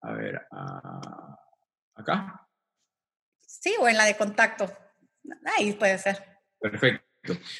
A 0.00 0.12
ver, 0.12 0.40
ah, 0.50 1.38
¿acá? 1.94 2.48
Sí, 3.46 3.74
o 3.78 3.86
en 3.86 3.98
la 3.98 4.06
de 4.06 4.16
contacto. 4.16 4.72
Ahí 5.58 5.72
puede 5.74 5.98
ser. 5.98 6.24
Perfecto. 6.58 7.04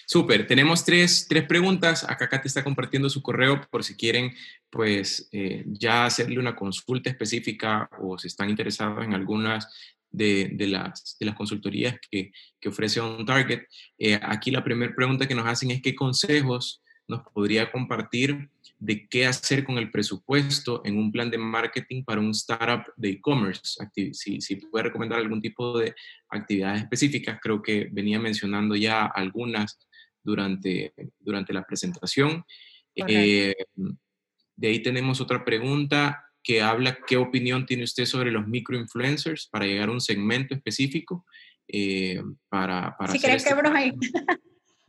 Súper, 0.07 0.47
tenemos 0.47 0.87
tres, 0.87 1.27
tres, 1.29 1.45
preguntas. 1.47 2.05
Acá 2.05 2.31
Katia 2.31 2.49
está 2.49 2.65
compartiendo 2.65 3.11
su 3.11 3.21
correo 3.21 3.61
por 3.71 3.85
si 3.85 3.95
quieren 3.95 4.35
pues 4.71 5.29
eh, 5.33 5.65
ya 5.67 6.07
hacerle 6.07 6.39
una 6.39 6.57
consulta 6.57 7.11
específica 7.11 7.91
o 8.01 8.17
si 8.17 8.29
están 8.29 8.49
interesados 8.49 9.05
en 9.05 9.13
algunas 9.13 9.69
de, 10.11 10.67
las, 10.69 11.17
de 11.19 11.27
las, 11.27 11.35
consultorías 11.35 11.97
que, 12.11 12.33
que 12.61 12.69
ofrece 12.69 13.01
On 13.01 13.25
Target. 13.25 13.63
Eh, 13.99 14.19
aquí 14.21 14.51
la 14.51 14.65
primera 14.65 14.95
pregunta 14.95 15.27
que 15.27 15.35
nos 15.35 15.47
hacen 15.47 15.71
es 15.71 15.83
qué 15.83 15.95
consejos 15.95 16.83
nos 17.07 17.23
podría 17.33 17.71
compartir 17.71 18.49
de 18.79 19.07
qué 19.09 19.27
hacer 19.27 19.65
con 19.65 19.77
el 19.77 19.91
presupuesto 19.91 20.81
en 20.85 20.97
un 20.97 21.13
plan 21.13 21.31
de 21.31 21.39
marketing 21.39 22.03
para 22.03 22.21
un 22.21 22.31
startup 22.31 22.85
de 22.97 23.11
e-commerce. 23.11 23.79
Si, 24.13 24.41
si 24.41 24.57
puede 24.57 24.85
recomendar 24.85 25.19
algún 25.19 25.41
tipo 25.41 25.79
de 25.79 25.95
actividades 26.31 26.83
específicas, 26.83 27.39
creo 27.43 27.61
que 27.61 27.89
venía 27.93 28.19
mencionando 28.19 28.75
ya 28.77 29.05
algunas 29.07 29.79
durante, 30.23 30.95
durante 31.19 31.53
la 31.53 31.65
presentación. 31.65 32.45
Eh, 32.95 33.55
de 34.57 34.69
ahí 34.69 34.83
tenemos 34.83 35.21
otra 35.21 35.45
pregunta 35.45 36.30
que 36.43 36.63
habla 36.63 36.99
qué 37.07 37.17
opinión 37.17 37.67
tiene 37.67 37.85
usted 37.85 38.05
sobre 38.07 38.31
los 38.31 38.47
microinfluencers 38.47 39.49
para 39.49 39.67
llegar 39.67 39.89
a 39.89 39.93
un 39.93 40.01
segmento 40.01 40.55
específico. 40.55 41.27
Eh, 41.69 42.23
para, 42.49 42.97
para, 42.97 43.13
si 43.13 43.21
querés 43.21 43.47
este 43.47 43.69
ahí. 43.69 43.93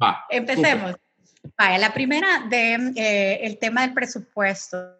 Va, 0.02 0.26
Empecemos. 0.30 0.96
Vaya, 1.58 1.78
la 1.78 1.94
primera 1.94 2.46
de 2.50 2.94
eh, 2.96 3.40
el 3.44 3.58
tema 3.58 3.82
del 3.82 3.94
presupuesto. 3.94 4.98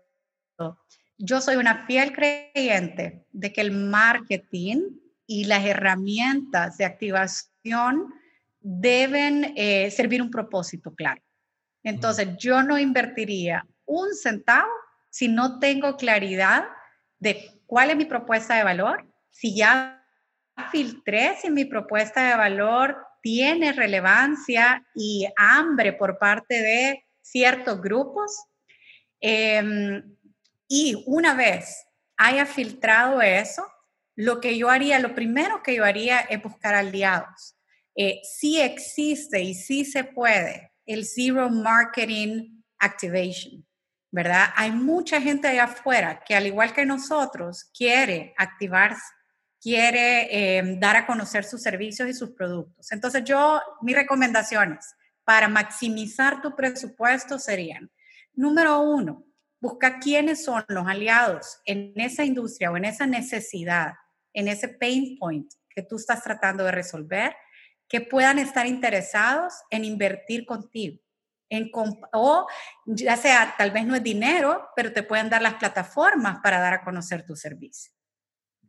Yo 1.18 1.40
soy 1.40 1.56
una 1.56 1.86
fiel 1.86 2.14
creyente 2.14 3.26
de 3.32 3.54
que 3.54 3.62
el 3.62 3.72
marketing 3.72 4.90
y 5.28 5.46
las 5.46 5.66
herramientas 5.66 6.78
de 6.78 6.86
activación 6.86 8.14
deben 8.60 9.54
eh, 9.56 9.90
servir 9.92 10.22
un 10.22 10.32
propósito 10.32 10.94
claro. 10.94 11.22
Entonces, 11.84 12.30
yo 12.38 12.64
no 12.64 12.78
invertiría 12.78 13.66
un 13.86 14.14
centavo 14.16 14.70
si 15.12 15.28
no 15.28 15.60
tengo 15.60 15.98
claridad 15.98 16.66
de 17.20 17.62
cuál 17.68 17.92
es 17.92 17.98
mi 17.98 18.06
propuesta 18.06 18.56
de 18.56 18.64
valor, 18.64 19.08
si 19.30 19.56
ya 19.56 20.02
filtré 20.72 21.38
si 21.42 21.50
mi 21.50 21.66
propuesta 21.66 22.30
de 22.30 22.36
valor 22.36 22.98
tiene 23.22 23.74
relevancia 23.74 24.86
y 24.96 25.28
hambre 25.38 25.94
por 25.94 26.18
parte 26.18 26.62
de 26.62 27.06
ciertos 27.22 27.82
grupos. 27.82 28.32
Em, 29.20 30.18
y 30.68 31.04
una 31.06 31.36
vez 31.36 31.86
haya 32.18 32.46
filtrado 32.46 33.22
eso, 33.22 33.66
lo 34.16 34.42
que 34.42 34.58
yo 34.58 34.70
haría, 34.70 35.00
lo 35.00 35.14
primero 35.14 35.62
que 35.64 35.76
yo 35.76 35.86
haría 35.86 36.20
es 36.22 36.42
buscar 36.42 36.74
aliados. 36.76 37.56
Eh, 37.96 38.22
si 38.24 38.60
existe 38.60 39.42
y 39.42 39.54
si 39.54 39.86
se 39.86 40.04
puede 40.04 40.72
el 40.86 41.06
Zero 41.06 41.50
Marketing 41.50 42.62
Activation. 42.80 43.66
¿Verdad? 44.12 44.50
Hay 44.56 44.72
mucha 44.72 45.22
gente 45.22 45.48
allá 45.48 45.64
afuera 45.64 46.22
que 46.26 46.36
al 46.36 46.46
igual 46.46 46.74
que 46.74 46.86
nosotros 46.86 47.72
quiere 47.74 48.34
activarse, 48.38 49.02
quiere 49.62 50.58
em, 50.58 50.80
dar 50.80 50.98
a 50.98 51.06
conocer 51.06 51.46
sus 51.46 51.62
servicios 51.62 52.10
y 52.10 52.14
sus 52.14 52.32
productos. 52.32 52.92
Entonces 52.92 53.24
yo, 53.24 53.62
mis 53.82 53.96
recomendaciones 53.96 54.94
para 55.24 55.48
maximizar 55.48 56.42
tu 56.42 56.56
presupuesto 56.56 57.40
serían, 57.40 57.90
número 58.34 58.82
uno, 58.82 59.26
busca 59.62 60.00
quiénes 60.00 60.44
son 60.44 60.66
los 60.68 60.88
aliados 60.88 61.62
en 61.66 61.94
esa 61.96 62.26
industria 62.26 62.72
o 62.72 62.78
en 62.78 62.86
esa 62.86 63.06
necesidad, 63.06 63.94
en 64.34 64.48
ese 64.48 64.68
pain 64.68 65.18
point 65.20 65.50
que 65.70 65.84
tú 65.84 65.96
estás 65.96 66.24
tratando 66.24 66.66
de 66.66 66.72
resolver, 66.72 67.36
que 67.88 68.02
puedan 68.02 68.40
estar 68.40 68.66
interesados 68.66 69.54
en 69.70 69.86
invertir 69.86 70.46
contigo 70.46 71.00
o 72.14 72.48
ya 72.86 73.18
sea, 73.18 73.56
tal 73.58 73.72
vez 73.72 73.86
no 73.86 73.96
es 73.96 74.04
dinero, 74.04 74.70
pero 74.76 74.94
te 74.94 75.04
pueden 75.04 75.30
dar 75.30 75.42
las 75.42 75.56
plataformas 75.56 76.40
para 76.42 76.60
dar 76.60 76.74
a 76.74 76.84
conocer 76.84 77.26
tu 77.26 77.36
servicio. 77.36 77.92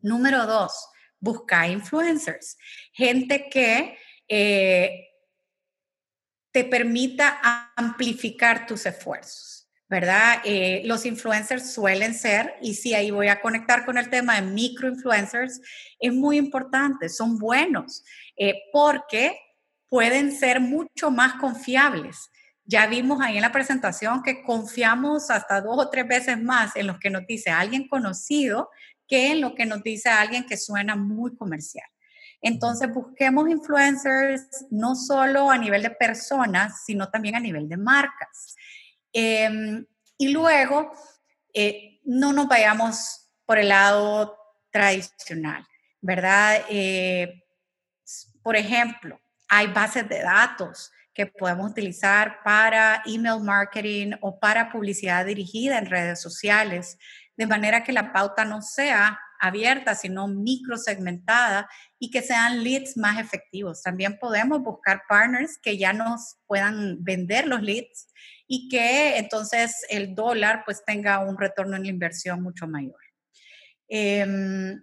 Número 0.01 0.47
dos, 0.47 0.89
busca 1.21 1.69
influencers, 1.69 2.59
gente 2.93 3.49
que 3.49 3.97
eh, 4.29 5.09
te 6.51 6.65
permita 6.65 7.41
amplificar 7.77 8.67
tus 8.67 8.85
esfuerzos, 8.85 9.69
¿verdad? 9.89 10.41
Eh, 10.45 10.83
los 10.85 11.07
influencers 11.07 11.73
suelen 11.73 12.15
ser, 12.15 12.55
y 12.61 12.75
si 12.75 12.95
ahí 12.95 13.13
voy 13.13 13.29
a 13.29 13.41
conectar 13.41 13.85
con 13.85 13.97
el 13.97 14.11
tema 14.11 14.41
de 14.41 14.43
microinfluencers, 14.43 15.61
es 16.01 16.13
muy 16.13 16.37
importante, 16.37 17.09
son 17.09 17.39
buenos, 17.39 18.05
eh, 18.37 18.65
porque 18.73 19.39
pueden 19.89 20.33
ser 20.33 20.59
mucho 20.59 21.11
más 21.11 21.35
confiables 21.35 22.31
ya 22.65 22.87
vimos 22.87 23.21
ahí 23.21 23.37
en 23.37 23.43
la 23.43 23.53
presentación 23.53 24.23
que 24.23 24.43
confiamos 24.43 25.31
hasta 25.31 25.61
dos 25.61 25.79
o 25.79 25.91
tres 25.91 26.07
veces 26.07 26.41
más 26.41 26.77
en 26.77 26.87
lo 26.87 26.99
que 26.99 27.11
nos 27.11 27.27
dice 27.27 27.51
alguien 27.51 27.89
conocido 27.89 28.71
que 29.09 29.33
en 29.33 29.41
lo 29.41 29.55
que 29.55 29.67
nos 29.67 29.83
dice 29.83 30.09
alguien 30.09 30.47
que 30.47 30.57
suena 30.57 30.97
muy 30.97 31.37
comercial. 31.37 31.87
Entonces 32.41 32.93
busquemos 32.93 33.49
influencers 33.49 34.67
no 34.71 34.95
solo 34.97 35.51
a 35.51 35.59
nivel 35.59 35.83
de 35.83 35.91
personas, 35.91 36.85
sino 36.85 37.09
también 37.09 37.37
a 37.37 37.41
nivel 37.41 37.69
de 37.69 37.77
marcas. 37.77 38.57
Em, 39.13 39.87
y 40.19 40.29
luego, 40.29 40.93
eh, 41.55 42.01
no 42.05 42.33
nos 42.33 42.49
vayamos 42.49 43.31
por 43.45 43.59
el 43.59 43.69
lado 43.69 44.37
tradicional, 44.71 45.67
¿verdad? 46.01 46.63
Eh, 46.69 47.45
por 48.43 48.57
ejemplo, 48.57 49.19
Hay 49.55 49.67
bases 49.67 50.09
de 50.09 50.23
datos 50.23 50.91
que 51.15 51.27
podemos 51.27 51.71
utilizar 51.71 52.39
para 52.45 53.03
email 53.07 53.43
marketing 53.43 54.13
o 54.21 54.39
para 54.39 54.71
publicidad 54.71 55.27
dirigida 55.27 55.79
en 55.79 55.87
redes 55.87 56.21
sociales, 56.21 56.99
de 57.37 57.47
manera 57.47 57.85
que 57.85 57.93
la 57.93 58.13
pauta 58.13 58.45
no 58.45 58.63
sea 58.63 59.19
abierta, 59.41 59.95
sino 59.97 60.29
microsegmentada 60.29 61.69
y 61.99 62.11
que 62.11 62.23
sean 62.23 62.63
leads 62.63 62.97
más 62.97 63.19
efectivos. 63.19 63.83
También 63.83 64.19
podemos 64.19 64.63
buscar 64.63 65.03
partners 65.09 65.59
que 65.61 65.77
ya 65.77 65.93
nos 65.93 66.37
puedan 66.47 67.03
vender 67.03 67.49
los 67.49 67.61
leads 67.61 68.09
y 68.47 68.69
que 68.69 69.19
entonces 69.19 69.85
el 69.89 70.15
dólar 70.15 70.63
pues 70.65 70.85
tenga 70.85 71.19
un 71.19 71.37
retorno 71.37 71.77
en 71.77 71.83
la 71.83 71.89
inversión 71.89 72.43
mucho 72.43 72.69
mayor. 72.69 73.01
Em, 73.89 74.83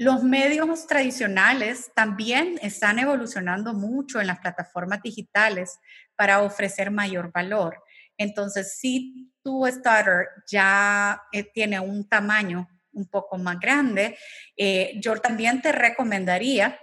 los 0.00 0.22
medios 0.22 0.86
tradicionales 0.86 1.90
también 1.94 2.58
están 2.62 2.98
evolucionando 2.98 3.74
mucho 3.74 4.18
en 4.18 4.28
las 4.28 4.38
plataformas 4.38 5.02
digitales 5.02 5.78
para 6.16 6.40
ofrecer 6.40 6.90
mayor 6.90 7.30
valor. 7.32 7.84
Entonces, 8.16 8.78
si 8.78 9.30
tu 9.42 9.66
starter 9.66 10.28
ya 10.50 11.20
eh, 11.32 11.44
tiene 11.44 11.80
un 11.80 12.08
tamaño 12.08 12.66
un 12.92 13.10
poco 13.10 13.36
más 13.36 13.60
grande, 13.60 14.16
eh, 14.56 14.98
yo 15.02 15.20
también 15.20 15.60
te 15.60 15.70
recomendaría 15.70 16.78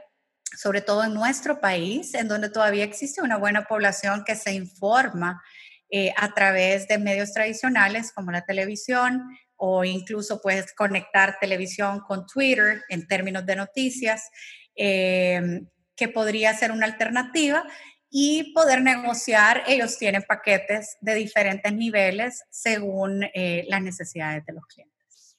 sobre 0.55 0.82
todo 0.82 1.03
en 1.03 1.15
nuestro 1.15 1.59
país, 1.59 2.13
en 2.13 2.28
donde 2.28 2.51
todavía 2.51 2.84
existe 2.84 3.24
una 3.24 3.38
buena 3.38 3.63
población 3.63 4.26
que 4.26 4.36
se 4.36 4.53
informa 4.53 5.41
eh, 5.89 6.13
a 6.18 6.36
través 6.36 6.88
de 6.88 6.99
medios 6.99 7.34
tradicionales 7.34 8.11
como 8.11 8.32
la 8.32 8.45
televisión 8.45 9.24
o 9.58 9.84
incluso 9.84 10.41
puedes 10.41 10.74
conectar 10.74 11.38
televisión 11.39 11.99
con 12.01 12.26
Twitter 12.26 12.84
en 12.89 13.08
términos 13.08 13.45
de 13.45 13.55
noticias, 13.55 14.30
eh, 14.76 15.62
que 15.95 16.08
podría 16.08 16.53
ser 16.53 16.72
una 16.72 16.86
alternativa 16.86 17.66
y 18.10 18.53
poder 18.53 18.82
negociar. 18.82 19.64
Ellos 19.68 19.97
tienen 19.97 20.24
paquetes 20.24 20.97
de 21.01 21.16
diferentes 21.16 21.74
niveles 21.74 22.43
según 22.49 23.24
eh, 23.34 23.66
las 23.68 23.82
necesidades 23.82 24.45
de 24.45 24.53
los 24.53 24.66
clientes. 24.68 25.38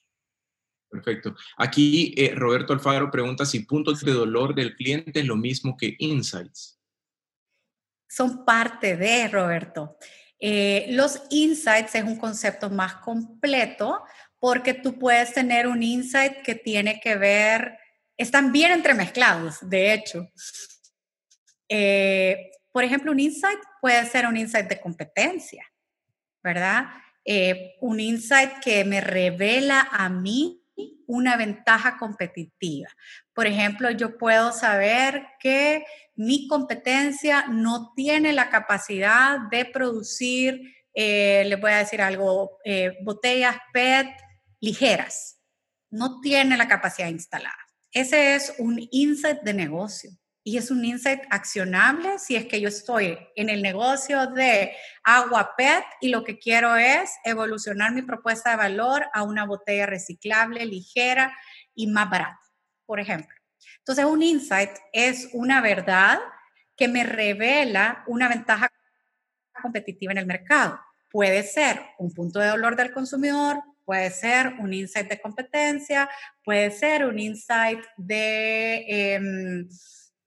Perfecto. 0.89 1.35
Aquí 1.57 2.15
Roberto 2.35 2.73
Alfaro 2.73 3.11
pregunta 3.11 3.45
si 3.45 3.59
puntos 3.61 4.01
de 4.01 4.11
dolor 4.11 4.55
del 4.55 4.75
cliente 4.75 5.19
es 5.19 5.25
lo 5.25 5.35
mismo 5.35 5.77
que 5.77 5.95
insights. 5.99 6.79
Son 8.09 8.43
parte 8.43 8.97
de, 8.97 9.27
Roberto. 9.27 9.97
Eh, 10.39 10.87
los 10.89 11.21
insights 11.29 11.95
es 11.95 12.03
un 12.03 12.15
concepto 12.15 12.69
más 12.69 12.95
completo 12.95 14.03
porque 14.39 14.73
tú 14.73 14.97
puedes 14.97 15.33
tener 15.33 15.67
un 15.67 15.83
insight 15.83 16.41
que 16.41 16.55
tiene 16.55 16.99
que 17.01 17.15
ver, 17.15 17.77
están 18.17 18.51
bien 18.51 18.71
entremezclados, 18.71 19.57
de 19.69 19.93
hecho. 19.93 20.29
Eh, 21.67 22.51
por 22.71 22.83
ejemplo, 22.83 23.11
un 23.11 23.19
insight 23.19 23.59
puede 23.81 24.05
ser 24.05 24.25
un 24.25 24.37
insight 24.37 24.67
de 24.67 24.79
competencia, 24.79 25.65
¿verdad? 26.41 26.85
Eh, 27.25 27.75
un 27.81 27.99
insight 27.99 28.59
que 28.63 28.85
me 28.85 29.01
revela 29.01 29.89
a 29.91 30.09
mí 30.09 30.58
una 31.09 31.37
ventaja 31.37 31.97
competitiva. 31.97 32.87
Por 33.33 33.47
ejemplo, 33.47 33.89
yo 33.89 34.15
puedo 34.15 34.51
saber 34.51 35.25
que 35.39 35.83
mi 36.15 36.47
competencia 36.47 37.47
no 37.47 37.93
tiene 37.95 38.31
la 38.31 38.51
capacidad 38.51 39.39
de 39.49 39.65
producir, 39.65 40.61
eh, 40.93 41.43
les 41.47 41.59
voy 41.59 41.71
a 41.71 41.77
decir 41.77 42.03
algo, 42.03 42.59
eh, 42.63 42.95
botellas 43.03 43.57
PET 43.73 44.07
ligeras. 44.59 45.41
No 45.89 46.21
tiene 46.21 46.55
la 46.57 46.67
capacidad 46.67 47.07
instalada. 47.07 47.57
Ese 47.91 48.35
es 48.35 48.53
un 48.59 48.79
insight 48.91 49.41
de 49.41 49.55
negocio 49.55 50.11
y 50.49 50.57
es 50.57 50.71
un 50.71 50.83
insight 50.83 51.21
accionable 51.29 52.17
si 52.17 52.35
es 52.35 52.47
que 52.47 52.59
yo 52.59 52.69
estoy 52.69 53.19
en 53.35 53.49
el 53.49 53.61
negocio 53.61 54.25
de 54.25 54.71
agua 55.03 55.53
PET 55.55 55.83
y 56.01 56.09
lo 56.09 56.23
que 56.23 56.39
quiero 56.39 56.75
es 56.75 57.11
evolucionar 57.23 57.93
mi 57.93 58.01
propuesta 58.01 58.49
de 58.49 58.55
valor 58.55 59.05
a 59.13 59.21
una 59.21 59.45
botella 59.45 59.85
reciclable, 59.85 60.65
ligera 60.65 61.37
y 61.75 61.85
más 61.85 62.09
barata, 62.09 62.41
por 62.87 62.99
ejemplo. 62.99 63.37
Entonces, 63.77 64.05
un 64.05 64.23
insight 64.23 64.71
es 64.91 65.29
una 65.33 65.61
verdad 65.61 66.17
que 66.75 66.87
me 66.87 67.03
revela 67.03 68.03
una 68.07 68.27
ventaja 68.27 68.71
competitiva 69.61 70.13
en 70.13 70.17
el 70.17 70.25
mercado. 70.25 70.79
Puede 71.11 71.43
ser 71.43 71.79
un 71.99 72.11
punto 72.11 72.39
de 72.39 72.47
dolor 72.47 72.75
del 72.75 72.91
consumidor, 72.91 73.61
puede 73.85 74.09
ser 74.09 74.55
un 74.57 74.73
insight 74.73 75.09
de 75.09 75.21
competencia, 75.21 76.09
puede 76.43 76.71
ser 76.71 77.05
un 77.05 77.19
insight 77.19 77.85
de, 77.97 78.85
em, 78.87 79.69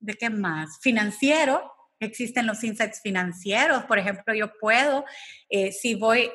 ¿de 0.03 0.15
qué 0.15 0.29
más? 0.29 0.79
Financiero. 0.81 1.73
Existen 1.99 2.47
los 2.47 2.63
insights 2.65 3.01
financieros. 3.01 3.85
Por 3.85 3.99
ejemplo, 3.99 4.35
yo 4.35 4.53
puedo, 4.59 5.05
eh, 5.49 5.73
si 5.73 5.95
voy, 5.95 6.31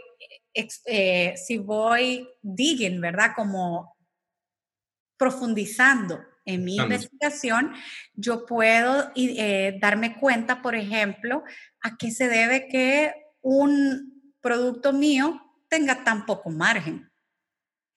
eh, 0.53 1.35
si 1.35 1.57
voy 1.57 2.27
digging, 2.41 2.99
¿verdad? 3.01 3.33
Como 3.35 3.95
profundizando 5.17 6.19
en 6.45 6.63
mi 6.63 6.77
investigación, 6.77 7.73
yo 8.13 8.45
puedo 8.45 9.11
eh, 9.15 9.77
darme 9.81 10.17
cuenta, 10.17 10.61
por 10.61 10.75
ejemplo, 10.75 11.43
a 11.81 11.97
qué 11.97 12.11
se 12.11 12.29
debe 12.29 12.69
que 12.69 13.13
un 13.41 14.33
producto 14.39 14.93
mío 14.93 15.41
tenga 15.67 16.05
tan 16.05 16.25
poco 16.25 16.49
margen, 16.49 17.11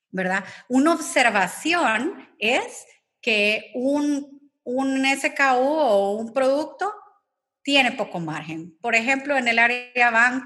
¿verdad? 0.09 0.43
Una 0.67 0.93
observación 0.93 2.29
es 2.37 2.85
que 3.21 3.71
un, 3.75 4.40
un 4.63 5.05
SKU 5.05 5.63
o 5.63 6.11
un 6.11 6.33
producto 6.33 6.93
tiene 7.63 7.91
poco 7.91 8.19
margen. 8.19 8.75
Por 8.81 8.95
ejemplo, 8.95 9.37
en 9.37 9.47
el 9.47 9.59
área 9.59 9.91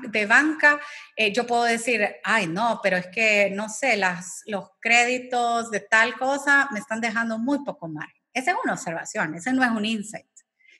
de 0.09 0.25
banca, 0.25 0.79
eh, 1.15 1.31
yo 1.31 1.47
puedo 1.47 1.63
decir, 1.63 2.15
ay, 2.23 2.47
no, 2.47 2.79
pero 2.83 2.97
es 2.97 3.07
que, 3.07 3.49
no 3.51 3.69
sé, 3.69 3.95
las, 3.95 4.41
los 4.47 4.69
créditos 4.81 5.71
de 5.71 5.79
tal 5.79 6.17
cosa 6.17 6.67
me 6.71 6.79
están 6.79 6.99
dejando 6.99 7.37
muy 7.37 7.63
poco 7.63 7.87
margen. 7.87 8.21
Esa 8.33 8.51
es 8.51 8.57
una 8.63 8.73
observación, 8.73 9.33
ese 9.35 9.53
no 9.53 9.63
es 9.63 9.71
un 9.71 9.85
insight. 9.85 10.25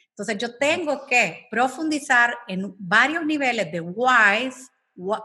Entonces, 0.09 0.38
yo 0.38 0.57
tengo 0.57 1.05
que 1.05 1.47
profundizar 1.49 2.38
en 2.47 2.73
varios 2.77 3.25
niveles 3.25 3.71
de 3.71 3.81
whys, 3.81 4.69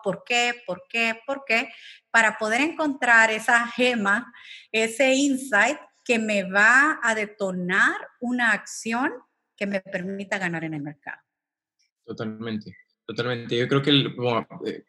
por 0.02 0.24
qué, 0.24 0.62
por 0.66 0.82
qué, 0.88 1.20
por 1.26 1.44
qué, 1.44 1.68
para 2.10 2.38
poder 2.38 2.60
encontrar 2.60 3.30
esa 3.30 3.66
gema, 3.68 4.32
ese 4.72 5.14
insight 5.14 5.78
que 6.04 6.18
me 6.18 6.44
va 6.44 6.98
a 7.02 7.14
detonar 7.14 7.96
una 8.20 8.52
acción 8.52 9.12
que 9.56 9.66
me 9.66 9.80
permita 9.80 10.38
ganar 10.38 10.64
en 10.64 10.74
el 10.74 10.82
mercado. 10.82 11.20
Totalmente, 12.04 12.76
totalmente. 13.06 13.56
Yo 13.56 13.68
creo 13.68 13.82
que 13.82 13.90
eh, 14.66 14.84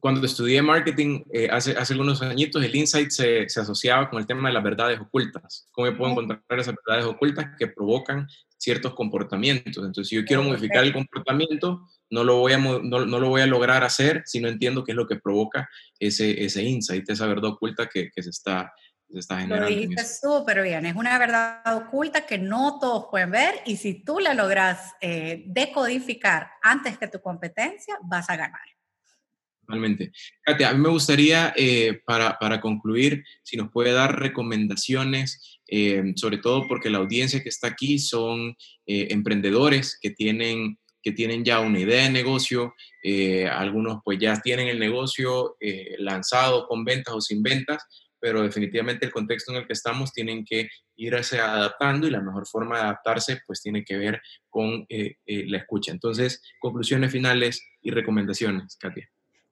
cuando 0.00 0.24
estudié 0.26 0.60
marketing 0.62 1.22
eh, 1.32 1.48
hace, 1.50 1.72
hace 1.72 1.94
algunos 1.94 2.20
añitos, 2.22 2.62
el 2.62 2.74
insight 2.74 3.10
se, 3.10 3.48
se, 3.48 3.60
asociaba 3.60 4.10
con 4.10 4.18
el 4.18 4.26
tema 4.26 4.48
de 4.48 4.54
las 4.54 4.64
verdades 4.64 5.00
ocultas. 5.00 5.68
¿Cómo 5.70 5.96
puedo 5.96 6.10
encontrar 6.10 6.42
esas 6.58 6.74
verdades 6.84 7.06
ocultas 7.06 7.46
que 7.58 7.68
provocan 7.68 8.26
ciertos 8.58 8.94
comportamientos? 8.94 9.84
Entonces, 9.84 10.08
si 10.08 10.16
yo 10.16 10.24
quiero 10.24 10.42
modificar 10.42 10.84
el 10.84 10.92
comportamiento, 10.92 11.88
no 12.10 12.24
lo, 12.24 12.38
voy 12.38 12.52
a, 12.52 12.58
no, 12.58 12.80
no, 12.80 13.20
lo 13.20 13.28
voy 13.28 13.42
a 13.42 13.46
lograr 13.46 13.84
hacer 13.84 14.22
si 14.26 14.40
no 14.40 14.48
entiendo 14.48 14.84
qué 14.84 14.92
es 14.92 14.96
lo 14.96 15.06
que 15.06 15.16
provoca 15.16 15.68
ese, 15.98 16.44
ese 16.44 16.62
insight, 16.62 17.08
esa 17.08 17.26
verdad 17.26 17.50
oculta 17.52 17.88
que, 17.88 18.10
que 18.10 18.22
se 18.22 18.30
está 18.30 18.72
lo 19.08 19.66
dijiste 19.66 20.04
súper 20.04 20.62
bien, 20.62 20.84
es 20.84 20.94
una 20.94 21.18
verdad 21.18 21.60
oculta 21.76 22.26
que 22.26 22.38
no 22.38 22.78
todos 22.80 23.06
pueden 23.10 23.30
ver 23.30 23.54
y 23.64 23.76
si 23.76 24.02
tú 24.02 24.18
la 24.18 24.34
logras 24.34 24.94
eh, 25.00 25.44
decodificar 25.46 26.48
antes 26.62 26.98
que 26.98 27.08
tu 27.08 27.20
competencia, 27.20 27.96
vas 28.02 28.28
a 28.28 28.36
ganar. 28.36 28.60
Totalmente. 29.60 30.12
Katia, 30.42 30.70
a 30.70 30.74
mí 30.74 30.80
me 30.80 30.90
gustaría, 30.90 31.52
eh, 31.56 32.00
para, 32.04 32.38
para, 32.38 32.60
concluir, 32.60 33.24
si 33.42 33.56
nos 33.56 33.70
puede 33.70 33.92
dar 33.92 34.18
recomendaciones, 34.18 35.60
eh, 35.66 36.12
sobre 36.14 36.38
todo 36.38 36.68
porque 36.68 36.90
la 36.90 36.98
audiencia 36.98 37.42
que 37.42 37.48
está 37.48 37.68
aquí 37.68 37.98
son 37.98 38.56
emprendedores 38.86 39.98
que 40.00 40.10
tienen, 40.10 40.78
que 41.02 41.10
tienen 41.10 41.44
ya 41.44 41.58
una 41.58 41.80
idea 41.80 42.04
de 42.04 42.10
negocio, 42.10 42.74
algunos 43.50 43.98
pues 44.04 44.18
ya 44.20 44.40
tienen 44.40 44.68
el 44.68 44.78
negocio 44.78 45.56
lanzado 45.98 46.68
con 46.68 46.84
ventas 46.84 47.14
o 47.14 47.20
sin 47.20 47.42
ventas, 47.42 47.84
pero 48.26 48.42
definitivamente 48.42 49.06
el 49.06 49.12
contexto 49.12 49.52
en 49.52 49.58
el 49.58 49.68
que 49.68 49.72
estamos 49.72 50.12
tienen 50.12 50.44
que 50.44 50.68
irse 50.96 51.38
adaptando 51.38 52.08
y 52.08 52.10
la 52.10 52.20
mejor 52.20 52.44
forma 52.44 52.76
de 52.76 52.82
adaptarse 52.82 53.40
pues 53.46 53.62
tiene 53.62 53.84
que 53.84 53.96
ver 53.96 54.20
con 54.50 54.84
eh, 54.88 55.14
eh, 55.24 55.44
la 55.46 55.58
escucha. 55.58 55.92
Entonces, 55.92 56.42
conclusiones 56.58 57.12
finales 57.12 57.64
y 57.80 57.92
recomendaciones, 57.92 58.76
Katia. 58.80 59.08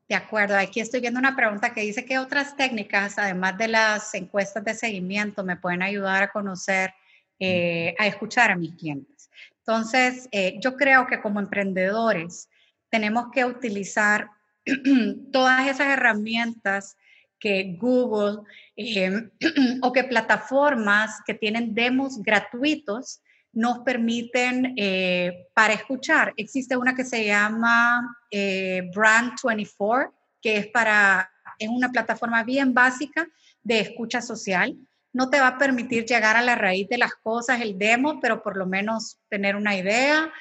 De 0.09 0.17
acuerdo, 0.17 0.57
aquí 0.57 0.81
estoy 0.81 1.01
viendo 1.01 1.21
una 1.21 1.37
pregunta 1.37 1.73
que 1.73 1.83
dice 1.83 2.05
que 2.05 2.19
otras 2.19 2.57
técnicas, 2.57 3.17
además 3.17 3.57
de 3.59 3.69
las 3.69 4.13
encuestas 4.15 4.65
de 4.65 4.75
seguimiento, 4.75 5.45
me 5.45 5.57
pueden 5.57 5.85
ayudar 5.85 6.25
a 6.25 6.33
conocer, 6.33 6.93
eh, 7.39 7.95
a 7.97 8.09
escuchar 8.09 8.51
a 8.51 8.57
mis 8.57 8.75
clientes. 8.75 9.31
Entonces, 9.59 10.29
yo 10.61 10.75
creo 10.75 11.07
que 11.07 11.21
como 11.21 11.39
emprendedores 11.39 12.49
tenemos 12.91 13.27
que 13.33 13.45
utilizar 13.45 14.31
todas 15.33 15.69
esas 15.69 15.87
herramientas 15.87 16.97
que 17.45 17.77
Google 17.79 18.41
em, 18.75 19.31
o 19.83 19.93
que 19.93 20.05
plataformas 20.05 21.21
que 21.27 21.35
tienen 21.35 21.75
demos 21.75 22.23
gratuitos 22.23 23.21
nos 23.53 23.81
permiten 23.81 24.73
eh, 24.79 25.49
para 25.53 25.75
escuchar. 25.75 26.33
Existe 26.39 26.75
una 26.75 26.95
que 26.95 27.05
se 27.05 27.27
llama 27.27 28.17
eh, 28.31 28.89
Brand 28.95 29.35
24, 29.45 30.11
que 30.41 30.57
es 30.57 30.67
para, 30.69 31.31
es 31.59 31.69
una 31.69 31.93
plataforma 31.93 32.43
bien 32.45 32.73
básica 32.73 33.29
de 33.63 33.81
escucha 33.81 34.23
social. 34.23 34.75
No 35.13 35.29
te 35.29 35.39
va 35.39 35.49
a 35.49 35.59
permitir 35.59 36.07
llegar 36.07 36.39
a 36.39 36.43
la 36.43 36.55
raíz 36.55 36.89
de 36.89 36.97
las 36.97 37.15
cosas, 37.15 37.61
el 37.61 37.79
demo, 37.79 38.21
pero 38.21 38.43
por 38.43 38.57
lo 38.57 38.65
menos 38.65 39.19
tener 39.29 39.55
una 39.55 39.77
idea. 39.77 40.33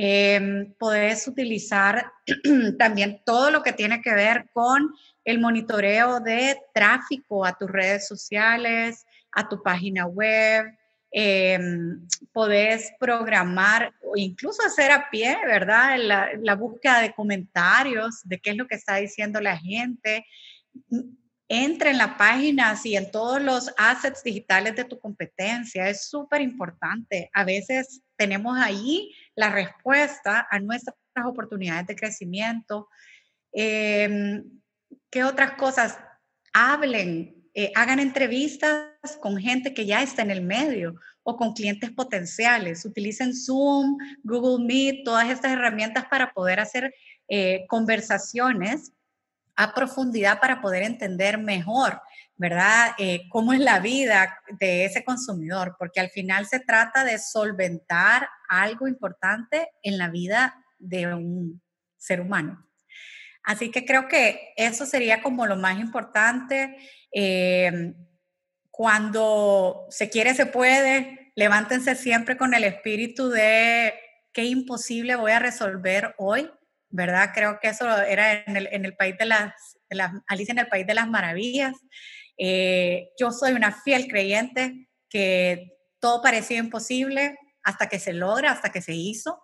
Eh, 0.00 0.74
utilizar 1.26 2.12
también 2.78 3.20
todo 3.24 3.50
lo 3.50 3.64
que 3.64 3.72
tiene 3.72 4.00
que 4.00 4.14
ver 4.14 4.48
con 4.52 4.94
el 5.24 5.40
monitoreo 5.40 6.20
de 6.20 6.56
tráfico 6.72 7.44
a 7.44 7.58
tus 7.58 7.68
redes 7.68 8.06
sociales, 8.06 9.04
a 9.32 9.48
tu 9.48 9.60
página 9.60 10.06
web, 10.06 10.66
eh, 11.10 11.58
podés 12.32 12.92
programar 13.00 13.92
o 14.04 14.16
incluso 14.16 14.62
hacer 14.64 14.92
a 14.92 15.10
pie, 15.10 15.36
¿verdad? 15.44 15.98
La, 15.98 16.30
la, 16.40 16.54
búsqueda 16.54 17.00
de 17.00 17.12
comentarios 17.12 18.20
de 18.22 18.38
qué 18.38 18.50
es 18.50 18.56
lo 18.56 18.68
que 18.68 18.76
está 18.76 18.96
diciendo 18.96 19.40
la 19.40 19.56
gente. 19.56 20.24
Entra 21.48 21.90
en 21.90 21.98
la 21.98 22.16
página 22.16 22.78
y 22.84 22.94
en 22.94 23.10
todos 23.10 23.42
los 23.42 23.74
assets 23.78 24.22
digitales 24.22 24.76
de 24.76 24.84
tu 24.84 25.00
competencia. 25.00 25.88
Es 25.88 26.08
súper 26.08 26.40
importante. 26.40 27.30
A 27.32 27.42
veces 27.42 28.02
tenemos 28.16 28.58
ahí 28.58 29.10
la 29.38 29.50
respuesta 29.50 30.48
a 30.50 30.58
nuestras 30.58 30.96
oportunidades 31.24 31.86
de 31.86 31.94
crecimiento. 31.94 32.88
Eh, 33.52 34.42
¿Qué 35.10 35.22
otras 35.22 35.52
cosas? 35.52 35.96
Hablen, 36.52 37.48
eh, 37.54 37.70
hagan 37.76 38.00
entrevistas 38.00 38.90
con 39.20 39.38
gente 39.38 39.72
que 39.72 39.86
ya 39.86 40.02
está 40.02 40.22
en 40.22 40.32
el 40.32 40.42
medio 40.42 40.96
o 41.22 41.36
con 41.36 41.52
clientes 41.52 41.92
potenciales. 41.92 42.84
Utilicen 42.84 43.32
Zoom, 43.32 43.96
Google 44.24 44.64
Meet, 44.66 45.04
todas 45.04 45.30
estas 45.30 45.52
herramientas 45.52 46.06
para 46.10 46.32
poder 46.32 46.58
hacer 46.58 46.92
eh, 47.28 47.64
conversaciones 47.68 48.90
a 49.54 49.72
profundidad 49.72 50.40
para 50.40 50.60
poder 50.60 50.82
entender 50.82 51.38
mejor, 51.38 52.00
¿verdad? 52.38 52.92
Eh, 52.98 53.28
cómo 53.28 53.52
es 53.52 53.60
la 53.60 53.80
vida 53.80 54.40
de 54.58 54.84
ese 54.84 55.04
consumidor, 55.04 55.76
porque 55.78 56.00
al 56.00 56.08
final 56.08 56.46
se 56.46 56.60
trata 56.60 57.04
de 57.04 57.18
solventar 57.18 58.28
algo 58.48 58.88
importante 58.88 59.68
en 59.82 59.98
la 59.98 60.08
vida 60.08 60.64
de 60.78 61.12
un 61.12 61.60
ser 61.96 62.20
humano. 62.20 62.64
Así 63.42 63.70
que 63.70 63.84
creo 63.84 64.08
que 64.08 64.52
eso 64.56 64.86
sería 64.86 65.20
como 65.20 65.46
lo 65.46 65.56
más 65.56 65.80
importante. 65.80 66.76
Eh, 67.12 67.94
cuando 68.70 69.86
se 69.90 70.08
quiere, 70.08 70.34
se 70.34 70.46
puede. 70.46 71.32
Levántense 71.34 71.96
siempre 71.96 72.36
con 72.36 72.54
el 72.54 72.62
espíritu 72.64 73.28
de 73.30 73.94
qué 74.32 74.44
imposible 74.44 75.16
voy 75.16 75.32
a 75.32 75.40
resolver 75.40 76.14
hoy, 76.18 76.50
¿verdad? 76.88 77.30
Creo 77.34 77.58
que 77.60 77.68
eso 77.68 77.90
era 78.02 78.44
en 78.44 78.84
el, 78.84 78.94
país 78.94 79.16
de 79.18 79.24
las, 79.24 79.78
Alicia 80.28 80.52
en 80.52 80.58
el 80.58 80.68
País 80.68 80.86
de 80.86 80.94
las 80.94 81.08
Maravillas. 81.08 81.74
Eh, 82.38 83.10
yo 83.18 83.32
soy 83.32 83.52
una 83.52 83.72
fiel 83.82 84.06
creyente 84.08 84.88
que 85.10 85.76
todo 86.00 86.22
parecía 86.22 86.58
imposible 86.58 87.36
hasta 87.62 87.88
que 87.88 87.98
se 87.98 88.12
logra, 88.12 88.52
hasta 88.52 88.70
que 88.70 88.82
se 88.82 88.94
hizo. 88.94 89.42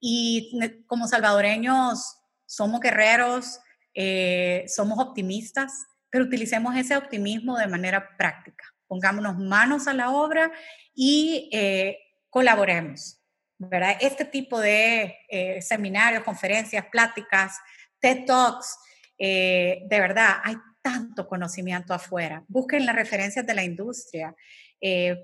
Y 0.00 0.52
como 0.86 1.08
salvadoreños 1.08 2.18
somos 2.46 2.80
guerreros, 2.80 3.58
eh, 3.94 4.64
somos 4.68 4.98
optimistas, 4.98 5.72
pero 6.10 6.24
utilicemos 6.24 6.76
ese 6.76 6.96
optimismo 6.96 7.56
de 7.56 7.66
manera 7.66 8.16
práctica. 8.16 8.64
Pongámonos 8.86 9.38
manos 9.38 9.88
a 9.88 9.94
la 9.94 10.10
obra 10.10 10.52
y 10.94 11.48
eh, 11.52 11.98
colaboremos. 12.30 13.20
¿verdad? 13.56 13.96
Este 14.00 14.24
tipo 14.24 14.60
de 14.60 15.16
eh, 15.28 15.62
seminarios, 15.62 16.24
conferencias, 16.24 16.84
pláticas, 16.90 17.56
TED 17.98 18.26
Talks, 18.26 18.76
de 19.16 19.86
verdad, 19.88 20.38
hay 20.42 20.56
tanto 20.84 21.26
conocimiento 21.26 21.94
afuera. 21.94 22.44
Busquen 22.46 22.84
las 22.84 22.94
referencias 22.94 23.46
de 23.46 23.54
la 23.54 23.64
industria. 23.64 24.36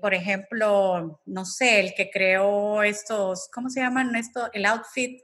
por 0.01 0.15
ejemplo, 0.15 1.21
no 1.25 1.45
sé, 1.45 1.79
el 1.79 1.93
que 1.93 2.09
creó 2.09 2.81
estos, 2.81 3.47
¿cómo 3.53 3.69
se 3.69 3.81
llaman 3.81 4.15
esto? 4.15 4.49
El 4.53 4.65
outfit 4.65 5.21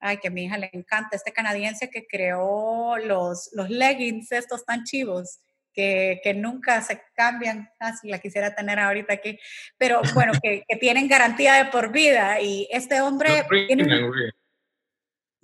ay, 0.00 0.18
que 0.18 0.28
a 0.28 0.30
mi 0.30 0.44
hija 0.44 0.58
le 0.58 0.70
encanta, 0.72 1.16
este 1.16 1.32
canadiense 1.32 1.88
que 1.88 2.06
creó 2.06 2.96
los, 2.98 3.50
los 3.52 3.70
leggings 3.70 4.32
estos 4.32 4.64
tan 4.64 4.84
chivos. 4.84 5.40
Que, 5.72 6.20
que 6.24 6.32
nunca 6.32 6.80
se 6.80 7.02
cambian, 7.14 7.68
ah, 7.80 7.92
si 7.94 8.08
la 8.08 8.18
quisiera 8.18 8.54
tener 8.54 8.78
ahorita 8.78 9.12
aquí, 9.12 9.38
pero 9.76 10.00
bueno, 10.14 10.32
que, 10.42 10.64
que 10.66 10.76
tienen 10.76 11.06
garantía 11.06 11.52
de 11.52 11.66
por 11.66 11.92
vida 11.92 12.40
y 12.40 12.66
este 12.70 13.02
hombre... 13.02 13.44
tiene... 13.66 13.84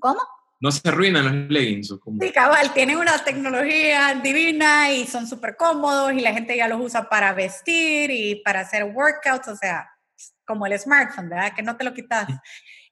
¿Cómo? 0.01 0.21
No 0.63 0.71
se 0.71 0.89
arruinan 0.89 1.25
los 1.25 1.51
leggings. 1.51 1.93
Sí, 2.21 2.31
cabal, 2.33 2.73
tienen 2.73 2.97
una 2.97 3.19
tecnología 3.25 4.15
divina 4.23 4.93
y 4.93 5.05
son 5.09 5.27
súper 5.27 5.57
cómodos 5.57 6.13
y 6.13 6.21
la 6.21 6.33
gente 6.33 6.57
ya 6.57 6.69
los 6.69 6.81
usa 6.81 7.09
para 7.09 7.33
vestir 7.33 8.13
y 8.13 8.37
para 8.45 8.61
hacer 8.61 8.85
workouts, 8.85 9.49
o 9.49 9.57
sea, 9.57 9.91
como 10.47 10.65
el 10.67 10.79
smartphone, 10.79 11.29
¿verdad? 11.29 11.53
Que 11.53 11.63
no 11.63 11.77
te 11.77 11.83
lo 11.83 11.93
quitas. 11.93 12.29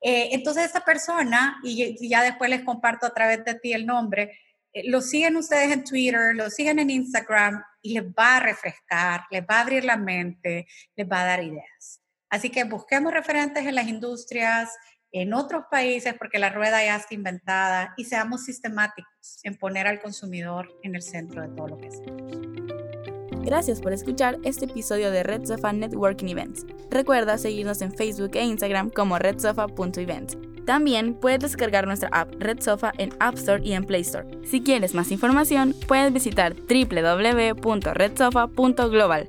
Eh, 0.03 0.31
entonces, 0.33 0.65
esta 0.65 0.85
persona, 0.85 1.61
y, 1.63 2.09
ya 2.09 2.23
después 2.23 2.51
les 2.51 2.63
comparto 2.63 3.07
a 3.07 3.15
través 3.15 3.45
de 3.45 3.55
ti 3.55 3.73
el 3.73 3.87
nombre, 3.87 4.37
eh, 4.73 4.89
lo 4.89 5.01
siguen 5.01 5.37
ustedes 5.37 5.71
en 5.71 5.85
Twitter, 5.85 6.35
lo 6.35 6.51
siguen 6.51 6.81
en 6.81 6.91
Instagram 6.91 7.63
y 7.83 7.93
les 7.93 8.05
va 8.05 8.39
a 8.39 8.41
refrescar, 8.41 9.27
les 9.31 9.43
va 9.43 9.59
a 9.59 9.61
abrir 9.61 9.85
la 9.85 9.97
mente, 9.97 10.67
les 10.97 11.07
va 11.07 11.23
a 11.23 11.27
dar 11.27 11.45
ideas. 11.45 12.03
Así 12.31 12.51
que 12.51 12.65
busquemos 12.65 13.13
referentes 13.13 13.65
en 13.65 13.75
las 13.77 13.87
industrias, 13.87 14.71
en 15.13 15.35
otros 15.35 15.65
países, 15.71 16.15
porque 16.19 16.39
la 16.39 16.51
rueda 16.51 16.85
ya 16.85 16.97
está 16.97 17.15
inventada, 17.15 17.95
y 17.97 18.05
seamos 18.05 18.45
sistemáticos 18.45 19.41
en 19.43 19.57
poner 19.57 19.87
al 19.87 20.01
consumidor 20.01 20.69
en 20.83 20.95
el 20.95 21.03
centro 21.03 21.43
de 21.43 21.49
todo 21.49 21.69
lo 21.69 21.79
que 21.79 21.89
hacemos. 21.89 22.61
Gracias 23.43 23.81
por 23.81 23.93
escuchar 23.93 24.39
este 24.45 24.67
episodio 24.67 25.11
de 25.11 25.23
Red 25.23 25.47
Sofa 25.47 25.73
Networking 25.73 26.29
Events. 26.29 26.67
Recuerda 26.91 27.39
seguirnos 27.39 27.81
en 27.81 27.93
Facebook 27.93 28.33
e 28.35 28.45
Instagram 28.45 28.91
como 28.91 29.19
redsofa.events. 29.19 30.37
También 30.67 31.15
puedes 31.15 31.41
descargar 31.41 31.87
nuestra 31.87 32.11
app 32.13 32.35
Red 32.39 32.61
Sofa 32.61 32.93
en 32.99 33.15
App 33.19 33.37
Store 33.37 33.63
y 33.65 33.73
en 33.73 33.85
Play 33.85 34.03
Store. 34.03 34.29
Si 34.45 34.63
quieres 34.63 34.95
más 34.95 35.11
información, 35.11 35.75
puedes 35.89 36.13
visitar 36.13 36.55
www.redsofa.global. 36.55 39.29